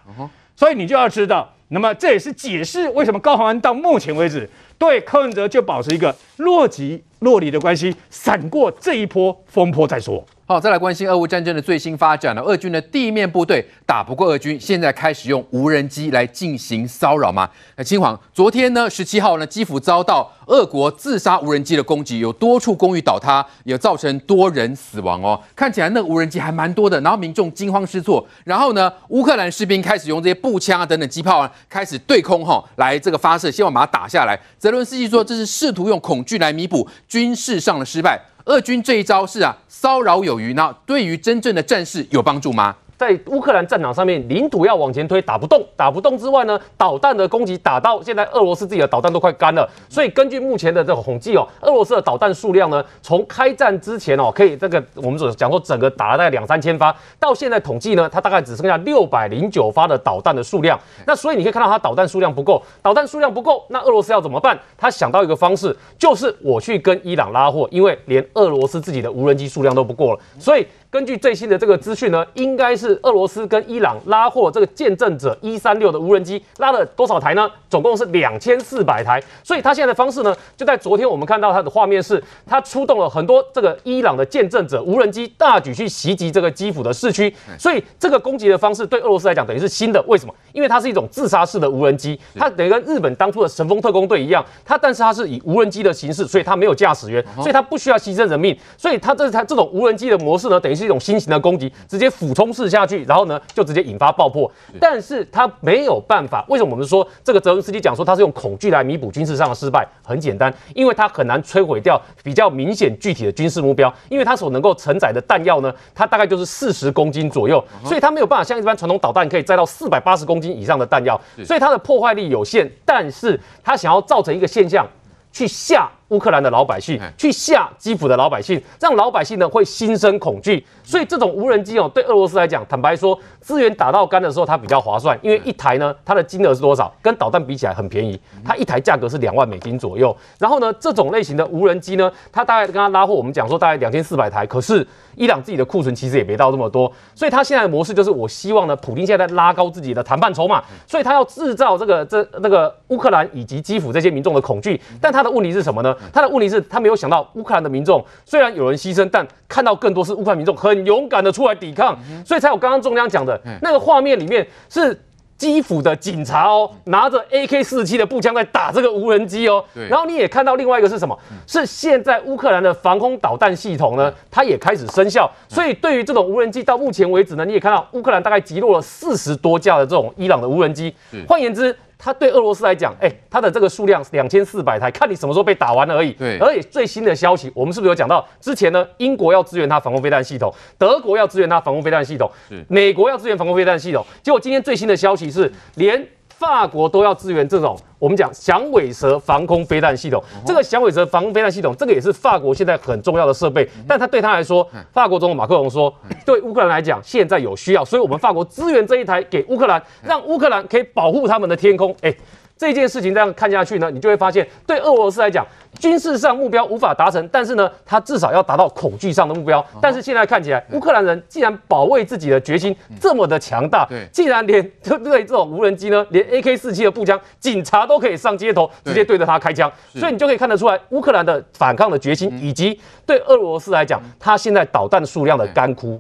[0.56, 1.52] 所以你就要知道。
[1.70, 4.48] 那么这也是解释为什么高虹安到目前为止
[4.78, 10.24] 对柯文哲就保持一个若即若离的关系，闪过这一波风波再说。
[10.47, 12.41] 好，再来关心俄乌战争的最新发展了。
[12.43, 17.49] 俄军的地面部队打不过俄军，现在开始用无人机来进行骚扰吗？
[17.77, 25.41] 那青黄，昨天呢，十七号呢，基辅遭到俄国自杀无人机的攻击，有多处公寓倒塌，也造成多人死亡哦。
[25.55, 28.23] 看起来那无人机还蛮多的，然后民众惊慌失措。
[28.43, 34.39] 然后呢，乌克兰士兵开始用这些步枪啊等等机炮啊，开始对空哈来这个发射，希望把它打下来。
[34.59, 38.22] 泽伦斯基说，这是试图用恐惧来弥补军事上的失败。
[38.45, 42.76] 俄军这一招是啊，骚扰有余，那对于真正的战事有帮助吗？
[42.97, 49.69] 在乌克兰战场上面，领土要往前推，打不动，打不动之外呢，导弹的攻击打到现在，俄罗斯自己的导弹都快干了。
[49.89, 60.80] 所以根据目前的这个统计哦，俄罗斯的导弹数量呢，从开战之前哦，可以这个我们所讲说整个打了大概两三千发，到现在统计呢，它大概只剩下六百零九发的导弹的数量。
[61.05, 64.57] 那所以你可以看到它导弹数量不够，导弹数量不够，那俄罗斯要怎么办？
[64.77, 70.65] 他想到一个方式，就是我去跟伊朗拉货，因为连俄罗斯自己的无人机数量都不够了，所以。
[70.95, 77.51] 根据最新的这个资讯呢，应该是俄罗斯跟伊朗拉货这个见证者一三六的无人机拉了多少台呢？
[77.69, 79.22] 总共是两千四百台。
[79.43, 87.35] 所以他现在的方式呢，就在昨天我们看到他的画面是，他出动了很多这个伊朗的见证者无人机，大举去袭击这个基辅的市区。
[87.59, 90.01] 所以这个攻击的方式对俄罗斯来讲等于是新的。
[90.03, 90.34] 为什么？
[90.53, 98.57] 因为它是一种自杀式的无人机，它等于跟日本当初的神风特工队一样，它但是它是以无人机的形式，所以它没有驾驶员，所以它不需要牺牲人命。
[98.77, 100.85] 所以它这它这种无人机的模式呢，等于是。
[100.86, 104.49] 一种新型的攻击，直接俯冲式下去，然后呢，就直接引发爆破。
[104.80, 106.45] 但是它没有办法。
[106.48, 109.88] 为什么我们说这个泽伦斯基讲说他是用恐惧来弥补军事上的失败？
[110.03, 122.72] 很简单，因为它很难摧毁掉比较明显具体的军事目标，因为它所能够承载的弹药呢，它大概就是四十公斤左右，所以它没有办法像一般传统导弹可以载到四百八十公斤以上的弹药，所以它的破坏力有限。
[122.86, 124.88] 但是它想要造成一个现象，
[125.32, 125.90] 去吓。
[126.10, 130.65] 乌克兰的老百姓去吓基辅的老百姓，让老百姓呢会心生恐惧。
[130.84, 136.94] 所以这种无人机哦，对俄罗斯来讲，坦白说，资源打到干的时候，它比较划算，因为一台呢，它的金额是多少？
[137.02, 140.15] 跟导弹比起来很便宜，它一台价格是两万美金左右。
[140.38, 154.80] 然后呢，这种类型的无人机呢，它大概跟它拉货，我们讲说大概两千四百台，可是伊朗自己的库存其实也没到这么多，所以它现在的模式就是，我希望呢，普京现在在拉高自己的谈判筹码，所以他要制造这个这那个乌克兰以及基辅这些民众的恐惧。
[155.02, 155.94] 但他的问题是什么呢？
[156.11, 156.65] 他的问题是。
[156.67, 164.99] 他没有想到乌克兰的民众虽然有人牺牲，但看到更多是乌克兰民众很勇敢的出来抵抗，所以才有刚刚中央讲的那个画面里面是
[165.38, 169.63] 基辅的警察哦，拿着 AK 四十七的步枪在打这个无人机哦。
[169.89, 171.17] 然后你也看到另外一个是什么？
[171.45, 175.30] 是现在乌克兰的防空导弹系统呢，它也开始生效。
[175.47, 180.93] 所以对于这种无人机，到目前为止呢，你也看到乌克兰大概击落了四十多架的这种伊朗的无人机。
[181.27, 181.76] 换言之。
[181.97, 186.11] 它对俄罗斯来讲，哎，它的这个数量两千四百台，看你什么时候被打完而已。
[186.13, 188.26] 对，而且最新的消息，我们是不是有讲到？
[188.39, 192.30] 之前呢，英国要支援它防空飞弹系统，德国要支援它防空飞弹系统，
[192.67, 194.05] 美国要支援防空飞弹系统。
[194.22, 196.05] 结果今天最新的消息是，连。
[196.38, 203.68] 法国都要支援这种我们讲响尾蛇防空飞弹系统，这个响尾蛇防空飞弹系统，这个也是法国现在很重要的设备。
[203.88, 205.94] 但他对他来说，法国总统马克龙说，
[206.26, 211.95] 对乌克兰来讲，现在有需要，所以我们法国支援这一台给乌克兰，让乌克兰可以保护他们的天空。
[212.02, 212.14] 哎。
[212.57, 215.45] 这件事情这样看下去呢，你就会发现，对俄罗斯来讲，
[215.77, 219.64] 军事上目标无法达成，但是呢，他至少要达到恐惧上的目标。
[219.82, 224.64] 但是现在看起来，乌克兰人既然保卫自己的决心这么的强大，对，既然连
[225.03, 235.99] 对这种无人机呢，连 AK 四七的步枪，警察都可以上街头直接对着他开枪，所以你就可以看得出来，乌克兰的反抗的决心，以及对俄罗斯来讲，他现在导弹数量的干枯。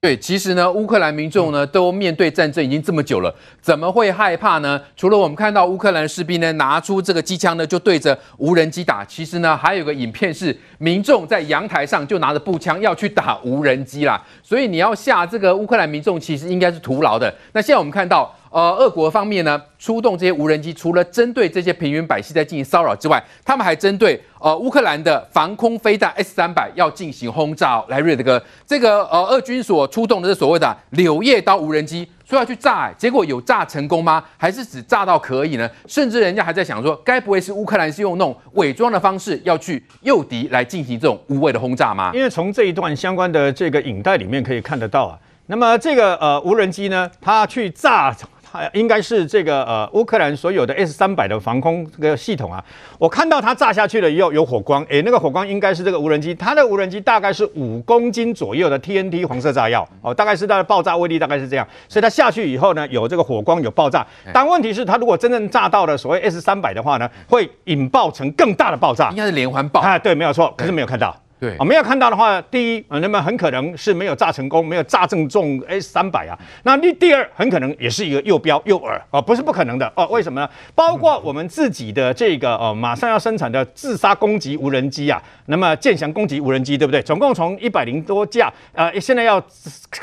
[0.00, 4.80] 对，其实呢，乌克兰民众呢都面对战争已经这么久了，怎么会害怕呢？
[4.96, 14.24] 除了我们看到乌克兰士兵呢拿出这个机枪呢就对着无人机打，其实呢还有个影片是民众在阳台上就拿着步枪要去打无人机啦。
[14.40, 17.34] 所以你要吓这个乌克兰民众，其实应该是徒劳的。
[17.52, 18.32] 那现在我们看到。
[18.50, 27.84] 呃，俄国方面呢，出动这些无人机，除了针对这些平民百姓在进行骚扰之外，他们还针对呃乌克兰的防空飞弹 S 三百要进行轰炸。
[27.88, 34.24] 来，瑞德哥，这个呃俄军所出动的这所谓的柳叶刀无人机，说要去炸，结果有炸成功吗？
[34.38, 35.68] 还是只炸到可以呢？
[35.86, 42.10] 甚至人家还在想说，该不会是乌克兰是用那种伪装的方式要去诱敌来进行这种无谓的轰炸吗？
[42.14, 48.16] 因为从这一段相关的这个影带里面可以看得到啊，那么这个呃无人机呢，它去炸。
[48.50, 52.64] 它应该是这个呃乌克兰所有的 S 三百的防空这个系统啊，
[52.98, 69.80] 我看到它炸下去了以后有火光，诶，那个火光应该是这个无人机，它的无人机大概是五公斤左右的 TNT 黄色炸药哦，大概是它的爆炸威力大概是这样，所以它下去以后呢，有这个火光有爆炸，但问题是它如果真正炸到了所谓 S 三百的话呢，会引爆成更大的爆炸，应该是连环爆。
[69.80, 71.14] 啊，对，没有错，可是没有看到。
[71.40, 76.36] 对啊，没有看到的话，第一啊，那么很可能是没有炸成功，没有炸正中 S 三百啊。
[76.64, 80.06] 那第第二，很可能也是一个诱标诱饵啊，不是不可能的哦。
[80.08, 80.48] 为什么呢？
[80.74, 87.00] 包括我们自己的这个哦，马上要生产的自杀攻击无人机啊，那么剑翔攻击无人机，对不对？
[87.02, 89.40] 总共从一百零多架，呃，现在要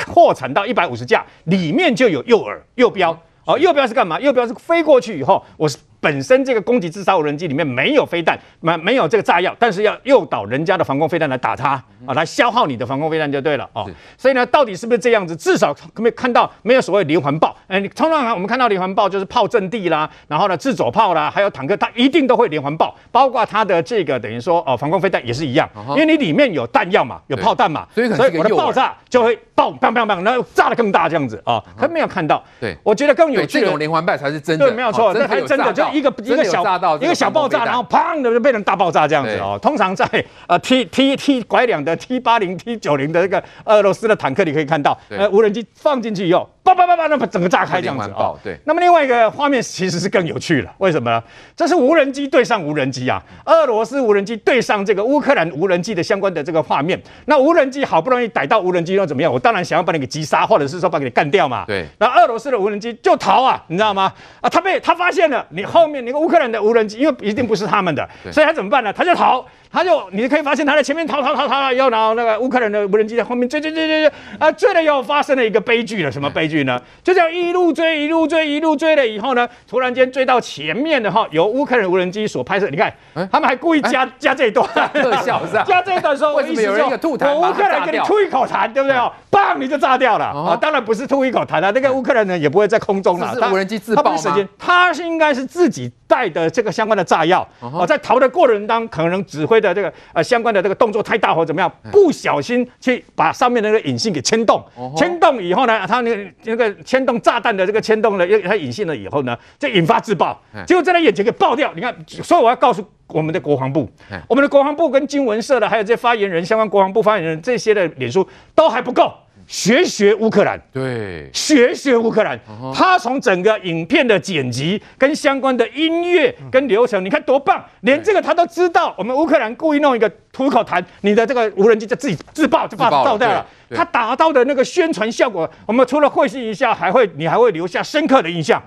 [0.05, 3.17] 扩产到一百五十架，里面就有右耳右标。
[3.47, 4.19] 哦，右标是干嘛？
[4.19, 11.71] 右标是飞过去以后，我是本身这个攻击自杀无人机里面没有飞弹，没没有这个炸药，但是要诱导人家的防空飞弹来打它
[12.05, 13.89] 啊，来消耗你的防空飞弹就对了哦。
[14.17, 15.35] 所以呢，到底是不是这样子？
[15.35, 17.55] 至少可没看到没有所谓连环爆？
[17.67, 32.43] 哎，你通常我们看到连环爆就是炮阵地啦，然后呢自走炮啦，还有坦克，它一定都会连环爆，包括它的这个等于说哦防空飞弹也是一样，因为你里面有弹药嘛，有炮弹嘛，所以所以我的爆炸就会爆，砰砰砰，然后炸得更大这样子啊，可没有看到。
[32.59, 35.83] 对，我觉得更有趣这种连环爆才是真的，对，没有错，这还真的就。
[35.95, 36.61] 一个一个小
[36.99, 39.57] 一个小爆炸，然后砰的就变成大爆炸这样子哦。
[39.61, 40.05] 通常在
[40.47, 48.37] 呃 T T T 拐两的 T 八零 T 九零的这个俄罗斯的坦克，你可以看到，呃，无人机放进去以后，叭叭叭叭，那么整个炸开这样子哦。
[48.43, 48.57] 对。
[48.65, 51.23] 那么另外一个画面其实是更有趣了，为什么呢？
[51.55, 57.01] 这是无人机对上无人机啊，俄罗斯无人机对上这个乌克兰无人机的相关的这个画面。
[57.25, 59.31] 那无人机好不容易逮到无人机又怎么样？
[59.31, 61.63] 我当然想要把你给击杀，或者是说把你干掉嘛。
[61.65, 61.85] 对。
[61.99, 64.11] 那俄罗斯的无人机就逃啊，你知道吗？
[64.41, 68.93] 啊，他被他发现了你后面那个乌克兰的无人机，因为一定不是他们的，所以他怎么办呢？
[68.93, 76.81] 他就逃，他就你可以发现他在前面逃逃逃逃了，以后然后那个乌克兰的无人机在后面追追追追追，啊，追了以后发生了一个悲剧了，什么悲剧呢？
[77.03, 82.93] 就这样一路追一路追一路追了以后呢，突然间追到前面的哈，由乌克兰无人机所拍摄，你看，
[83.29, 85.65] 他们还故意加加这一段特效是吧？
[85.67, 88.97] 加这一段说，为什么有人一个吐痰，乌克兰给你吐一口痰，对不对？
[88.97, 90.55] 哦，砰，你就炸掉了啊！
[90.55, 94.35] 当然不是吐一口痰了，那个乌克兰人也不会在空中了，他无人机自爆吗？
[94.57, 104.63] 他是应该是自己带的这个相关的炸药哦，在逃的过程当中，可能指挥的这个呃相关的这个动作太大或怎么样，不小心去把上面的那个引信给牵动，
[104.95, 111.71] 牵动以后呢，他那个那个牵动炸弹的这个牵动呢，又它引信了以后呢，就引发自爆，结果在他眼前给爆掉。
[111.73, 113.89] 你看，所以我要告诉我们的国防部，
[114.27, 119.11] 我们的国防部跟经文社的还有这些发言人，相关国防部发言人这些的脸书都还不够。
[119.47, 122.39] 学学乌克兰，对，学学乌克兰，
[122.73, 128.95] 他从整个影片的剪辑跟相关的音乐跟流程，你看多棒，连这个他都知道。
[128.97, 133.45] 我们乌克兰故意弄一个吐口痰，你的这个无人机就自己自爆就把它爆掉了。
[133.69, 138.61] 它达到的那个宣传效果，我们除了会心一笑，还会你还会留下深刻的印象。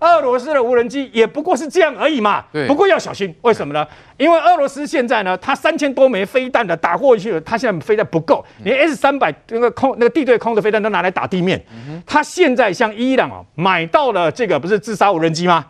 [0.00, 2.44] 俄罗斯的无人机也不过是这样而已嘛。
[2.68, 3.86] 不过要小心，为什么呢？
[4.18, 11.64] 因为俄罗斯现在呢，它三千多枚飞弹的打过去了，它现在飞弹不够，连 S 三百那个空那个地对空的飞弹都拿来打地面。
[12.04, 15.64] 它现在像伊朗啊买到了这个不是自杀无人机吗？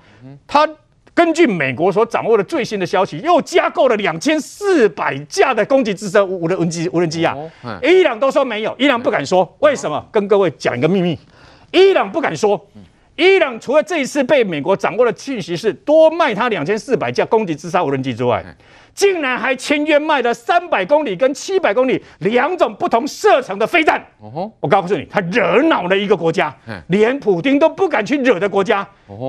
[0.48, 0.68] 它。
[1.14, 7.36] 根据美国所掌握的最新的消息，又加购了两千四百架的攻击直升无人无人机无人机啊！
[7.82, 10.04] 伊朗都说没有，伊朗不敢说，为什么？
[10.10, 11.16] 跟各位讲一个秘密，
[11.70, 12.60] 伊朗不敢说。
[13.16, 18.44] 伊朗除了这一次被美国掌握的信息是多卖他两千四百架攻击自杀无人机之外，
[18.92, 24.04] 竟然还签约卖了三百公里跟七百公里两种不同射程的飞弹。
[24.58, 26.52] 我告诉你，他惹恼了一个国家，
[26.88, 28.84] 连普京都不敢去惹的国家，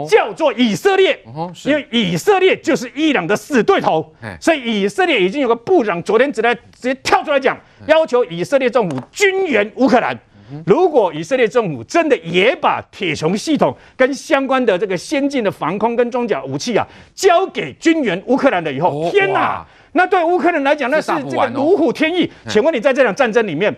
[0.10, 1.20] 叫做以色列。
[1.66, 7.56] 因为以色列就是伊朗的死对头，所以以色列已经有个部长昨天直接直接跳出来讲，
[7.86, 10.18] 要求以色列政府军援乌克兰。
[10.66, 19.66] 如果以色列政府真的也把铁穹系统跟相关的这个先进的防空跟装甲武器啊交给军援乌克兰了以后，天哪！
[19.94, 22.30] 那对乌克兰来讲，那是这个如虎添翼。
[22.48, 23.74] 请问你在这场战争里面，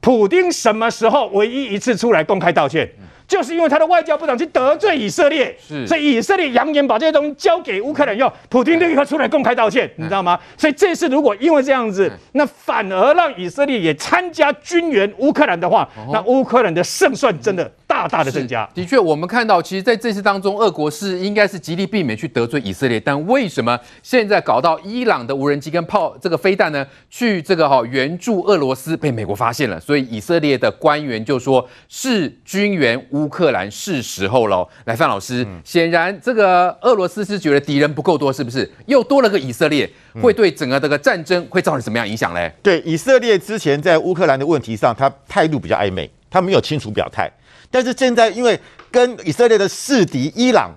[0.00, 2.88] 普丁什么时候唯一一次出来公开道歉？
[3.28, 10.38] 就是因为他的外交部长去得罪以色列，是，所以以色列扬言把这些东西交给乌克兰用，普京立刻出来公开道歉，你知道吗？
[10.56, 18.68] 所以这次如果因为这样子，那反而让以色列也参加军援乌克兰的话，那乌克兰的胜算真的大大的增加。
[18.74, 26.86] 的确，我们看到，其实在这次当中，俄国是应该是极力避免去得罪以色列，但为什么现在搞到伊朗的无人机跟炮这个飞弹呢？
[27.08, 32.96] 去这个哈援助俄罗斯被美国发现了，所以以色列的官员就说是军援。
[33.10, 38.68] 乌克兰是时候喽，来范老师，显然这个俄罗斯是觉得敌人不够多，是不是？
[38.86, 39.88] 又多了个以色列，
[40.20, 42.52] 会对整个这个战争会造成什么样影响嘞？
[42.62, 47.30] 对，以色列之前在乌克兰的问题上，他态度比较暧昧，他没有清楚表态。
[47.76, 48.58] 但是现在因为
[48.90, 50.74] 跟以色列的势敌伊朗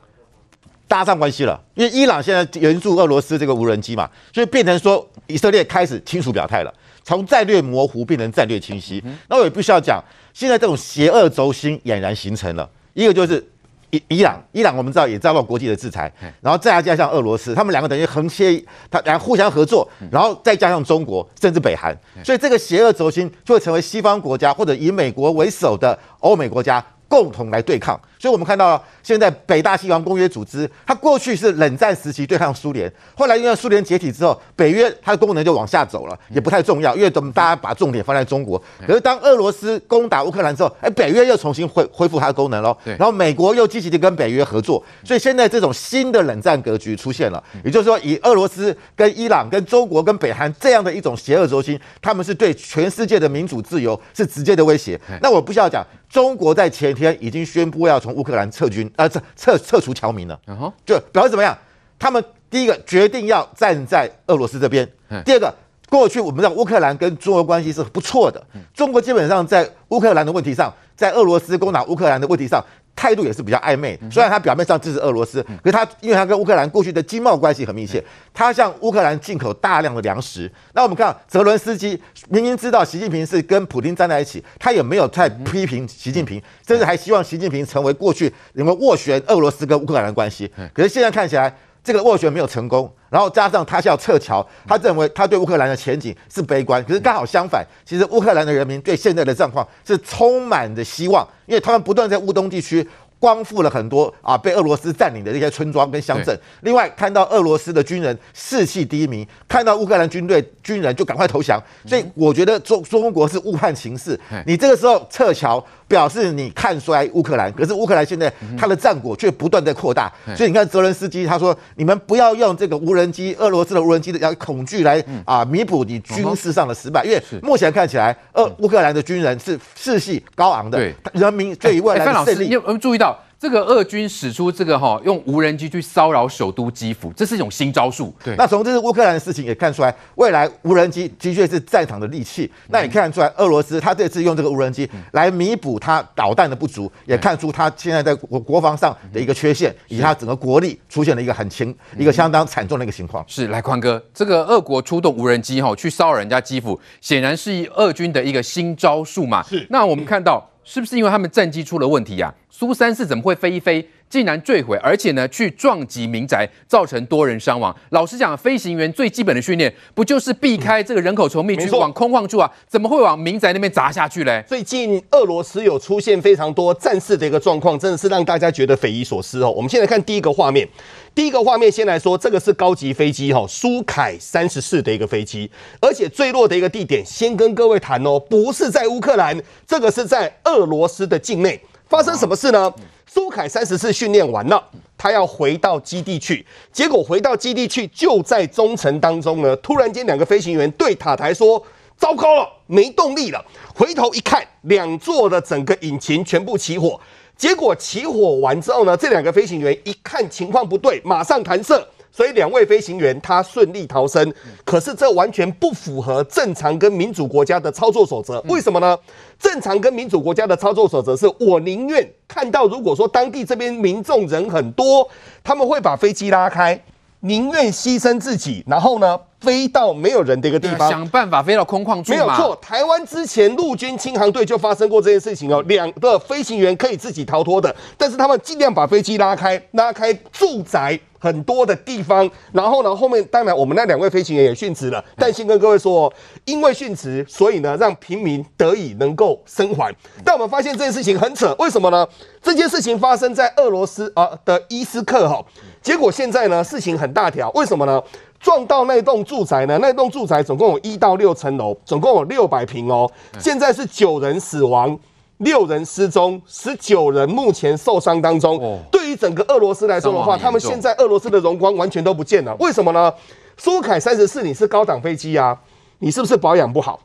[0.85, 9.01] 搭上关系了，因为伊朗现在援助俄罗斯这个无人机嘛，所以变成说以色列开始清楚表态了，从战略模糊变成战略清晰。
[9.29, 10.03] 那我也必须要讲。
[10.33, 13.41] 现在这种邪恶轴心俨然形成了，一个就是
[13.91, 16.11] 伊伊朗，伊朗我们知道也遭到国际的制裁，
[16.41, 27.99] 然后再加上俄罗斯，他们两个等于横切，他然后互相合作，然后再加上中国甚至北韩，所以这个邪恶轴心就会成为西方国家或者以美国为首的欧美国家共同来对抗。
[28.19, 38.61] 所以我们看到现在北大西洋公约组织，它过去是冷战时期对抗苏联，后来因为苏联解体之后，北约它的功能就往下走了，也不太重要，因为怎么大家把重点放在中国。
[38.85, 42.77] 可是当俄罗斯攻打乌克兰之后，哎，北约又重新恢恢复它的功能喽。
[42.83, 47.41] 然后美国又积极的跟北约合作，所以现在这种新的冷战格局出现了。
[47.63, 54.99] 也就是说，以俄罗斯跟伊朗、跟中国、跟北韩这样的一种邪恶轴心，他们是对全世界的民主自由是直接的威胁。
[55.21, 60.39] 那我不需要讲，中国在前天已经宣布要从乌克兰撤军，呃，撤撤撤除侨民了。
[60.85, 61.57] 就表示怎么样？
[61.97, 64.87] 他们第一个决定要站在俄罗斯这边，
[65.25, 65.53] 第二个。
[65.89, 68.39] 过去我们知道乌克兰跟中俄关系是不错的，
[68.75, 72.63] 中国基本上在乌克兰的问题上，在俄罗斯攻打乌克兰的问题上，
[72.99, 73.97] 态度也是比较暧昧。
[74.11, 78.03] 虽然他表面上支持俄罗斯，可是他因为他跟乌克兰过去的经贸关系很密切，
[78.33, 80.51] 他向乌克兰进口大量的粮食。
[80.73, 81.97] 那我们看泽伦斯基
[82.27, 90.51] 明明知道习近平是跟普京站在一起，他也没有太批评习近平，甚至还希望习近平成为过去能够斡旋俄罗斯跟乌克兰的关系。
[90.73, 92.91] 可是现在看起来，这个斡旋没有成功。
[93.09, 96.83] 然后加上他是要撤侨，他认为他对乌克兰的前景是悲观。
[96.83, 102.87] 可是刚好相反，其实乌克兰的人民对现在的状况是充满着希望，因为他们不断在乌东地区
[103.19, 106.39] 光复了很多啊被俄罗斯占领的这些村庄跟乡镇。
[106.61, 111.61] 另外看到俄罗斯的军人士气低迷，看到乌克兰军队军人就赶快投降。
[111.85, 114.17] 所以我觉得中中国是误判形势。
[114.45, 120.09] 你这个时候撤侨，表示你看衰乌克兰，可是乌克兰现在它的战果却不断在扩大。
[120.37, 133.17] 所以你看泽伦斯基他说：“你们不要用这个无人。”机，俄罗斯的无人机的要恐惧来啊弥补你军事上的失败，因为目前看起来，呃乌克兰的军人是士气高昂的，对人民对于未来的胜利，你有没有注意到？
[133.39, 138.13] 这个俄军使出这个哈，用无人机去骚扰首都基辅，这是一种新招数。
[138.21, 142.51] 对，那从这次乌克兰的事情也看出来，未来无人机的确是战场的利器。
[142.67, 153.23] 那也看出来，俄罗斯他这次用这个无人机来弥补他导弹的不足，也看出他现在在国国防上的一个缺陷，以及他整个国力出现了一个很轻、一个相当惨重的一个情况。
[153.25, 159.41] 是，来宽哥，这个俄国出动无人机哈去骚扰人家基辅，显然是俄军的一个新招数嘛。
[159.43, 162.31] 是，那我们看到是不是因为他们战机出了问题呀？
[162.47, 167.75] 苏三四怎么会飞一飞，竟然坠毁，而且呢，去撞击民宅，造成多人伤亡。
[167.89, 172.51] 老实讲，飞行员最基本的训练，不就是避开这个人口稠密区，往空旷处啊？
[172.67, 174.43] 怎么会往民宅那边砸下去嘞？
[174.47, 179.49] 最近俄罗斯有出现非常多战事的一个状况，真的是让大家觉得匪夷所思哦。
[179.49, 180.67] 我们现在看第一个画面，
[181.15, 185.49] 第一个画面先来说，这个是高级飞机哈，苏凯三十四的一个飞机，
[185.81, 189.37] 而且坠落的一个地点，先跟各位谈哦，不是在乌克兰，
[189.67, 191.59] 这个是在俄罗斯的境内。
[191.87, 192.71] 发生什么事呢？
[193.07, 194.63] 苏凯三十四训练完了，
[194.95, 201.61] 他要回到基地去，结果回到基地去，就在中程当中呢，突然间两个飞行员对塔台说
[201.97, 203.43] ：“糟糕了，没动力了。”
[203.75, 206.99] 回头一看，两座的整个引擎全部起火。
[207.39, 211.87] 结果起火完之后呢，这两个飞行员一看情况不对，马上弹射。
[212.11, 214.33] 所以两位飞行员他顺利逃生，
[214.65, 218.41] 可是这完全不符合正常跟民主国家的操作守则。
[218.49, 218.97] 为什么呢？
[219.39, 225.07] 正常跟民主国家的操作守则是我宁愿看到，如果说当地这边民众人很多，
[225.41, 226.83] 他们会把飞机拉开，
[227.21, 232.11] 宁愿牺牲自己，然后呢飞到没有人的一个地方，想办法飞到空旷处。
[232.11, 240.99] 没有错，台湾之前陆军轻航队就发生过这件事情哦，两个飞行员可以自己逃脱的，但是他们尽量把飞机拉开，拉开住宅。
[241.21, 245.03] 很多的地方，然后呢，后面当然我们那两位飞行员也殉职了。
[245.17, 246.09] 但先跟各位说，
[246.45, 249.93] 因为殉职，所以呢，让平民得以能够生还。
[250.23, 252.07] 但我们发现这件事情很扯，为什么呢？
[252.41, 255.43] 这件事情发生在俄罗斯啊的伊斯克哈，
[255.81, 258.01] 结果现在呢，事情很大条，为什么呢？
[258.39, 259.77] 撞到那栋住宅呢？
[259.81, 263.09] 那栋住宅总共有一到六层楼，总共有六百平哦。
[263.39, 264.97] 现在是九人死亡。
[265.39, 268.57] 六人失踪，十九人目前受伤当中。
[268.61, 272.53] 哦、对于整个俄罗斯来说的话，他们现在俄罗斯的荣光完全都不见了。
[272.59, 273.13] 为什么呢？
[273.55, 275.57] 苏凯三十四，你是高档飞机啊，
[275.99, 276.99] 你是不是保养不好？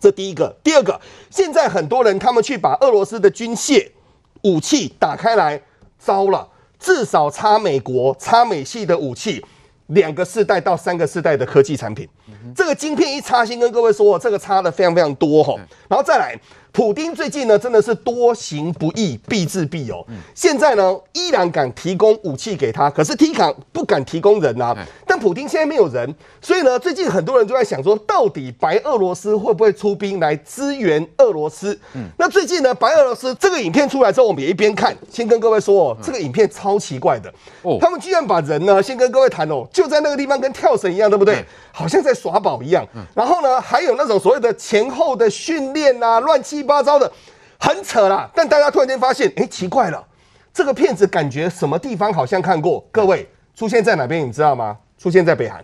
[0.00, 0.56] 这第一个。
[0.64, 0.98] 第二个，
[1.28, 3.86] 现在很多人他们去把俄罗斯的军械
[4.44, 5.60] 武器打开来，
[5.98, 6.48] 糟了，
[6.82, 9.42] 至少差美国、差美系的武器
[9.86, 12.06] 两个世代到三个世代的科技产品。
[12.44, 15.54] 嗯、这个晶片一插，先跟各位说，这个差的非常非常多哈。
[15.88, 16.38] 然后再来。
[16.74, 20.02] 普丁最近呢，真的是多行不义必自毙哦。
[20.34, 24.74] 现在呢，依然敢提供武器给他，可是 T 卡不敢提供人啊。
[25.06, 31.78] 但普丁现在没有人，所以呢，最近很多人都在想说，到底白俄罗斯会不会出兵来支援俄罗斯？
[31.92, 37.30] 嗯，那最近呢，白俄罗斯这个影片出来之后，我们也一边看，先跟各位说哦，这个影片超奇怪的
[37.60, 41.44] 哦，他们居然把人呢，先跟各位谈哦，就在那个地方跟跳绳一样，对不对？
[41.70, 42.86] 好像在耍宝一样。
[43.14, 46.62] 然后呢，还有那种所谓的前后的训练啊，乱七。
[46.62, 47.10] 八糟的，
[47.58, 48.30] 很扯啦！
[48.34, 50.02] 但大家突然间发现，哎，奇怪了，
[50.54, 52.82] 这个片子感觉什么地方好像看过？
[52.92, 54.26] 各位出现在哪边？
[54.26, 54.76] 你知道吗？
[54.96, 55.60] 出现在北韩。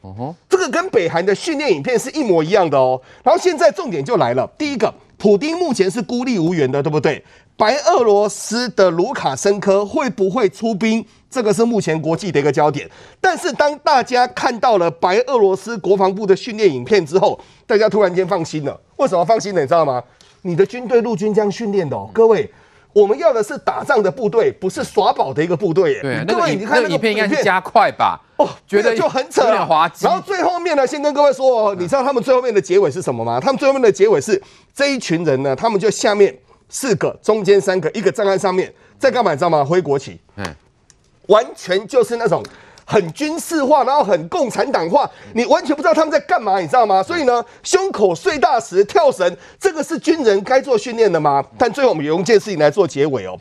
[0.00, 3.00] 哦吼，这个跟北韩的训练影片是一模一样的哦。
[3.22, 7.24] 然后现在重点就来了，第一个，普丁目前是孤立无援的，对不对？
[7.56, 11.06] 白俄罗斯的卢卡申科会不会出兵？
[11.30, 12.90] 这个是目前国际的一个焦点。
[13.20, 18.78] 但是当大家看到了白俄罗斯国防部的训练影片之后，大家突然间放心了。
[18.96, 19.60] 为什么放心呢？
[19.60, 20.02] 你知道吗？
[20.42, 22.50] 你的军队陆军这样训练的哦，各位。
[22.92, 26.00] 我们要的是打仗的部队，不是耍宝的一个部队耶。
[26.02, 28.20] 对，各位，你看那个影片应该是加快吧？
[28.36, 30.04] 哦，觉得就很扯，有点滑稽。
[30.04, 33.38] 然后最后面呢，先跟各位说哦，你知道他们最后面的结尾是什么吗？
[33.38, 34.42] 他们最后面的结尾是
[34.74, 36.36] 这一群人呢，他们就下面
[36.68, 39.30] 四个，中间三个，一个站在上面，在干嘛？
[39.30, 39.64] 你知道吗？
[39.64, 40.18] 挥国旗。
[40.34, 40.44] 嗯，
[41.30, 42.42] 完全就是那种。
[42.86, 47.00] 很军事化，然后很共产党化，你完全不知道他们在干嘛，你知道吗？
[47.00, 51.40] 所以呢，胸口碎大石、跳绳，这个是军人该做训练的吗？
[51.56, 53.38] 但最后我们用一件事情来做结尾哦。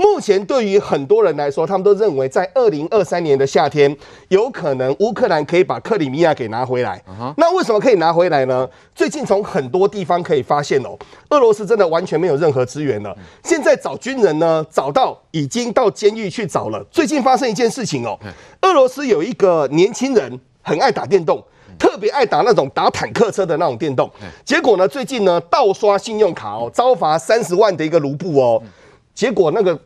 [0.00, 3.94] 目前对于很多人来说，他们都认为在二零二三年的夏天，
[4.28, 7.02] 有可能乌克兰可以把克里米亚给拿回来。
[7.36, 8.66] 那为什么可以拿回来呢？
[8.94, 10.96] 最近从很多地方可以发现哦，
[11.28, 13.14] 俄罗斯真的完全没有任何资源了。
[13.44, 16.82] 现在找军人呢，找到已经到监狱去找了。
[16.90, 18.18] 最近发生一件事情哦，
[18.62, 21.44] 俄罗斯有一个年轻人很爱打电动，
[21.78, 24.10] 特别爱打那种打坦克车的那种电动。
[24.46, 28.62] 结果呢，最近呢盗刷信用卡哦，遭罚三十万的一个卢布哦。
[29.12, 29.78] 结果那个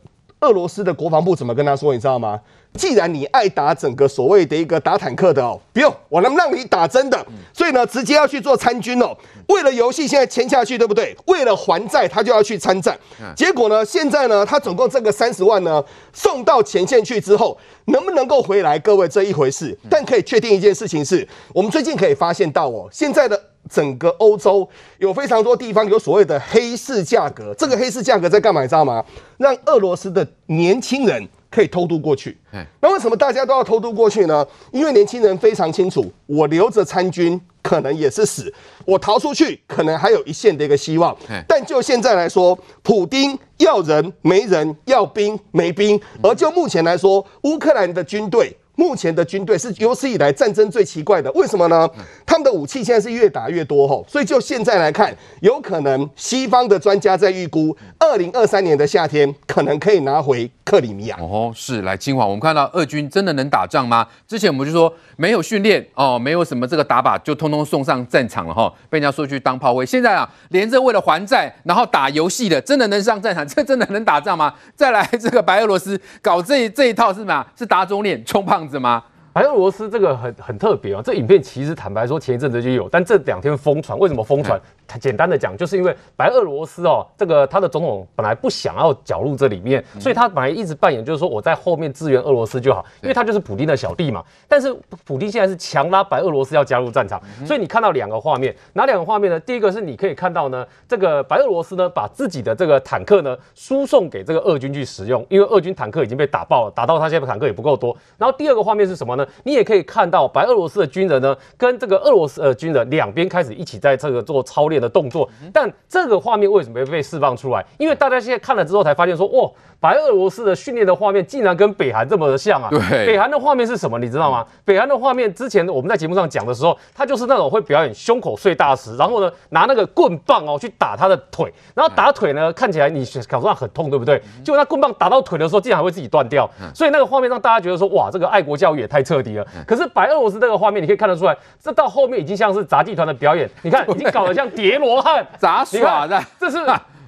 [0.45, 1.93] 俄罗斯的国防部怎么跟他说？
[1.93, 2.41] 你知道吗？
[2.75, 7.25] 既然你爱打整个所谓的一个打坦克的哦，不用，我能让你打真的。
[7.53, 9.17] 所以呢，直接要去做参军哦。
[9.49, 11.17] 为了游戏现在签下去，对不对？
[11.27, 12.99] 为了还债，他就要去参战。
[13.37, 17.57] 结果呢，现在呢，他总共这个三十万呢，送到前线去之后，
[17.87, 18.77] 能不能够回来？
[18.81, 19.79] 各位这一回事。
[19.89, 23.41] 但可以确定一件事情是，我们最近可以发现到哦，现在的。
[23.71, 24.69] 整个欧洲
[24.99, 28.63] 有非常多地方有所谓的黑市价格，这个黑市价格在干嘛？
[28.63, 29.05] 你知道吗？
[29.39, 32.37] 让俄罗斯的年轻人可以偷渡过去。
[32.81, 34.47] 那为什么大家都要偷渡过去呢？
[34.73, 38.53] 因为年轻人非常清楚，我留着参军可能也是死，
[38.85, 41.17] 我逃出去可能还有一线的一个希望。
[41.49, 48.57] 但就现在来说，普丁要人没人，要兵没兵，而就目前来说，乌克兰的军队。
[48.77, 51.89] 目前的军队是有史以来战争最奇怪的，为什么呢？
[52.27, 61.17] 他们的武器现在是越打越多吼，所以就现在来看，有可能西方的专家在预估，二零二三年的夏天可能可以拿回克里米亚。
[61.21, 64.07] 哦，是来清华，我们看到俄军真的能打仗吗？
[64.27, 69.87] 之前我们就说没有训练哦，没有什么这个打靶，就通通送上战场了哈，被人家说去当炮灰。
[69.87, 73.47] 现在啊，连着为了还债，然后打游戏的，真的能上战场？
[73.49, 74.53] 这真的能打仗吗？
[74.75, 77.47] 再来这个白俄罗斯搞这这一套是什么？
[77.57, 79.03] 是打肿脸充胖子吗？
[79.33, 84.61] 白俄罗斯这个很很特别啊，这影片其实坦白说前一阵子就有，但这两天疯传，为什么疯传？
[85.01, 94.23] 简单的讲，就是因为白俄罗斯哦，这个他的总统本来不想要搅入这里面，所以他本来一直扮演就是说我在后面支援俄罗斯就好，因为他就是普京的小弟嘛。
[94.49, 94.75] 但是
[95.05, 99.41] 普京现在是强拉白俄罗斯要加入战场，所以你看到两个画面，哪两个画面呢？
[99.41, 107.97] 第一个是你可以看到呢，这个白俄罗斯呢把自己的这个坦克呢输送给这个俄军去使用，因为俄军坦克已经被打爆了，打到他现在坦克也不够多。
[108.17, 109.27] 然后第二个画面是什么呢？
[109.43, 115.29] 你也可以看到白俄罗斯的军人呢，跟这个俄罗斯呃军人两边开始一起在这个做操练的动作。
[115.53, 117.65] 但这个画面为什么会被释放出来？
[117.79, 122.69] 因为大家现在看了之后才发现说，哇，白俄罗斯的训练的画面竟然跟北韩这么的像啊！
[122.71, 123.99] 对，北韩的画面是什么？
[123.99, 124.47] 你知道吗？
[124.65, 134.21] 北韩的画面之前我们在节目上讲的时候，他就是那种会表演胸口碎大石，然后呢拿那个棍棒哦去打他的腿，然后打腿呢看起来你感觉上很痛，对不对？
[134.43, 139.47] 结果那棍棒打到腿的时候，竟然还会自己断掉，所以那个画面让大家觉得说，哇，这个爱国教育也太彻底了。
[139.67, 146.57] 可是白俄罗斯这个画面，你可以看得出来，这到后面已经像是杂技团的表演，你看已经搞得像 叠罗汉杂耍的，这是。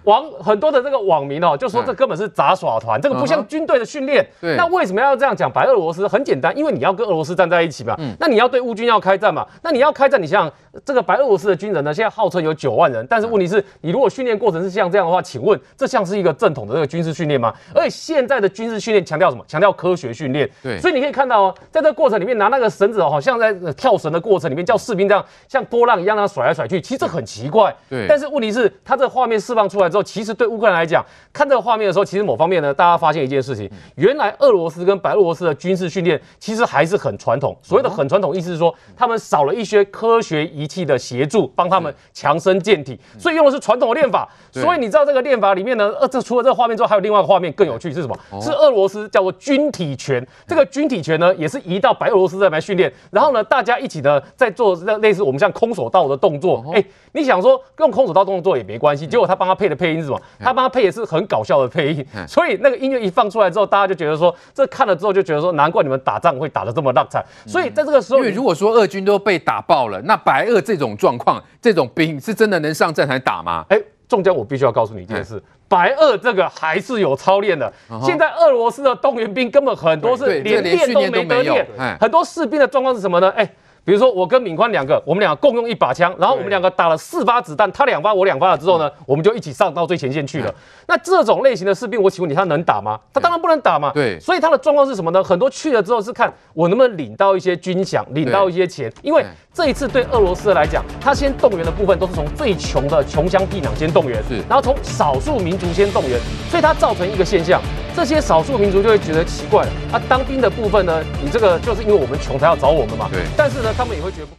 [0.07, 4.27] 网很多的这个网民哦，就说这根本是杂耍团，这个不像军队的训练。
[4.41, 5.51] 对，那为什么要这样讲？
[5.51, 7.95] 白俄罗斯很简单，因为你要跟俄罗斯站在一起嘛。
[7.99, 8.15] 嗯。
[8.19, 9.47] 那你要对乌军要开战嘛？
[9.63, 10.53] 那你要开战，你想想
[10.85, 17.53] 这个白俄罗斯的军人呢，现在号称有九万人，但是问题是，你如果训练过程是像这样的话，请问这像是一个正统的这个军事训练吗？
[17.75, 19.45] 而且现在的军事训练强调什么？
[19.49, 20.49] 强调科学训练。
[20.63, 20.79] 对。
[20.79, 27.75] 所以你可以看到哦，在这个过程里面拿那个绳子哦，好像在跳绳的过程里面，叫士兵这样像波浪一样那样甩来甩去，其实这很奇怪。
[27.89, 28.07] 对。
[28.09, 30.77] 但是问题是，他这个画面释放出来之后，其实对乌克兰。
[30.77, 31.03] 来讲，
[31.33, 37.57] 看这个画面的时候，其实某方面呢，大家发现一件事情，原来俄罗斯跟白俄罗斯的军事训练其实还是很传统。
[37.63, 44.29] 所谓的很传统，意思是说他们少了一些科学仪器的协助，帮他们强身健体，所以用的是传统的练法。
[44.53, 48.19] 所以你知道这个练法里面呢，呃，这除了这个画面之后，还有另外一个画面更有趣是什么？
[48.43, 50.23] 是俄罗斯叫做军体拳。
[50.47, 52.93] 这个军体拳呢，也是移到白俄罗斯这边来训练。
[53.11, 56.63] 然后呢，大家一起呢在做类似我们像空手道的动作。
[56.75, 59.86] 哎，你想说用空手道动作也没关系，结果他帮他配的配。
[59.87, 60.21] 配音是什么？
[60.41, 67.25] 他帮他配也是很搞笑的配音，所以那个音乐一放出来之后，大家就觉得说，这看了之后就觉得说，难怪你们打仗会打得这么浪惨。
[67.47, 73.65] 所以在这个时候，因为如果说俄军都被打爆了，那白俄这种状况，这种兵是真的能上战场打吗？
[73.69, 77.73] 哎，中江，我必须要告诉你一件事，白俄这个还是有操练的。
[78.03, 81.67] 现在俄罗斯的动员兵根本很多是连练都没得练，
[82.01, 83.31] 很多士兵的状况是什么呢？
[83.37, 83.49] 哎。
[83.87, 90.53] 比如说我跟敏宽两个，我们两个共用一把枪，然后我们两个打了四发子弹，他两发我两发了之后呢，我们就一起上到最前线去了。
[90.89, 92.99] 那这种类型的士兵，我请问你，他能打吗？
[93.15, 93.93] 他当然不能打嘛。
[93.95, 95.23] 对，所以他的状况是什么呢？
[95.23, 99.25] 很多去了之后是看我能不能领到一些军饷，领到一些钱，因为
[99.57, 106.21] 这一次对俄罗斯来讲，他先动员的部分都是从最穷的穷乡僻壤先动员，是，然后从少数民族先动员，
[106.51, 107.59] 所以它造成一个现象，
[107.97, 113.09] 这些少数民族就会觉得奇怪了啊，当兵的部分呢，你这个就是因为我们穷才要找我们嘛。
[113.11, 114.27] 对，但是呢，他们也会觉得。